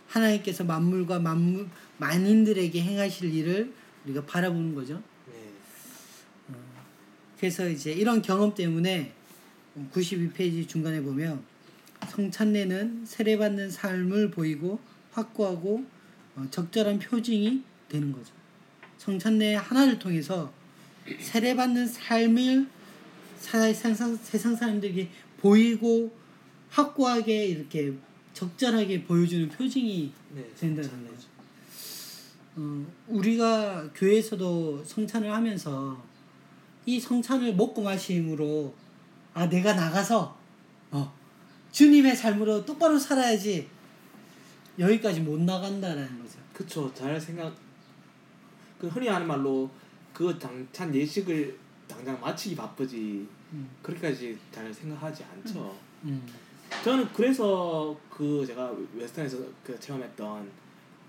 하나님께서 0.08 0.64
만물과 0.64 1.20
만물 1.20 1.68
만인들에게 1.98 2.82
행하실 2.82 3.34
일을 3.34 3.74
우리가 4.06 4.26
바라보는 4.26 4.76
거죠. 4.76 5.02
네. 7.40 7.48
그래서 7.50 7.70
이제 7.70 7.94
이런 7.94 8.22
경험 8.22 8.54
때문에 8.54 9.14
92페이지 9.94 10.68
중간에 10.68 11.02
보면 11.02 11.42
성찬례는 12.10 13.06
세례받는 13.06 13.72
삶을 13.72 14.32
보이고 14.32 14.80
확고하고 15.14 15.86
어, 16.36 16.48
적절한 16.52 17.00
표징이 17.00 17.64
되는 17.88 18.12
거죠. 18.12 18.34
성찬례 18.98 19.56
하나를 19.56 20.00
통해서 20.00 20.52
세례받는 21.20 21.88
삶을 21.88 22.68
세상 23.40 24.56
사람들에게 24.56 25.10
보이고 25.38 26.14
확고하게 26.70 27.46
이렇게 27.46 27.94
적절하게 28.34 29.06
보여주는 29.06 29.48
표징이 29.48 30.12
네. 30.36 30.50
된다는 30.60 31.08
거죠. 31.08 31.28
어, 32.58 32.86
우리가 33.08 33.90
교회에서도 33.96 34.84
성찬을 34.84 35.32
하면서 35.32 36.09
이 36.90 37.00
성찬을 37.00 37.54
먹고 37.54 37.84
마심으로 37.84 38.74
아 39.36 39.48
내가 39.48 39.76
나가서 39.76 40.36
어, 40.90 41.14
주님의 41.72 42.16
삶으로 42.16 42.66
똑바로 42.66 42.98
살아야지 42.98 43.70
여기까지 44.80 45.22
못 45.22 45.40
나간다라는 45.40 46.24
거죠. 46.24 46.40
그쵸. 46.52 46.92
잘 46.96 47.22
생각. 47.22 47.54
그 48.80 48.88
흔히 48.88 49.08
하는 49.08 49.28
말로 49.28 49.70
그 50.12 50.40
당찬 50.40 50.96
예식을 50.96 51.60
당장 51.88 52.20
마치기 52.20 52.56
바쁘지 52.56 53.28
음. 53.54 53.70
그렇게까지 53.84 54.40
잘 54.52 54.74
생각하지 54.74 55.24
않죠. 55.26 55.78
음. 56.06 56.26
저는 56.84 57.08
그래서 57.14 57.96
그 58.10 58.44
제가 58.48 58.74
웨스턴에서 58.96 59.38
그 59.64 59.80
체험했던 59.80 60.50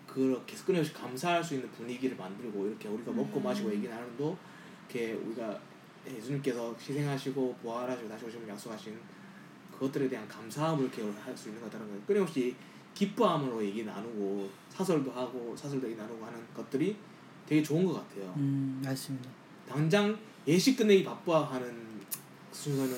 그렇게 0.06 0.56
끊임없이 0.56 0.92
감사할 0.92 1.42
수 1.42 1.54
있는 1.54 1.70
분위기를 1.70 2.18
만들고 2.18 2.66
이렇게 2.66 2.86
우리가 2.86 3.12
먹고 3.12 3.40
음. 3.40 3.44
마시고 3.44 3.72
얘기 3.72 3.88
나누도 3.88 4.36
이렇게 4.90 5.14
우리가 5.14 5.69
예수님께서 6.08 6.74
희생하시고 6.80 7.56
부활하시고 7.62 8.08
다시 8.08 8.24
오시면 8.24 8.48
약속하신 8.48 8.98
그것들에 9.72 10.08
대한 10.08 10.26
감사함을 10.28 10.84
이렇게 10.84 11.02
할수 11.20 11.48
있는 11.48 11.62
거다는 11.62 11.86
거예요. 11.86 12.02
끊임없이 12.06 12.54
기뻐함으로 12.94 13.64
얘기 13.64 13.84
나누고 13.84 14.50
사설도 14.68 15.10
하고 15.10 15.54
사설도 15.56 15.86
얘기 15.86 15.96
나누고 15.96 16.24
하는 16.24 16.38
것들이 16.54 16.96
되게 17.46 17.62
좋은 17.62 17.84
것 17.86 17.94
같아요. 17.94 18.32
음 18.36 18.80
맞습니다. 18.84 19.30
당장 19.68 20.18
예식 20.46 20.76
끝내기 20.76 21.04
바빠 21.04 21.44
하는 21.44 22.00
순서는 22.52 22.96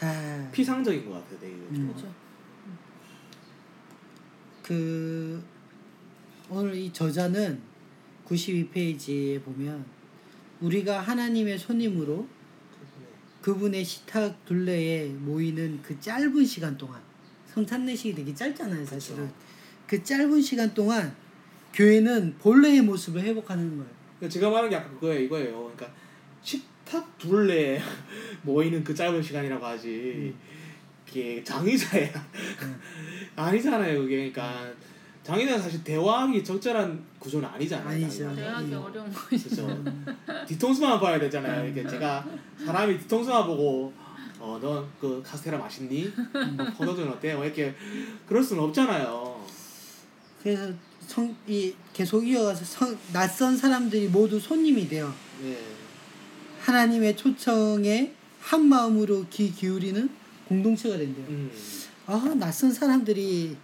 아, 0.00 0.48
피상적인 0.52 1.06
것 1.06 1.12
같아요. 1.12 1.38
되게 1.38 1.54
음. 1.54 1.88
그렇죠. 1.88 2.12
그 4.62 5.44
오늘 6.48 6.74
이 6.74 6.92
저자는 6.92 7.60
92페이지에 8.26 9.42
보면 9.44 9.84
우리가 10.60 11.00
하나님의 11.00 11.58
손님으로 11.58 12.26
그분의 13.44 13.84
식탁 13.84 14.42
둘레에 14.46 15.08
모이는 15.08 15.78
그 15.82 16.00
짧은 16.00 16.42
시간 16.46 16.78
동안 16.78 16.98
성찬례식이 17.44 18.14
되게 18.14 18.34
짧잖아요 18.34 18.86
사실은 18.86 19.26
그쵸. 19.26 19.34
그 19.86 20.02
짧은 20.02 20.40
시간 20.40 20.72
동안 20.72 21.14
교회는 21.74 22.36
본래의 22.38 22.80
모습을 22.80 23.20
회복하는 23.20 23.76
거예요 23.76 24.04
그러니까 24.18 24.28
제가 24.32 24.48
말하는 24.48 24.70
게 24.70 24.76
아까 24.76 24.88
그거예요. 24.94 25.20
이거예요. 25.20 25.72
그러니까 25.74 25.92
식탁 26.42 27.18
둘레 27.18 27.82
모이는 28.42 28.82
그 28.82 28.94
짧은 28.94 29.22
시간이라고 29.22 29.66
하지. 29.66 30.34
이게 31.06 31.44
장의자야. 31.44 32.10
아니잖아요. 33.36 34.00
그게 34.00 34.30
그러니까 34.32 34.72
장의자는 35.24 35.60
사실 35.62 35.82
대화하기 35.82 36.44
적절한 36.44 37.02
구조는 37.18 37.48
아니잖아요. 37.48 37.88
아니죠. 37.88 38.34
대하기 38.36 38.72
음. 38.72 38.82
어려운 38.82 39.12
거 39.12 39.34
있죠. 39.34 39.66
그렇죠. 39.66 40.46
뒤통수만 40.46 41.00
봐야 41.00 41.18
되잖아요. 41.18 41.66
이게 41.68 41.86
제가 41.86 42.24
사람이 42.64 42.98
뒤통수만 43.00 43.46
보고 43.46 43.92
어 44.40 44.58
너 44.60 44.84
그 45.00 45.22
카스테라 45.24 45.56
맛있니? 45.56 46.12
뭐 46.56 46.66
포도주는 46.76 47.10
어때? 47.10 47.34
뭐 47.34 47.44
이렇게 47.46 47.74
그럴 48.28 48.42
수는 48.44 48.62
없잖아요. 48.64 49.42
그래서 50.42 50.70
성, 51.00 51.34
이 51.46 51.72
계속 51.94 52.26
이어가서 52.28 52.64
성, 52.64 52.98
낯선 53.14 53.56
사람들이 53.56 54.08
모두 54.08 54.38
손님이 54.38 54.86
되어 54.88 55.10
네. 55.42 55.58
하나님의 56.60 57.16
초청에 57.16 58.12
한 58.40 58.66
마음으로 58.66 59.24
귀 59.30 59.50
기울이는 59.50 60.10
공동체가 60.48 60.98
된대요. 60.98 61.24
음. 61.28 61.50
아 62.06 62.34
낯선 62.38 62.70
사람들이 62.70 63.56
아, 63.56 63.63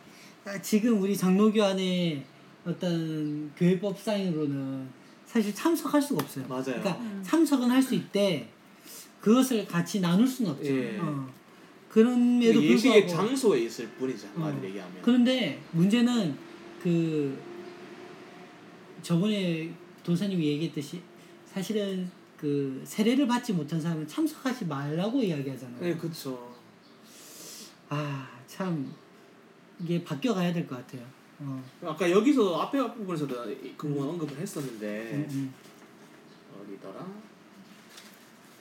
지금 0.63 1.01
우리 1.03 1.17
장로교안의 1.17 2.25
어떤 2.65 3.51
교회법상으로는 3.57 4.89
사실 5.27 5.55
참석할 5.55 6.01
수가 6.03 6.23
없어요. 6.25 6.47
맞아요. 6.49 6.65
그러니까 6.65 6.97
음. 6.99 7.23
참석은 7.25 7.71
할 7.71 7.83
수 7.83 7.95
있대 7.95 8.49
그것을 9.21 9.67
같이 9.67 10.01
나눌 10.01 10.27
수는 10.27 10.53
없죠. 10.53 10.67
예. 10.67 10.99
어. 10.99 11.29
그럼에도 11.89 12.63
예식의 12.63 13.07
불구하고 13.07 13.29
장소에 13.29 13.61
있을 13.65 13.89
뿐이죠. 13.91 14.29
어. 14.37 14.61
얘기하면. 14.63 15.03
그런데 15.03 15.61
문제는 15.73 16.37
그 16.83 17.39
저번에 19.03 19.73
도사님이 20.03 20.45
얘기했듯이 20.47 21.01
사실은 21.47 22.11
그 22.37 22.81
세례를 22.85 23.27
받지 23.27 23.53
못한 23.53 23.81
사람은 23.81 24.07
참석하지 24.09 24.65
말라고 24.67 25.23
이야기하잖아요. 25.23 25.81
네, 25.81 25.97
그렇죠. 25.97 26.51
아 27.89 28.31
참 28.47 28.93
이게 29.83 30.03
바뀌어 30.05 30.35
가야 30.35 30.53
될 30.53 30.67
것 30.67 30.77
같아요. 30.77 31.05
어. 31.41 31.63
아까 31.83 32.11
여기서 32.11 32.61
앞에 32.61 32.79
부분에서도 32.95 33.35
그 33.77 33.89
부분 33.89 34.09
언급을 34.11 34.37
했었는데 34.39 35.13
음, 35.15 35.27
음. 35.31 35.55
어디더라? 36.61 37.07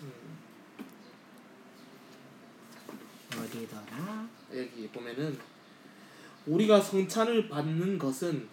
음, 0.02 0.12
어디더라? 3.38 4.28
여기 4.56 4.88
보면은 4.88 5.38
우리가 6.48 6.80
성찬을 6.80 7.50
받는 7.50 7.98
것은 8.00 8.48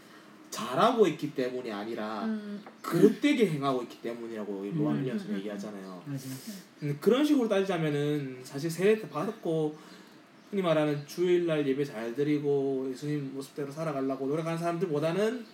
잘하고 0.50 1.06
있기 1.08 1.34
때문이 1.34 1.70
아니라 1.72 2.24
음, 2.24 2.62
그릇되게 2.82 3.48
행하고 3.50 3.82
있기 3.84 4.00
때문이라고 4.02 4.72
로한 4.76 4.96
음. 4.96 5.02
윌리엄스는 5.02 5.34
음. 5.34 5.38
얘기하잖아요. 5.38 6.02
맞아. 6.06 6.28
음, 6.82 6.98
그런 7.00 7.24
식으로 7.24 7.48
따지자면은 7.48 8.40
사실 8.42 8.70
세례 8.70 8.98
때 9.00 9.08
받았고 9.08 9.76
흔히 10.50 10.62
말하는 10.62 11.06
주일날 11.06 11.66
예배 11.66 11.84
잘 11.84 12.14
드리고 12.14 12.88
예수님 12.90 13.34
모습대로 13.34 13.70
살아가려고 13.70 14.26
노력하는 14.26 14.58
사람들보다는 14.58 15.44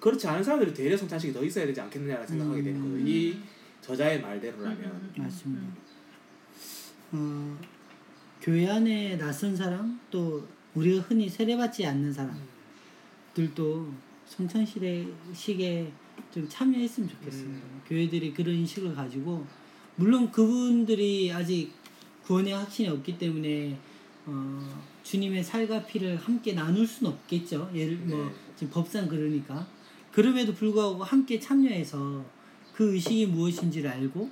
그렇지 0.00 0.26
않은 0.26 0.42
사람들이 0.42 0.74
되려 0.74 0.96
성찬식이 0.96 1.32
더 1.32 1.44
있어야 1.44 1.64
되지 1.64 1.80
않겠느냐라는 1.80 2.26
생각하게 2.26 2.62
되는 2.62 2.80
거예요. 2.80 3.06
이 3.06 3.36
저자의 3.80 4.20
말대로라면. 4.20 4.84
음, 4.84 5.12
음, 5.16 5.22
맞습니다. 5.22 5.62
음. 7.12 7.58
어, 7.60 7.60
교회 8.40 8.68
안에 8.68 9.16
낯선 9.16 9.54
사람 9.54 10.00
또 10.10 10.46
우리가 10.74 11.02
흔히 11.02 11.28
세례받지 11.28 11.86
않는 11.86 12.08
음. 12.08 12.36
사람들도 13.34 13.92
성찬식에 14.26 15.92
좀 16.32 16.48
참여했으면 16.48 17.08
좋겠어요. 17.08 17.44
음. 17.44 17.82
교회들이 17.86 18.34
그런 18.34 18.54
인식을 18.56 18.94
가지고 18.94 19.46
물론 19.96 20.32
그분들이 20.32 21.30
아직 21.32 21.72
구원의 22.24 22.54
확신이 22.54 22.88
없기 22.88 23.18
때문에 23.18 23.78
어, 24.26 24.82
주님의 25.02 25.42
살과 25.42 25.84
피를 25.84 26.16
함께 26.16 26.52
나눌 26.52 26.86
수는 26.86 27.12
없겠죠. 27.12 27.70
예를 27.74 27.96
뭐 27.96 28.24
네. 28.24 28.32
지금 28.56 28.72
법상 28.72 29.08
그러니까 29.08 29.66
그럼에도 30.12 30.54
불구하고 30.54 31.02
함께 31.02 31.40
참여해서 31.40 32.24
그 32.72 32.94
의식이 32.94 33.26
무엇인지를 33.26 33.90
알고 33.90 34.30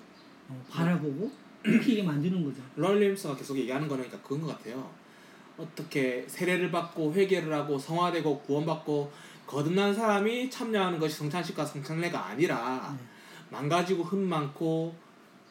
어, 0.48 0.64
바라보고 0.70 1.30
이렇게 1.64 1.92
이게 1.92 2.02
만드는 2.02 2.44
거죠. 2.44 2.62
롤림스가 2.76 3.36
계속 3.36 3.58
얘기하는 3.58 3.88
거는 3.88 4.04
그러니까 4.04 4.26
그건 4.26 4.46
것 4.46 4.58
같아요. 4.58 4.90
어떻게 5.58 6.24
세례를 6.26 6.70
받고 6.70 7.12
회개를 7.12 7.52
하고 7.52 7.78
성화되고 7.78 8.40
구원받고 8.40 9.12
거듭난 9.46 9.94
사람이 9.94 10.48
참여하는 10.48 10.98
것이 10.98 11.16
성찬식과 11.16 11.66
성찬례가 11.66 12.26
아니라 12.26 12.96
네. 12.98 13.04
망가지고 13.50 14.04
흠 14.04 14.20
많고 14.20 14.94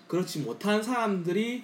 그렇지 0.08 0.40
못한 0.40 0.82
사람들이 0.82 1.64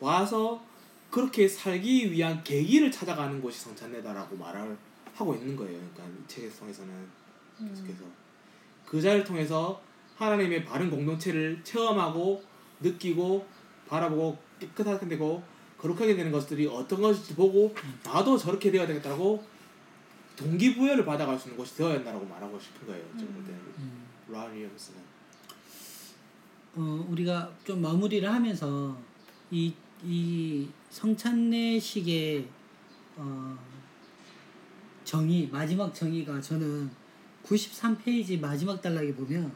와서 0.00 0.67
그렇게 1.10 1.48
살기 1.48 2.12
위한 2.12 2.42
계기를 2.44 2.90
찾아가는 2.90 3.40
곳이 3.40 3.60
성찬례다라고 3.60 4.36
말을 4.36 4.76
하고 5.14 5.34
있는 5.34 5.56
거예요. 5.56 5.78
그러니까 5.94 6.04
이 6.06 6.50
통해서는 6.50 6.94
음. 7.60 7.68
계속해서 7.68 8.04
그 8.84 9.00
자리를 9.00 9.24
통해서 9.24 9.80
하나님의 10.16 10.64
바른 10.64 10.90
공동체를 10.90 11.60
체험하고 11.64 12.42
느끼고 12.80 13.46
바라보고 13.88 14.38
깨끗하게 14.58 15.08
되고 15.08 15.42
거룩하게 15.78 16.16
되는 16.16 16.32
것들이 16.32 16.66
어떤 16.66 17.00
것인지 17.00 17.34
보고 17.34 17.74
나도 18.04 18.36
저렇게 18.36 18.70
되어야 18.70 18.86
되겠다고 18.86 19.44
동기부여를 20.36 21.04
받아갈 21.04 21.38
수 21.38 21.48
있는 21.48 21.56
곳이 21.56 21.76
되어야 21.76 21.94
한다고 21.94 22.24
말하고 22.26 22.58
싶은 22.58 22.86
거예요. 22.86 23.04
지금 23.16 23.34
볼 23.34 23.44
때는 23.44 23.58
음. 23.78 24.06
라운 24.28 24.54
윌리엄스는 24.54 25.00
어, 26.76 27.06
우리가 27.10 27.50
좀 27.64 27.82
마무리를 27.82 28.30
하면서 28.30 28.96
이, 29.50 29.74
이 30.04 30.68
성찬례식의 30.90 32.46
어, 33.16 33.58
정의 35.04 35.48
마지막 35.50 35.94
정의가 35.94 36.40
저는 36.40 36.90
93페이지 37.44 38.38
마지막 38.40 38.80
단락에 38.80 39.14
보면 39.14 39.52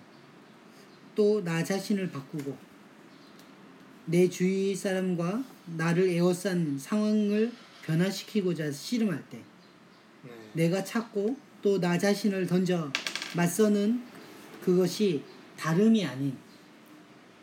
또 1.14 1.42
나 1.44 1.62
자신을 1.62 2.10
바꾸고 2.10 2.56
내 4.06 4.28
주위 4.28 4.74
사람과 4.74 5.44
나를 5.76 6.08
에워싼 6.08 6.78
상황을 6.78 7.52
변화시키고자 7.84 8.72
씨름할 8.72 9.22
때 9.28 9.38
네. 10.24 10.30
내가 10.54 10.82
찾고 10.82 11.36
또 11.62 11.78
나 11.78 11.96
자신을 11.98 12.46
던져 12.46 12.90
맞서는 13.36 14.02
그것이 14.62 15.22
다름이 15.56 16.04
아닌 16.04 16.36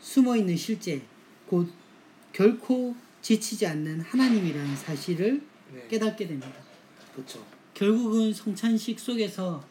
숨어 0.00 0.36
있는 0.36 0.56
실제 0.56 1.00
곧 1.46 1.70
결코 2.32 2.94
지치지 3.22 3.66
않는 3.66 4.00
하나님이라는 4.00 4.76
사실을 4.76 5.42
네. 5.72 5.86
깨닫게 5.88 6.26
됩니다. 6.26 6.52
그렇죠. 7.14 7.44
결국은 7.74 8.32
성찬식 8.32 8.98
속에서 8.98 9.64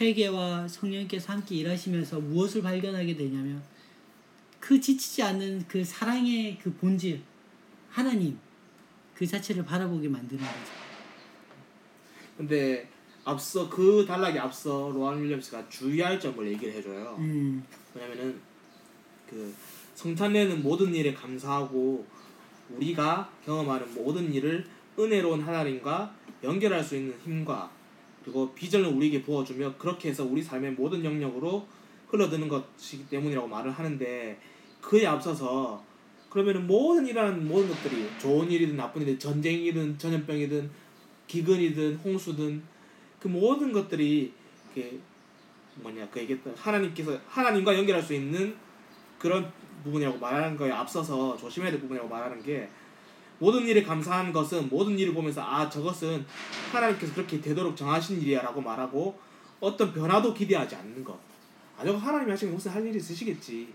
회개와 0.00 0.66
성령께서 0.68 1.32
함께 1.32 1.56
일하시면서 1.56 2.20
무엇을 2.20 2.62
발견하게 2.62 3.16
되냐면 3.16 3.62
그 4.58 4.80
지치지 4.80 5.22
않는 5.22 5.66
그 5.68 5.84
사랑의 5.84 6.58
그 6.58 6.72
본질 6.74 7.20
하나님 7.90 8.38
그 9.14 9.26
자체를 9.26 9.64
바라보게 9.64 10.08
만드는 10.08 10.42
거죠. 10.42 10.72
근데 12.36 12.88
앞서 13.24 13.68
그 13.68 14.04
단락에 14.06 14.38
앞서 14.38 14.90
로한 14.90 15.22
윌리엄스가 15.22 15.68
주의할 15.68 16.18
점을 16.18 16.46
얘기를 16.46 16.72
해줘요. 16.74 17.16
음, 17.18 17.62
왜냐면은 17.94 18.40
그 19.28 19.54
성찬례는 20.00 20.62
모든 20.62 20.94
일에 20.94 21.12
감사하고 21.12 22.06
우리가 22.70 23.30
경험하는 23.44 23.94
모든 23.94 24.32
일을 24.32 24.64
은혜로운 24.98 25.42
하나님과 25.42 26.14
연결할 26.42 26.82
수 26.82 26.96
있는 26.96 27.14
힘과 27.22 27.70
그리고 28.24 28.54
비전을 28.54 28.88
우리에게 28.88 29.20
부어주며 29.22 29.76
그렇게 29.76 30.08
해서 30.08 30.24
우리 30.24 30.42
삶의 30.42 30.72
모든 30.72 31.04
영역으로 31.04 31.66
흘러드는 32.08 32.48
것이기 32.48 33.10
때문이라고 33.10 33.46
말을 33.46 33.70
하는데 33.72 34.40
그에 34.80 35.06
앞서서 35.06 35.84
그러면은 36.30 36.66
모든 36.66 37.06
일하는 37.06 37.46
모든 37.46 37.68
것들이 37.68 38.08
좋은 38.18 38.50
일이든 38.50 38.76
나쁜 38.76 39.02
일이든 39.02 39.18
전쟁이든 39.18 39.98
전염병이든 39.98 40.70
기근이든 41.26 41.96
홍수든 41.96 42.62
그 43.18 43.28
모든 43.28 43.70
것들이 43.72 44.32
뭐냐 45.74 46.08
그 46.10 46.20
얘기했던 46.20 46.54
하나님께서 46.56 47.18
하나님과 47.28 47.76
연결할 47.76 48.02
수 48.02 48.14
있는 48.14 48.56
그런 49.18 49.52
부분이라고 49.82 50.18
말하는 50.18 50.56
거에 50.56 50.70
앞서서 50.70 51.36
조심해야 51.36 51.70
될 51.70 51.80
부분이라고 51.80 52.08
말하는 52.08 52.42
게 52.42 52.68
모든 53.38 53.66
일에 53.66 53.82
감사한 53.82 54.32
것은 54.32 54.68
모든 54.68 54.98
일을 54.98 55.14
보면서 55.14 55.42
아 55.42 55.68
저것은 55.68 56.24
하나님께서 56.72 57.14
그렇게 57.14 57.40
되도록 57.40 57.76
정하신 57.76 58.20
일이야라고 58.20 58.60
말하고 58.60 59.18
어떤 59.60 59.92
변화도 59.92 60.34
기대하지 60.34 60.76
않는 60.76 61.02
것. 61.02 61.18
아 61.78 61.84
저거 61.84 61.98
하나님이 61.98 62.30
하시면 62.30 62.54
무슨 62.54 62.70
할 62.70 62.86
일이 62.86 62.98
있으시겠지. 62.98 63.72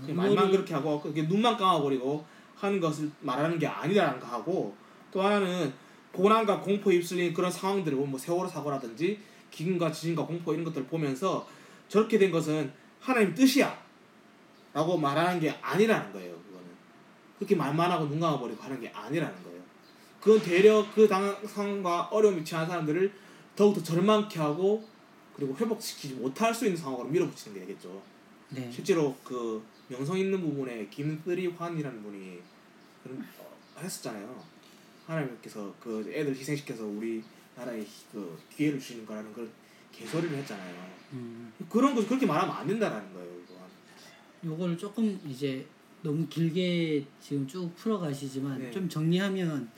그냥 0.00 0.16
말만 0.16 0.50
그렇게 0.50 0.74
하고 0.74 1.00
그게 1.00 1.22
눈만 1.22 1.56
감아버리고 1.56 2.24
하는 2.56 2.80
것을 2.80 3.10
말하는 3.20 3.58
게 3.58 3.66
아니라는 3.66 4.20
거 4.20 4.26
하고 4.26 4.74
또 5.10 5.20
하나는 5.20 5.72
고난과 6.12 6.60
공포에 6.60 6.96
휩쓸린 6.96 7.34
그런 7.34 7.50
상황들을 7.50 7.96
보면 7.96 8.10
뭐 8.12 8.18
세월호 8.18 8.48
사고라든지 8.48 9.18
기근과 9.50 9.90
지진과 9.90 10.24
공포 10.24 10.52
이런 10.52 10.64
것들을 10.64 10.86
보면서 10.86 11.46
저렇게 11.88 12.18
된 12.18 12.30
것은 12.30 12.72
하나님 13.00 13.34
뜻이야 13.34 13.76
라고 14.72 14.96
말하는 14.96 15.40
게 15.40 15.50
아니라는 15.50 16.12
거예요 16.12 16.32
그거는 16.46 16.66
그렇게 17.38 17.54
말만 17.54 17.90
하고 17.90 18.06
눈 18.08 18.20
감아버리고 18.20 18.62
하는 18.62 18.80
게 18.80 18.88
아니라는 18.88 19.42
거예요 19.44 19.62
그건 20.20 20.40
되려 20.42 20.86
그 20.94 21.06
당- 21.08 21.36
상황과 21.46 22.04
어려움이 22.04 22.44
처한 22.44 22.66
사람들을 22.66 23.12
더욱더 23.56 23.82
절망케 23.82 24.38
하고 24.38 24.86
그리고 25.36 25.56
회복시키지 25.56 26.14
못할 26.14 26.54
수 26.54 26.64
있는 26.66 26.76
상황으로 26.76 27.08
밀어붙이는 27.08 27.54
게 27.58 27.66
되겠죠 27.66 28.02
네. 28.50 28.70
실제로 28.70 29.16
그 29.24 29.62
명성 29.88 30.18
있는 30.18 30.40
부분에 30.40 30.86
김쓰리 30.88 31.46
환이라는 31.48 32.02
분이 32.02 32.38
그런 33.02 33.26
어, 33.38 33.80
했었잖아요. 33.80 34.42
하나님께서 35.06 35.74
그 35.80 36.00
애들 36.14 36.34
희생시켜서 36.36 36.84
우리 36.84 37.22
나라에 37.56 37.84
그 38.12 38.38
기회를 38.54 38.78
주시는 38.78 39.04
거라는 39.06 39.32
그런 39.32 39.50
개소리를 39.90 40.36
했잖아요. 40.38 40.74
음, 41.12 41.52
그런 41.68 41.94
거 41.94 42.06
그렇게 42.06 42.24
말하면 42.26 42.54
안 42.54 42.66
된다라는 42.66 43.12
거예요. 43.12 43.41
요걸 44.44 44.76
조금 44.76 45.18
이제 45.28 45.66
너무 46.02 46.26
길게 46.26 47.04
지금 47.20 47.46
쭉 47.46 47.74
풀어가시지만 47.76 48.58
네. 48.58 48.70
좀 48.70 48.88
정리하면 48.88 49.68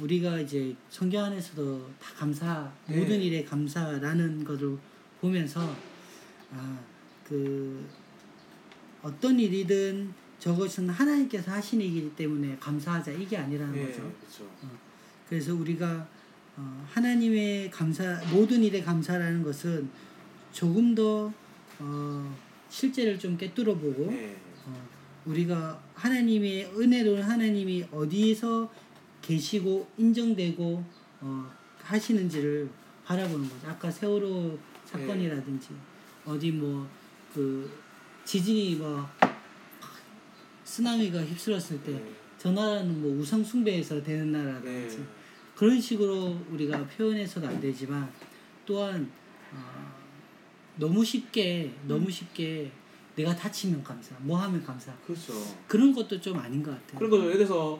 우리가 0.00 0.40
이제 0.40 0.74
성경 0.88 1.24
안에서도 1.24 1.90
다 2.00 2.14
감사 2.16 2.72
네. 2.88 2.98
모든 2.98 3.20
일에 3.20 3.44
감사라는 3.44 4.44
것을 4.44 4.76
보면서 5.20 5.74
아그 6.52 7.86
어떤 9.02 9.38
일이든 9.38 10.12
저것은 10.38 10.88
하나님께서 10.88 11.52
하신 11.52 11.80
일이기 11.80 12.16
때문에 12.16 12.56
감사하자 12.58 13.12
이게 13.12 13.36
아니라는 13.36 13.74
네, 13.74 13.86
거죠. 13.86 14.12
그렇죠. 14.20 14.50
그래서 15.28 15.54
우리가 15.54 16.06
어, 16.56 16.86
하나님의 16.90 17.70
감사 17.70 18.20
모든 18.32 18.62
일에 18.62 18.82
감사라는 18.82 19.42
것은 19.42 19.88
조금 20.52 20.94
더 20.94 21.32
어, 21.78 22.36
실제를 22.74 23.18
좀 23.18 23.36
꿰뚫어 23.36 23.74
보고 23.74 24.10
네. 24.10 24.36
어, 24.66 24.88
우리가 25.26 25.82
하나님의 25.94 26.72
은혜로운 26.76 27.22
하나님이 27.22 27.86
어디에서 27.90 28.70
계시고 29.22 29.88
인정되고 29.96 30.84
어, 31.20 31.50
하시는지를 31.82 32.68
바라보는 33.04 33.48
거죠. 33.48 33.68
아까 33.68 33.90
세월호 33.90 34.58
사건이라든지 34.84 35.68
어디 36.26 36.50
뭐 36.52 37.04
그 37.34 37.68
지진이 38.24 38.76
뭐 38.76 39.04
쓰나미가 40.62 41.20
휩쓸었을 41.20 41.82
때 41.82 41.92
네. 41.92 42.12
저 42.38 42.52
나라는 42.52 43.02
뭐 43.02 43.10
우상 43.20 43.42
숭배해서 43.42 44.00
되는 44.00 44.30
네. 44.30 44.38
나라라든지 44.38 45.04
그런 45.56 45.80
식으로 45.80 46.38
우리가 46.50 46.86
표현해서도 46.86 47.48
안 47.48 47.60
되지만 47.60 48.08
또한 48.64 49.10
어, 49.52 50.03
너무 50.76 51.04
쉽게 51.04 51.72
너무 51.86 52.10
쉽게 52.10 52.70
내가 53.14 53.34
다치면 53.34 53.82
감사, 53.84 54.14
뭐 54.20 54.38
하면 54.38 54.62
감사 54.64 54.92
그렇죠. 55.06 55.32
그런 55.68 55.94
것도 55.94 56.20
좀 56.20 56.38
아닌 56.38 56.62
것 56.62 56.70
같아요. 56.72 56.98
그런 56.98 57.10
거죠. 57.10 57.24
예를 57.26 57.46
들어서 57.46 57.78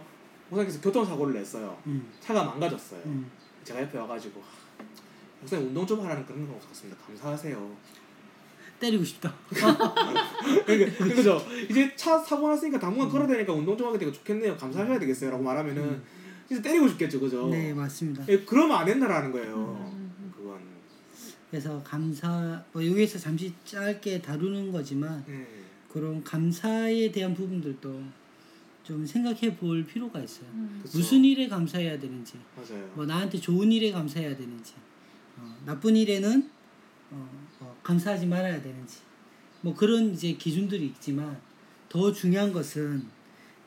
목사님께서 0.49 0.81
교통사고를 0.81 1.35
냈어요. 1.35 1.77
음, 1.87 2.09
차가 2.21 2.45
망가졌어요. 2.45 3.01
음, 3.07 3.31
제가 3.65 3.83
옆에 3.83 3.99
와가지고 3.99 4.41
하, 4.41 4.47
목사님 5.41 5.69
운동 5.69 5.87
좀 5.87 6.01
하라는 6.05 6.25
그런 6.25 6.47
거 6.47 6.55
없었습니다. 6.55 6.97
감사하세요. 7.05 7.77
때리고 8.79 9.05
싶다. 9.05 9.33
그러니까 10.67 11.05
그죠. 11.05 11.41
이제 11.71 11.95
차 11.97 12.19
사고 12.19 12.49
났으니까 12.49 12.79
당분간 12.79 13.09
걸어다니까 13.09 13.53
운동 13.53 13.77
좀 13.77 13.89
하게 13.89 13.99
되고 13.99 14.13
좋겠네요. 14.13 14.57
감사하셔야 14.57 14.99
되겠어요.라고 14.99 15.43
말하면은 15.43 16.03
진짜 16.47 16.63
때리고 16.63 16.87
싶겠죠, 16.89 17.21
그죠? 17.21 17.49
네 17.49 17.73
맞습니다. 17.73 18.25
예, 18.29 18.41
그러면 18.41 18.77
안 18.77 18.85
된다라는 18.87 19.33
거예요. 19.33 19.94
음. 21.55 21.61
그래서 21.61 21.81
감사 21.85 22.65
뭐 22.73 22.85
여기서 22.85 23.19
잠시 23.19 23.53
짧게 23.65 24.21
다루는 24.21 24.73
거지만 24.73 25.25
예. 25.29 25.47
그런 25.89 26.25
감사에 26.25 27.13
대한 27.13 27.33
부분들도 27.33 28.03
좀 28.83 29.07
생각해 29.07 29.57
볼 29.57 29.87
필요가 29.87 30.21
있어요. 30.21 30.49
음. 30.53 30.83
무슨 30.93 31.25
일에 31.25 31.47
감사해야 31.49 31.99
되는지, 31.99 32.35
맞아요. 32.57 32.91
뭐 32.95 33.07
나한테 33.07 33.39
좋은 33.39 33.71
일에 33.71 33.93
감사해야 33.93 34.37
되는지, 34.37 34.75
어, 35.39 35.57
나쁜 35.65 35.97
일에는 35.97 36.51
어, 37.13 37.47
어, 37.61 37.77
감사하지 37.85 38.27
말아야 38.27 38.61
되는지, 38.61 38.99
뭐 39.61 39.75
그런 39.75 40.13
이제 40.13 40.33
기준들이 40.33 40.85
있지만 40.87 41.41
더 41.89 42.13
중요한 42.13 42.53
것은 42.53 43.07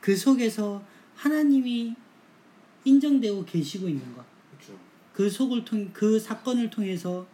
그 0.00 0.14
속에서 0.14 0.84
하나님이 1.16 1.96
인정되고 2.84 3.44
계시고 3.46 3.88
있는 3.88 4.14
것. 4.14 4.24
그렇죠. 4.50 4.78
그 5.14 5.28
속을 5.28 5.64
통, 5.64 5.90
그 5.92 6.20
사건을 6.20 6.70
통해서 6.70 7.26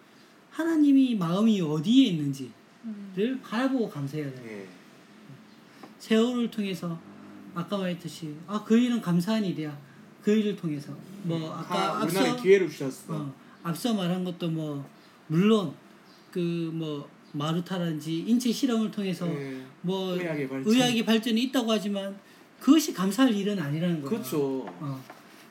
하나님이 0.54 1.16
마음이 1.16 1.60
어디에 1.60 2.06
있는지를 2.10 2.52
음. 2.84 3.40
바라보고 3.42 3.88
감사해야 3.90 4.30
돼요. 4.32 4.44
예. 4.46 4.66
세월을 5.98 6.50
통해서 6.50 6.96
아까 7.54 7.76
말했듯이 7.78 8.34
아 8.46 8.62
그 8.64 8.76
일은 8.78 9.00
감사한 9.00 9.44
일이야. 9.44 9.76
그 10.22 10.30
일을 10.30 10.54
통해서 10.56 10.94
뭐 11.24 11.52
아까 11.52 11.96
아, 11.98 12.02
앞서 12.02 12.36
기회를 12.40 12.68
주셨어. 12.68 13.14
어, 13.16 13.34
앞서 13.64 13.94
말한 13.94 14.22
것도 14.24 14.48
뭐 14.50 14.88
물론 15.26 15.74
그 16.30 16.70
뭐 16.72 17.08
마루타라든지 17.32 18.20
인체 18.20 18.52
실험을 18.52 18.92
통해서 18.92 19.26
예. 19.28 19.60
뭐 19.82 20.14
의학의 20.14 20.48
발전. 20.48 20.72
의학의 20.72 21.04
발전이 21.04 21.42
있다고 21.44 21.72
하지만 21.72 22.16
그것이 22.60 22.94
감사할 22.94 23.34
일은 23.34 23.58
아니라는 23.58 24.02
거예요. 24.02 24.08
그렇죠. 24.08 24.64
어, 24.80 25.02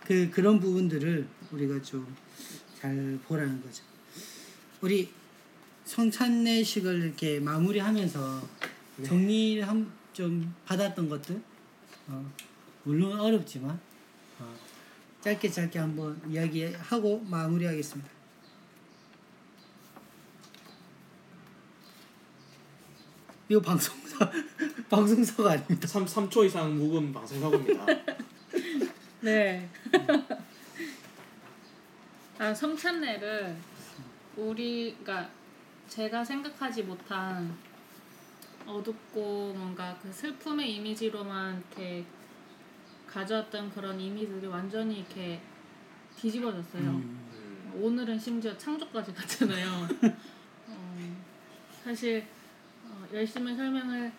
그 0.05 0.29
그런 0.31 0.59
부분들을 0.61 1.27
우리가 1.51 1.81
좀 1.81 2.05
잘 2.79 3.17
보라는 3.27 3.61
거죠. 3.61 3.81
우리 4.83 5.09
성찬례식을 5.85 7.03
이렇게 7.03 7.39
마무리하면서 7.39 8.41
네. 8.97 9.05
정리를 9.05 9.65
한, 9.65 9.89
좀 10.11 10.53
받았던 10.65 11.07
것들, 11.07 11.41
어, 12.09 12.33
물론 12.83 13.17
어렵지만 13.17 13.79
어, 14.39 14.55
짧게 15.21 15.49
짧게 15.49 15.79
한번 15.79 16.21
이야기하고 16.29 17.21
마무리하겠습니다. 17.21 18.11
이거 23.47 23.61
방송사 23.61 24.29
방송사가 24.91 25.51
아닙니다. 25.51 25.87
3, 25.87 26.03
3초 26.05 26.45
이상 26.45 26.77
묵은 26.77 27.13
방송사고입니다. 27.13 27.85
네. 29.21 29.69
아 32.37 32.53
성찬례를 32.53 33.55
우리가 34.35 35.29
제가 35.87 36.23
생각하지 36.23 36.83
못한 36.83 37.55
어둡고 38.65 39.53
뭔가 39.55 39.97
그 40.01 40.11
슬픔의 40.11 40.75
이미지로만 40.75 41.63
이렇게 41.69 42.05
가져왔던 43.07 43.71
그런 43.71 43.99
이미지들이 43.99 44.47
완전히 44.47 44.99
이렇게 44.99 45.39
뒤집어졌어요. 46.17 46.81
음, 46.81 47.19
음. 47.33 47.71
오늘은 47.83 48.17
심지어 48.17 48.57
창조까지 48.57 49.13
갔잖아요. 49.13 49.87
어, 50.67 51.15
사실 51.83 52.25
어, 52.85 53.05
열심히 53.13 53.55
설명을 53.55 54.11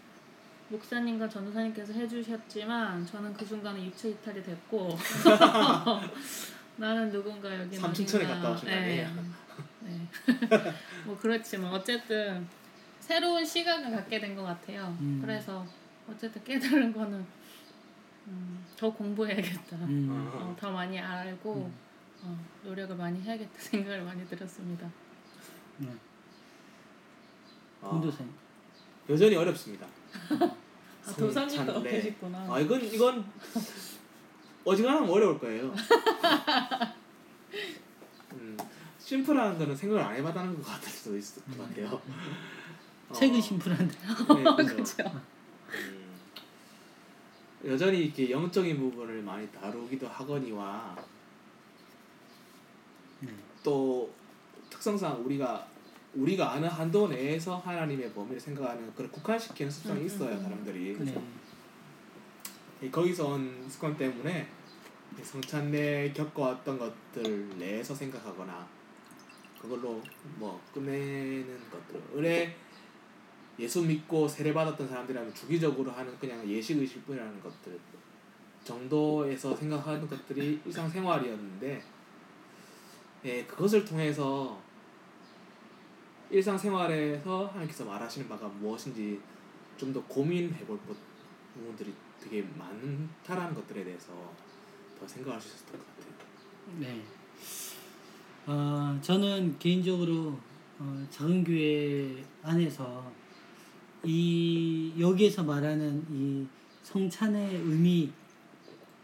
목사님과 0.68 1.28
전도사님께서 1.28 1.92
해주셨지만 1.92 3.06
저는 3.06 3.32
그 3.34 3.44
순간에 3.44 3.84
육체 3.86 4.10
이탈이 4.10 4.42
됐고 4.42 4.96
나는 6.76 7.10
누군가 7.10 7.58
여기 7.58 7.76
삼층천에 7.76 8.24
어딘가- 8.24 8.34
갔다 8.36 8.50
오신 8.52 8.68
거 8.68 8.74
아니에요? 8.74 9.43
네. 9.84 10.08
뭐 11.04 11.16
그렇지만 11.18 11.72
어쨌든 11.74 12.46
새로운 13.00 13.44
시각을 13.44 13.90
갖게 13.90 14.18
된 14.20 14.34
것 14.34 14.42
같아요. 14.44 14.96
음. 15.00 15.20
그래서 15.22 15.66
어쨌든 16.10 16.42
깨달은 16.44 16.92
거는 16.92 17.24
음, 18.26 18.64
더 18.76 18.90
공부해야겠다. 18.92 19.76
음, 19.76 20.08
어, 20.34 20.56
더 20.58 20.70
많이 20.70 20.98
알고 20.98 21.70
어, 22.22 22.38
노력을 22.62 22.96
많이 22.96 23.20
해야겠다 23.20 23.52
생각을 23.60 24.02
많이 24.02 24.26
들었습니다. 24.26 24.90
네. 25.78 25.88
아, 27.82 27.88
공도사님. 27.88 28.32
여전히 29.10 29.36
어렵습니다. 29.36 29.86
아, 30.30 31.12
도사님도 31.12 31.64
성찬례. 31.74 31.90
계시구나. 31.90 32.46
아 32.54 32.58
이건 32.60 32.82
이건 32.82 33.24
어지간하면 34.64 35.10
어려울 35.10 35.38
거예요. 35.38 35.74
음, 38.32 38.56
심플한 39.04 39.58
거는 39.58 39.76
생각을 39.76 40.02
안 40.02 40.16
해봤다는 40.16 40.56
것 40.56 40.62
같을 40.66 40.88
수도 40.88 41.16
있을 41.18 41.42
것 41.44 41.58
같아요. 41.58 42.00
어, 43.10 43.12
책은 43.12 43.38
심플한데. 43.38 43.94
네. 43.94 44.64
그렇죠. 44.64 45.02
음, 45.74 46.16
여전히 47.66 48.06
이렇게 48.06 48.30
영적인 48.30 48.78
부분을 48.78 49.22
많이 49.22 49.46
다루기도 49.52 50.08
하거니와 50.08 50.96
네. 53.20 53.28
또 53.62 54.10
특성상 54.70 55.22
우리가 55.26 55.68
우리가 56.14 56.52
아는 56.52 56.66
한도 56.66 57.08
내에서 57.08 57.58
하나님의 57.58 58.10
범위를 58.14 58.40
생각하는 58.40 58.94
그런 58.94 59.10
국한시키는 59.10 59.70
습성이 59.70 60.00
음, 60.00 60.06
있어요 60.06 60.30
음, 60.30 60.36
음. 60.36 60.42
사람들이 60.42 60.96
네. 60.98 61.22
이 62.80 62.90
거기서 62.90 63.28
온 63.28 63.66
습관 63.68 63.96
때문에 63.98 64.48
이 65.20 65.22
성찬내 65.22 66.12
겪어왔던 66.14 66.78
것들 66.78 67.58
내에서 67.58 67.94
생각하거나 67.94 68.73
그걸로 69.64 70.02
뭐 70.36 70.60
끝내는 70.72 71.58
것들 71.70 72.00
은혜 72.16 72.56
예수 73.58 73.82
믿고 73.82 74.26
세례 74.28 74.52
받았던 74.52 74.88
사람들이라면 74.88 75.34
주기적으로 75.34 75.90
하는 75.92 76.16
그냥 76.18 76.46
예식 76.48 76.78
의식 76.78 77.06
뿐이라는 77.06 77.40
것들 77.40 77.78
정도에서 78.64 79.54
생각하는 79.56 80.08
것들이 80.08 80.60
일상생활이었는데 80.66 81.82
예, 83.26 83.44
그것을 83.44 83.84
통해서 83.84 84.60
일상생활에서 86.30 87.46
하나님께서 87.46 87.84
말하시는 87.84 88.28
바가 88.28 88.48
무엇인지 88.48 89.20
좀 89.76 89.92
더 89.92 90.02
고민해 90.04 90.64
볼 90.66 90.78
것- 90.86 90.96
부분들이 91.52 91.92
되게 92.20 92.42
많다라는 92.56 93.54
것들에 93.54 93.84
대해서 93.84 94.12
더 94.98 95.06
생각할 95.06 95.40
수 95.40 95.48
있었던 95.48 95.78
것 95.78 95.86
같아요. 95.86 96.14
네. 96.80 97.02
어, 98.46 98.98
저는 99.00 99.58
개인적으로 99.58 100.38
어, 100.78 101.06
작은 101.10 101.44
교회 101.44 102.22
안에서 102.42 103.10
이 104.04 104.92
여기에서 104.98 105.42
말하는 105.42 106.04
이 106.10 106.46
성찬의 106.82 107.56
의미 107.56 108.10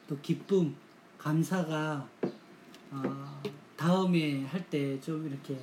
또 0.06 0.18
기쁨 0.20 0.74
감사가 1.16 2.06
어, 2.90 3.42
다음에 3.76 4.44
할 4.44 4.68
때 4.68 5.00
좀 5.00 5.26
이렇게 5.26 5.58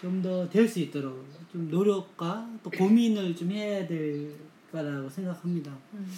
좀 0.00 0.20
더 0.20 0.48
될 0.50 0.68
수 0.68 0.80
있도록 0.80 1.26
좀 1.50 1.70
노력과 1.70 2.50
또 2.62 2.70
고민을 2.70 3.34
좀 3.34 3.50
해야 3.52 3.86
될 3.86 4.34
거라고 4.70 5.08
생각합니다. 5.08 5.74
음. 5.94 6.12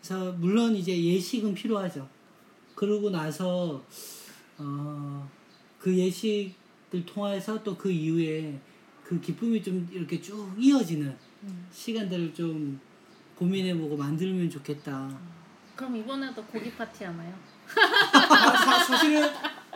그래서 0.00 0.32
물론 0.32 0.76
이제 0.76 0.96
예식은 0.96 1.54
필요하죠. 1.54 2.08
그러고 2.76 3.10
나서 3.10 3.82
어, 4.58 5.28
그 5.82 5.92
예식을 5.92 7.04
통해서 7.04 7.60
또 7.64 7.76
그 7.76 7.90
이후에 7.90 8.56
그 9.02 9.20
기쁨이 9.20 9.60
좀 9.60 9.88
이렇게 9.90 10.20
쭉 10.20 10.54
이어지는 10.56 11.14
음. 11.42 11.66
시간들을 11.72 12.32
좀 12.32 12.80
고민해보고 13.36 13.96
만들면 13.96 14.48
좋겠다. 14.48 15.10
그럼 15.74 15.96
이번에도 15.96 16.44
고기 16.44 16.70
파티 16.72 17.02
하나요? 17.02 17.34
사, 17.66 18.56
사, 18.56 18.84
사실은 18.84 19.28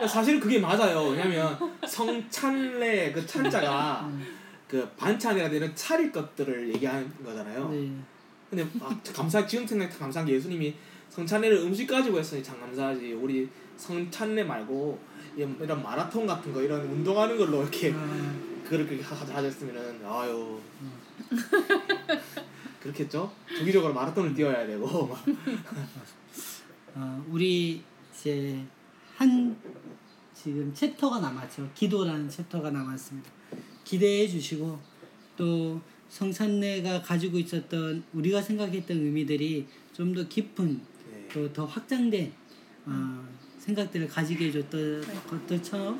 사실은 0.07 0.39
그게 0.39 0.59
맞아요. 0.59 1.09
왜냐면 1.09 1.57
성찬례 1.85 3.11
그 3.11 3.25
찬자가 3.25 4.05
음, 4.07 4.25
그 4.67 4.87
반찬이라 4.95 5.49
되는 5.49 5.75
차릴 5.75 6.11
것들을 6.13 6.69
얘기하는 6.75 7.11
거잖아요. 7.23 7.69
네. 7.69 7.91
근데 8.49 8.65
아, 8.79 8.97
감사 9.13 9.45
지금 9.45 9.67
생각 9.67 9.89
감사한 9.99 10.25
게 10.25 10.35
예수님이 10.35 10.73
성찬례를 11.09 11.57
음식 11.57 11.87
가지고 11.87 12.19
했으니 12.19 12.41
참 12.41 12.57
감사하지. 12.61 13.11
우리 13.13 13.49
성찬례 13.75 14.43
말고 14.45 14.99
이런 15.37 15.83
마라톤 15.83 16.25
같은 16.25 16.51
거 16.53 16.61
이런 16.61 16.81
운동하는 16.81 17.37
걸로 17.37 17.61
이렇게 17.61 17.91
아, 17.93 18.35
그렇게 18.67 18.99
하- 19.01 19.15
하셨으면은 19.15 20.03
아유 20.05 20.59
그렇겠죠. 22.81 23.31
주기적으로 23.57 23.93
마라톤을 23.93 24.33
뛰어야 24.33 24.65
되고 24.65 25.07
막. 25.07 25.23
어, 26.95 27.25
우리 27.29 27.81
이제 28.13 28.63
한 29.15 29.55
지금 30.33 30.73
챕터가 30.73 31.19
남았죠. 31.19 31.69
기도라는 31.75 32.29
챕터가 32.29 32.71
남았습니다. 32.71 33.29
기대해 33.83 34.27
주시고 34.27 34.79
또 35.35 35.79
성찬례가 36.09 37.01
가지고 37.01 37.37
있었던 37.37 38.03
우리가 38.13 38.41
생각했던 38.41 38.97
의미들이 38.97 39.67
좀 39.93 40.13
더 40.13 40.27
깊은 40.27 40.81
네. 41.11 41.27
또더 41.33 41.65
확장된 41.65 42.31
어, 42.85 43.27
생각들을 43.67 44.07
가지게 44.07 44.47
해줬던 44.47 45.01
네. 45.01 45.13
것들처럼 45.29 45.99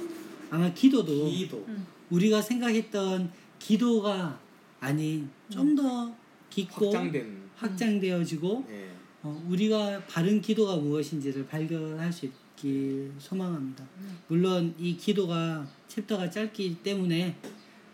아마 0.49 0.73
기도도 0.73 1.29
기도. 1.29 1.63
음. 1.67 1.85
우리가 2.09 2.41
생각했던 2.41 3.31
기도가 3.59 4.39
아닌 4.79 5.29
좀 5.49 5.75
더 5.75 6.15
깊고 6.49 6.85
확장된 6.85 7.37
확장되어지고 7.55 8.65
네. 8.69 8.89
어, 9.23 9.45
우리가 9.49 10.01
바른 10.07 10.39
기도가 10.41 10.77
무엇인지를 10.77 11.45
발견할 11.47 12.11
수 12.13 12.25
있길 12.27 13.11
소망합니다. 13.19 13.83
음. 13.99 14.17
물론 14.27 14.73
이 14.79 14.95
기도가 14.95 15.67
챕터가 15.87 16.29
짧기 16.29 16.77
때문에 16.83 17.35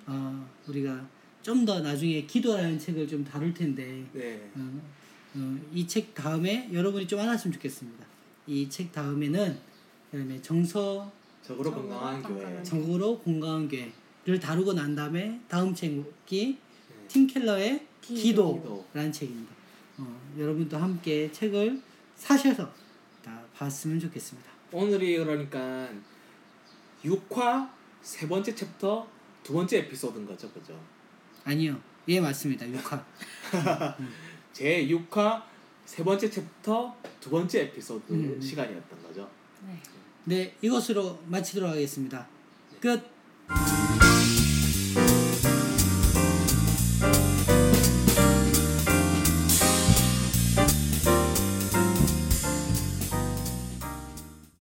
어, 0.06 0.48
우리가 0.68 1.08
좀 1.42 1.66
더 1.66 1.80
나중에 1.82 2.26
기도라는 2.26 2.78
책을 2.80 3.08
좀 3.08 3.24
다룰 3.26 3.54
텐데 3.54 4.06
네. 4.14 4.50
어, 4.56 4.82
어, 5.36 5.58
이책 5.74 6.14
다음에 6.14 6.70
여러분이 6.72 7.08
좀 7.08 7.20
알았으면 7.20 7.54
좋겠습니다. 7.54 8.13
이 8.48 8.68
책 8.70 8.92
다음에는 8.92 9.58
그다음에 10.12 10.42
정서 10.42 11.12
적으로 11.42 11.72
적으로 11.72 11.88
건강한 11.90 12.22
교회. 12.24 12.34
건강한 12.42 12.64
정으로 12.64 13.20
공감한 13.20 13.68
교회를 13.68 14.40
다루고 14.40 14.74
난 14.74 14.96
다음에 14.96 15.40
다음 15.48 15.74
책이 15.74 16.04
네. 16.30 17.08
팀 17.08 17.28
켈러의 17.28 17.86
기도. 18.02 18.62
기도라는 18.62 19.12
책입니다. 19.12 19.54
어, 19.98 20.22
여러분도 20.38 20.78
함께 20.78 21.32
책을 21.32 21.82
사셔서 22.16 22.70
다 23.24 23.42
봤으면 23.56 24.00
좋겠습니다. 24.00 24.50
오늘이 24.72 25.18
그러니까 25.18 25.90
6화 27.04 27.70
세 28.02 28.28
번째 28.28 28.54
챕터 28.56 29.08
두 29.44 29.54
번째 29.54 29.78
에피소드인 29.80 30.26
거죠, 30.26 30.50
그죠? 30.52 30.78
아니요, 31.44 31.80
예 32.08 32.20
맞습니다. 32.20 32.66
6화. 32.66 33.04
제 34.54 34.86
6화 34.88 35.44
세 35.94 36.04
번째 36.04 36.28
챕터 36.28 36.98
두 37.22 37.30
번째 37.30 37.62
에피소드 37.62 38.14
음. 38.14 38.42
시간이었던 38.42 39.04
거죠. 39.04 39.30
네. 39.68 39.80
네, 40.24 40.56
이것으로 40.60 41.20
마치도록 41.28 41.70
하겠습니다. 41.70 42.28
끝. 42.82 43.00